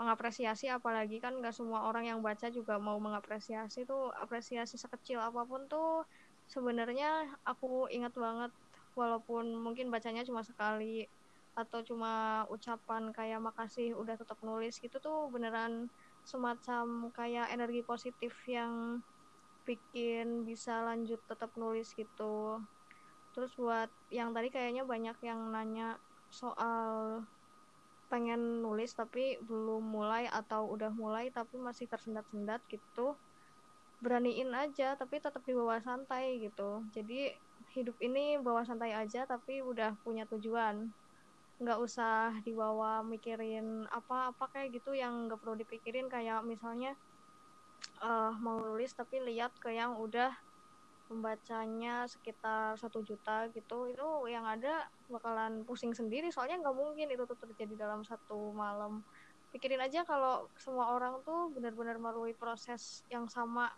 mengapresiasi. 0.00 0.66
Apalagi 0.78 1.16
kan 1.24 1.32
nggak 1.40 1.54
semua 1.54 1.86
orang 1.88 2.04
yang 2.10 2.20
baca 2.28 2.46
juga 2.50 2.74
mau 2.86 2.98
mengapresiasi 3.06 3.86
tuh. 3.90 4.10
Apresiasi 4.24 4.76
sekecil 4.84 5.18
apa 5.22 5.42
pun 5.50 5.62
tuh 5.70 6.04
sebenarnya 6.50 7.08
aku 7.46 7.86
ingat 7.96 8.14
banget. 8.18 8.50
Walaupun 8.98 9.44
mungkin 9.64 9.86
bacanya 9.94 10.22
cuma 10.28 10.42
sekali 10.46 11.06
atau 11.54 11.80
cuma 11.86 12.42
ucapan 12.50 13.14
kayak 13.14 13.38
makasih 13.38 13.94
udah 13.94 14.18
tetap 14.18 14.38
nulis 14.42 14.74
gitu 14.82 14.98
tuh 14.98 15.30
beneran 15.34 15.86
semacam 16.26 17.10
kayak 17.14 17.46
energi 17.54 17.82
positif 17.86 18.34
yang 18.50 19.02
bikin 19.68 20.44
bisa 20.48 20.84
lanjut 20.86 21.20
tetap 21.30 21.50
nulis 21.60 21.92
gitu. 21.96 22.62
Terus 23.34 23.52
buat 23.58 23.90
yang 24.12 24.30
tadi 24.36 24.48
kayaknya 24.54 24.82
banyak 24.86 25.16
yang 25.26 25.40
nanya 25.54 25.98
soal 26.30 27.24
pengen 28.12 28.62
nulis 28.62 28.94
tapi 28.94 29.40
belum 29.42 29.82
mulai 29.82 30.28
atau 30.30 30.70
udah 30.70 30.92
mulai 30.94 31.32
tapi 31.34 31.58
masih 31.58 31.88
tersendat-sendat 31.90 32.62
gitu 32.70 33.18
beraniin 34.04 34.52
aja 34.52 34.94
tapi 35.00 35.16
tetap 35.24 35.40
di 35.48 35.56
bawah 35.56 35.80
santai 35.80 36.36
gitu. 36.44 36.84
Jadi 36.92 37.32
hidup 37.72 37.96
ini 38.04 38.36
bawa 38.36 38.62
santai 38.68 38.92
aja 38.92 39.24
tapi 39.24 39.64
udah 39.64 39.96
punya 40.04 40.28
tujuan. 40.28 40.92
Nggak 41.62 41.78
usah 41.80 42.38
dibawa 42.44 43.00
mikirin 43.06 43.88
apa-apa 43.88 44.44
kayak 44.52 44.76
gitu 44.82 44.92
yang 44.92 45.30
nggak 45.30 45.40
perlu 45.40 45.56
dipikirin 45.56 46.06
kayak 46.12 46.44
misalnya 46.44 46.98
eh, 48.02 48.32
mau 48.40 48.58
tapi 48.96 49.16
lihat 49.24 49.52
ke 49.62 49.70
yang 49.74 49.96
udah 49.98 50.32
pembacanya 51.04 52.08
sekitar 52.08 52.80
satu 52.80 53.04
juta 53.04 53.46
gitu 53.52 53.92
itu 53.92 54.08
yang 54.32 54.48
ada 54.48 54.88
bakalan 55.04 55.62
pusing 55.68 55.92
sendiri 55.92 56.32
soalnya 56.32 56.56
nggak 56.64 56.76
mungkin 56.76 57.12
itu 57.12 57.22
tuh 57.28 57.38
terjadi 57.38 57.86
dalam 57.88 58.00
satu 58.02 58.52
malam. 58.56 59.04
Pikirin 59.52 59.78
aja 59.78 60.02
kalau 60.02 60.50
semua 60.58 60.90
orang 60.96 61.22
tuh 61.22 61.52
benar-benar 61.54 61.96
melalui 62.02 62.34
proses 62.34 63.06
yang 63.06 63.30
sama. 63.30 63.70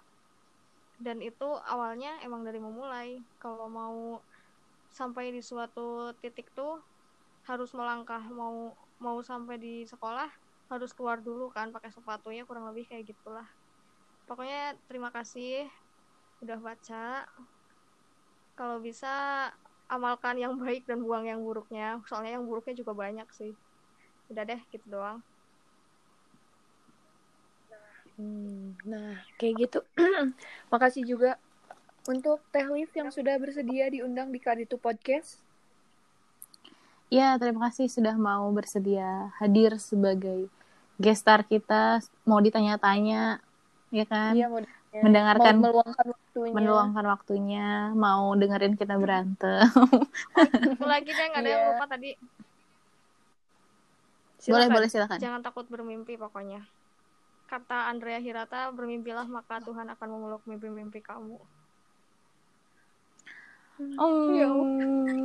Dan 0.97 1.21
itu 1.21 1.45
awalnya 1.69 2.17
emang 2.25 2.41
dari 2.49 2.57
memulai. 2.57 3.21
Kalau 3.37 3.69
mau 3.69 4.25
sampai 4.89 5.29
di 5.35 5.45
suatu 5.45 6.17
titik 6.25 6.49
tuh 6.57 6.81
harus 7.45 7.71
melangkah 7.77 8.25
mau 8.33 8.73
mau 8.97 9.21
sampai 9.21 9.61
di 9.61 9.75
sekolah 9.85 10.31
harus 10.73 10.91
keluar 10.97 11.21
dulu 11.21 11.53
kan 11.53 11.71
pakai 11.71 11.93
sepatunya 11.95 12.43
kurang 12.49 12.67
lebih 12.67 12.89
kayak 12.91 13.13
gitulah 13.13 13.47
pokoknya 14.27 14.75
terima 14.91 15.15
kasih 15.15 15.71
udah 16.43 16.59
baca 16.61 17.25
kalau 18.59 18.83
bisa 18.83 19.49
amalkan 19.87 20.37
yang 20.37 20.59
baik 20.59 20.85
dan 20.85 21.01
buang 21.01 21.31
yang 21.31 21.41
buruknya 21.41 22.03
soalnya 22.11 22.37
yang 22.37 22.45
buruknya 22.45 22.75
juga 22.75 22.93
banyak 22.93 23.29
sih 23.33 23.55
udah 24.29 24.43
deh 24.43 24.61
gitu 24.75 24.87
doang 24.91 25.23
Hmm, 28.17 28.73
nah, 28.89 29.21
kayak 29.37 29.69
gitu. 29.69 29.79
Makasih 30.73 31.05
juga 31.05 31.37
untuk 32.09 32.41
Teh 32.49 32.65
Liv 32.65 32.89
yang 32.97 33.13
sudah 33.13 33.37
bersedia 33.37 33.93
diundang 33.93 34.33
di 34.33 34.41
Kaditu 34.41 34.81
Podcast. 34.81 35.45
Ya, 37.13 37.37
terima 37.37 37.69
kasih 37.69 37.93
sudah 37.93 38.17
mau 38.17 38.49
bersedia 38.57 39.31
hadir 39.37 39.77
sebagai 39.77 40.49
gestar 40.97 41.45
kita. 41.45 42.01
Mau 42.25 42.41
ditanya-tanya, 42.41 43.45
ya 43.89 44.05
kan? 44.05 44.33
Iya, 44.33 44.47
mau 44.47 44.59
ditanya. 44.59 44.75
Mendengarkan, 44.97 45.53
Mau 45.53 45.61
meluangkan 45.63 46.05
waktunya. 46.09 46.53
meluangkan 46.53 47.05
waktunya, 47.07 47.67
mau 47.93 48.23
dengerin 48.33 48.75
kita 48.75 48.95
berantem. 48.97 49.65
lagi 50.83 51.09
deh 51.09 51.25
nggak 51.27 51.39
ada 51.39 51.47
yang 51.47 51.61
Iya. 51.61 51.69
lupa 51.71 51.85
tadi 51.87 52.11
boleh, 52.17 54.39
Silakan. 54.39 54.73
boleh 54.73 54.89
silakan. 54.89 55.19
jangan 55.19 55.41
takut 55.41 55.65
bermimpi 55.67 56.15
pokoknya 56.15 56.61
kata 57.45 57.89
Andrea 57.89 58.17
Hirata 58.17 58.69
bermimpilah 58.71 59.25
maka 59.27 59.59
Tuhan 59.59 59.85
akan 59.89 60.07
memeluk 60.09 60.41
mimpi-mimpi 60.45 60.99
kamu 60.99 61.37
Oh, 64.01 64.33
Ya 64.33 64.49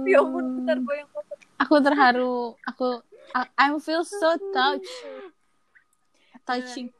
Ya 0.05 0.20
ampun, 0.20 0.43
gue 0.84 0.93
yang 0.93 1.07
foto. 1.07 1.34
aku 1.55 1.74
terharu. 1.80 2.36
Aku 2.68 2.99
I 3.32 3.47
I'm 3.57 3.80
feel 3.80 4.03
so 4.03 4.36
touched. 4.51 4.91
Touching. 6.43 6.91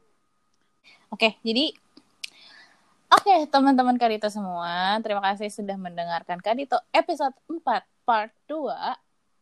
Oke, 1.12 1.36
jadi 1.44 1.76
Oke, 3.12 3.44
teman-teman 3.52 4.00
Kadito 4.00 4.24
semua, 4.32 4.96
terima 5.04 5.20
kasih 5.20 5.52
sudah 5.52 5.76
mendengarkan 5.76 6.40
Kadito 6.40 6.80
episode 6.96 7.36
4 7.44 7.84
part 8.08 8.32
2. 8.48 8.72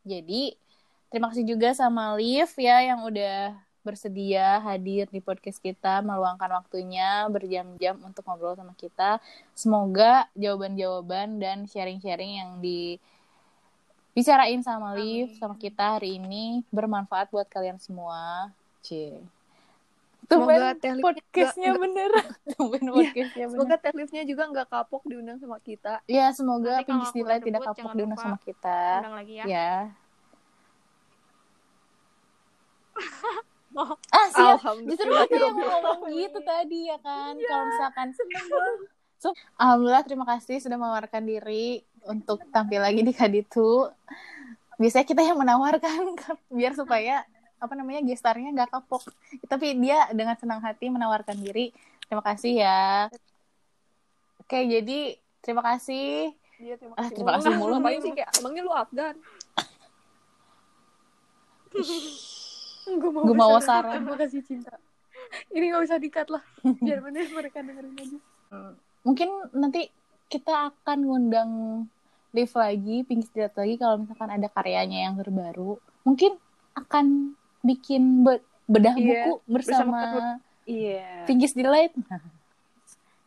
Jadi, 0.02 0.58
terima 1.06 1.30
kasih 1.30 1.46
juga 1.46 1.70
sama 1.70 2.18
Liv 2.18 2.50
ya 2.58 2.82
yang 2.82 3.06
udah 3.06 3.54
bersedia 3.86 4.58
hadir 4.66 5.06
di 5.14 5.22
podcast 5.22 5.62
kita, 5.62 6.02
meluangkan 6.02 6.50
waktunya 6.50 7.30
berjam-jam 7.30 7.94
untuk 8.02 8.26
ngobrol 8.26 8.58
sama 8.58 8.74
kita. 8.74 9.22
Semoga 9.54 10.26
jawaban-jawaban 10.34 11.38
dan 11.38 11.70
sharing-sharing 11.70 12.42
yang 12.42 12.58
dibicarain 12.58 14.66
sama 14.66 14.98
Liv, 14.98 15.30
sama 15.38 15.54
kita 15.54 16.02
hari 16.02 16.18
ini 16.18 16.66
bermanfaat 16.74 17.30
buat 17.30 17.46
kalian 17.46 17.78
semua. 17.78 18.50
Cie. 18.82 19.22
Semoga 20.30 20.78
podcastnya 21.02 21.68
nggak- 21.68 21.82
bener. 21.82 22.10
Tumben 22.54 22.80
Iya, 22.80 22.92
podcastnya 22.94 23.44
bener. 23.44 23.58
Semoga 23.58 23.76
Teh 23.76 23.92
Livnya 23.92 24.22
juga 24.22 24.42
nggak 24.46 24.68
kapok 24.68 25.02
diundang 25.04 25.36
sama 25.36 25.58
kita. 25.58 25.94
Ya, 26.06 26.30
semoga 26.30 26.78
Pinggis 26.80 27.10
udah 27.12 27.38
tidak 27.38 27.60
kapok 27.66 27.92
diundang 27.92 28.14
sama 28.16 28.38
kita. 28.38 28.78
undang 29.00 29.16
lagi 29.18 29.34
ya 29.36 29.44
Ya. 29.44 29.70
Oh. 33.70 33.94
Ah, 34.10 34.26
siap. 34.28 34.58
Justru 34.82 35.06
aku 35.08 35.30
yang 35.32 35.54
ngomong 35.54 36.10
gitu 36.10 36.42
tadi 36.42 36.90
ya 36.90 36.98
kan. 36.98 37.38
Kalau 37.38 37.64
misalkan 37.64 38.08
So, 39.14 39.30
Alhamdulillah 39.54 40.02
terima 40.02 40.26
kasih 40.26 40.58
sudah 40.58 40.74
menawarkan 40.74 41.22
diri 41.22 41.78
untuk 42.02 42.42
tampil 42.50 42.82
lagi 42.82 43.04
di 43.04 43.12
Kaditu. 43.12 43.86
Biasanya 44.74 45.06
kita 45.06 45.22
yang 45.22 45.36
menawarkan 45.36 46.18
biar 46.50 46.72
supaya 46.72 47.22
apa 47.60 47.74
namanya 47.76 48.00
gestarnya 48.00 48.50
nggak 48.50 48.72
kapok. 48.72 49.04
Tapi 49.44 49.76
dia 49.76 50.08
dengan 50.10 50.34
senang 50.34 50.58
hati 50.58 50.88
menawarkan 50.88 51.36
diri. 51.36 51.70
Terima 52.04 52.24
kasih 52.24 52.52
ya. 52.58 53.06
Oke, 54.40 54.64
jadi 54.64 55.14
terima 55.40 55.62
kasih. 55.62 56.32
Iya, 56.56 56.74
terima 56.76 56.92
Ah, 56.94 57.06
kasih. 57.06 57.14
terima 57.14 57.30
kasih 57.36 57.50
mulu 57.54 57.76
Ngapain 57.76 57.94
nih. 57.94 58.02
sih 58.02 58.12
kayak 58.12 58.30
emangnya 58.36 58.62
lu 58.62 58.72
Afgan? 58.72 59.14
Gue 62.90 63.10
mau, 63.10 63.22
Gua 63.22 63.36
mau 63.36 63.56
saran. 63.60 64.02
Terima 64.02 64.16
kasih 64.18 64.40
cinta. 64.42 64.74
Ini 65.48 65.70
gak 65.70 65.84
usah 65.86 65.98
dikat 65.98 66.26
lah. 66.26 66.42
Biar 66.82 66.98
mana 66.98 67.22
mereka 67.22 67.62
dengerin 67.62 67.94
aja. 67.94 68.18
Mungkin 69.00 69.28
nanti 69.54 69.86
kita 70.26 70.72
akan 70.72 70.98
ngundang 71.00 71.50
Liv 72.30 72.50
lagi, 72.54 73.02
Pinky 73.02 73.26
Street 73.26 73.50
lagi 73.52 73.74
kalau 73.74 73.98
misalkan 73.98 74.30
ada 74.30 74.46
karyanya 74.46 75.06
yang 75.06 75.14
terbaru. 75.14 75.78
Mungkin 76.02 76.38
akan 76.74 77.34
bikin 77.64 78.02
be- 78.24 78.44
bedah 78.70 78.94
Iya, 78.94 79.06
buku 79.06 79.32
bersama, 79.50 79.98
bersama 80.00 80.20
Iya. 80.64 81.26
Delight. 81.56 81.92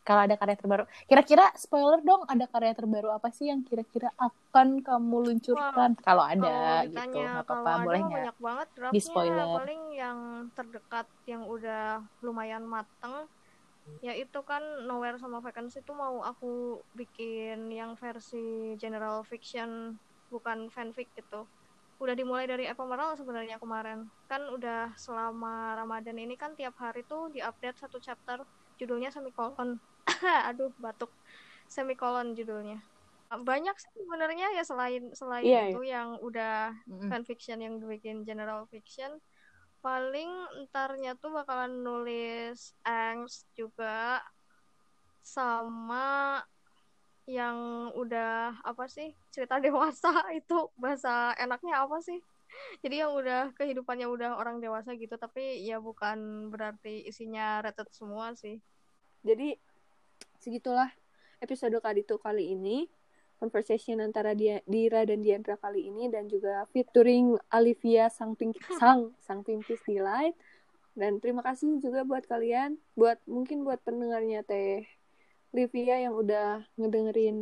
kalau 0.04 0.22
ada 0.28 0.36
karya 0.36 0.60
terbaru. 0.60 0.84
Kira-kira 1.08 1.48
spoiler 1.56 2.04
dong, 2.04 2.28
ada 2.28 2.44
karya 2.52 2.76
terbaru 2.76 3.10
apa 3.16 3.32
sih 3.32 3.48
yang 3.48 3.64
kira-kira 3.64 4.12
akan 4.20 4.84
kamu 4.84 5.16
luncurkan? 5.32 5.96
Kalau 6.04 6.24
ada 6.28 6.84
kalau 6.84 6.92
gitu, 6.92 7.20
nggak 7.24 7.46
apa-apa, 7.48 7.72
boleh 7.88 8.00
nggak? 8.04 8.20
banyak 8.20 8.38
banget 8.44 8.68
Di 8.92 9.00
spoiler. 9.00 9.48
paling 9.64 9.82
yang 9.96 10.20
terdekat 10.52 11.08
yang 11.24 11.44
udah 11.48 12.04
lumayan 12.20 12.68
mateng 12.68 13.32
ya 14.04 14.12
itu 14.20 14.40
kan 14.44 14.60
nowhere 14.84 15.16
sama 15.16 15.40
vacancy 15.40 15.80
itu 15.80 15.96
mau 15.96 16.20
aku 16.20 16.84
bikin 16.92 17.72
yang 17.72 17.96
versi 17.96 18.76
general 18.76 19.24
fiction 19.24 19.96
bukan 20.28 20.68
fanfic 20.68 21.08
gitu 21.16 21.48
udah 22.02 22.16
dimulai 22.18 22.46
dari 22.50 22.66
ephemeral 22.68 23.16
sebenarnya 23.20 23.58
kemarin. 23.62 24.10
Kan 24.30 24.50
udah 24.50 24.94
selama 24.98 25.78
ramadan 25.80 26.18
ini 26.20 26.36
kan 26.38 26.54
tiap 26.58 26.76
hari 26.80 27.06
tuh 27.06 27.30
diupdate 27.34 27.78
satu 27.80 27.98
chapter 28.02 28.42
judulnya 28.80 29.10
semikolon. 29.14 29.80
Aduh 30.50 30.72
batuk. 30.80 31.12
Semikolon 31.70 32.36
judulnya. 32.38 32.78
Banyak 33.34 33.76
sih 33.82 33.92
sebenarnya 33.98 34.46
ya 34.54 34.62
selain 34.62 35.10
selain 35.18 35.46
Iya, 35.46 35.60
itu 35.70 35.80
yang 35.82 36.22
udah 36.22 36.76
Mm-mm. 36.90 37.10
fanfiction 37.10 37.58
yang 37.66 37.82
dibikin 37.82 38.22
general 38.28 38.70
fiction. 38.70 39.18
Paling 39.84 40.30
entarnya 40.60 41.18
tuh 41.20 41.34
bakalan 41.34 41.84
nulis 41.84 42.78
angst 42.88 43.50
juga 43.58 44.22
sama 45.24 46.04
yang 47.24 47.90
udah 47.96 48.60
apa 48.68 48.86
sih 48.92 49.16
cerita 49.32 49.60
dewasa 49.64 50.12
itu 50.40 50.68
bahasa 50.76 51.32
enaknya 51.40 51.84
apa 51.84 52.04
sih 52.04 52.20
jadi 52.86 53.08
yang 53.08 53.18
udah 53.18 53.50
kehidupannya 53.58 54.06
udah 54.06 54.38
orang 54.38 54.62
dewasa 54.62 54.94
gitu 54.94 55.18
tapi 55.18 55.64
ya 55.66 55.82
bukan 55.82 56.50
berarti 56.54 57.02
isinya 57.08 57.64
rated 57.66 57.90
semua 57.90 58.38
sih 58.38 58.62
Jadi 59.24 59.56
segitulah 60.44 60.92
episode 61.40 61.80
Kaditu 61.80 62.20
kali 62.20 62.52
ini. 62.52 62.92
Conversation 63.40 64.00
antara 64.00 64.32
dia, 64.32 64.64
Dira 64.64 65.04
dan 65.04 65.20
Diandra 65.20 65.60
kali 65.60 65.92
ini 65.92 66.08
dan 66.08 66.32
juga 66.32 66.64
featuring 66.72 67.36
Olivia 67.52 68.08
sang 68.16 68.40
pink, 68.40 68.56
sang 68.80 69.12
sang 69.20 69.44
Pinkies 69.44 69.84
Delight. 69.84 70.36
Dan 70.96 71.20
terima 71.20 71.44
kasih 71.44 71.80
juga 71.84 72.08
buat 72.08 72.24
kalian, 72.24 72.80
buat 72.96 73.20
mungkin 73.28 73.68
buat 73.68 73.84
pendengarnya 73.84 74.48
Teh 74.48 74.86
Livia 75.54 76.02
yang 76.02 76.18
udah 76.18 76.66
ngedengerin 76.82 77.38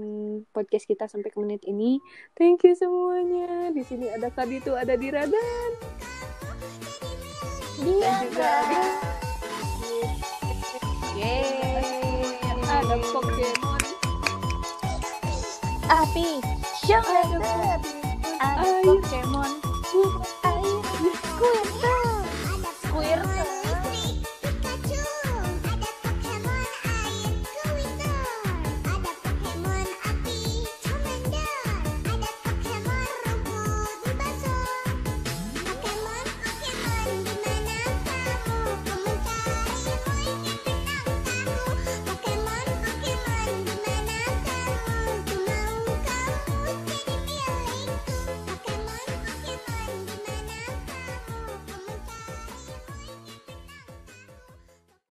podcast 0.52 0.84
kita 0.84 1.08
sampai 1.08 1.32
ke 1.32 1.40
menit 1.40 1.64
ini. 1.64 2.04
Thank 2.36 2.68
you 2.68 2.76
semuanya. 2.76 3.72
Di 3.72 3.88
sini 3.88 4.12
ada 4.12 4.28
Kaditu, 4.28 4.76
ada 4.76 5.00
Dira 5.00 5.24
dan 5.24 5.72
Dia 7.80 8.12
juga 8.28 8.52
ada 8.68 8.84
Yeay. 11.16 12.36
ada 12.68 12.96
Pokemon. 13.16 13.82
api 15.88 16.30
show 16.84 17.00
Ada 17.00 17.80
ada 18.44 18.70
Pokemon. 18.84 19.52
Air. 19.92 20.12
air 20.52 21.16
ku 21.40 21.48
yang 21.48 22.01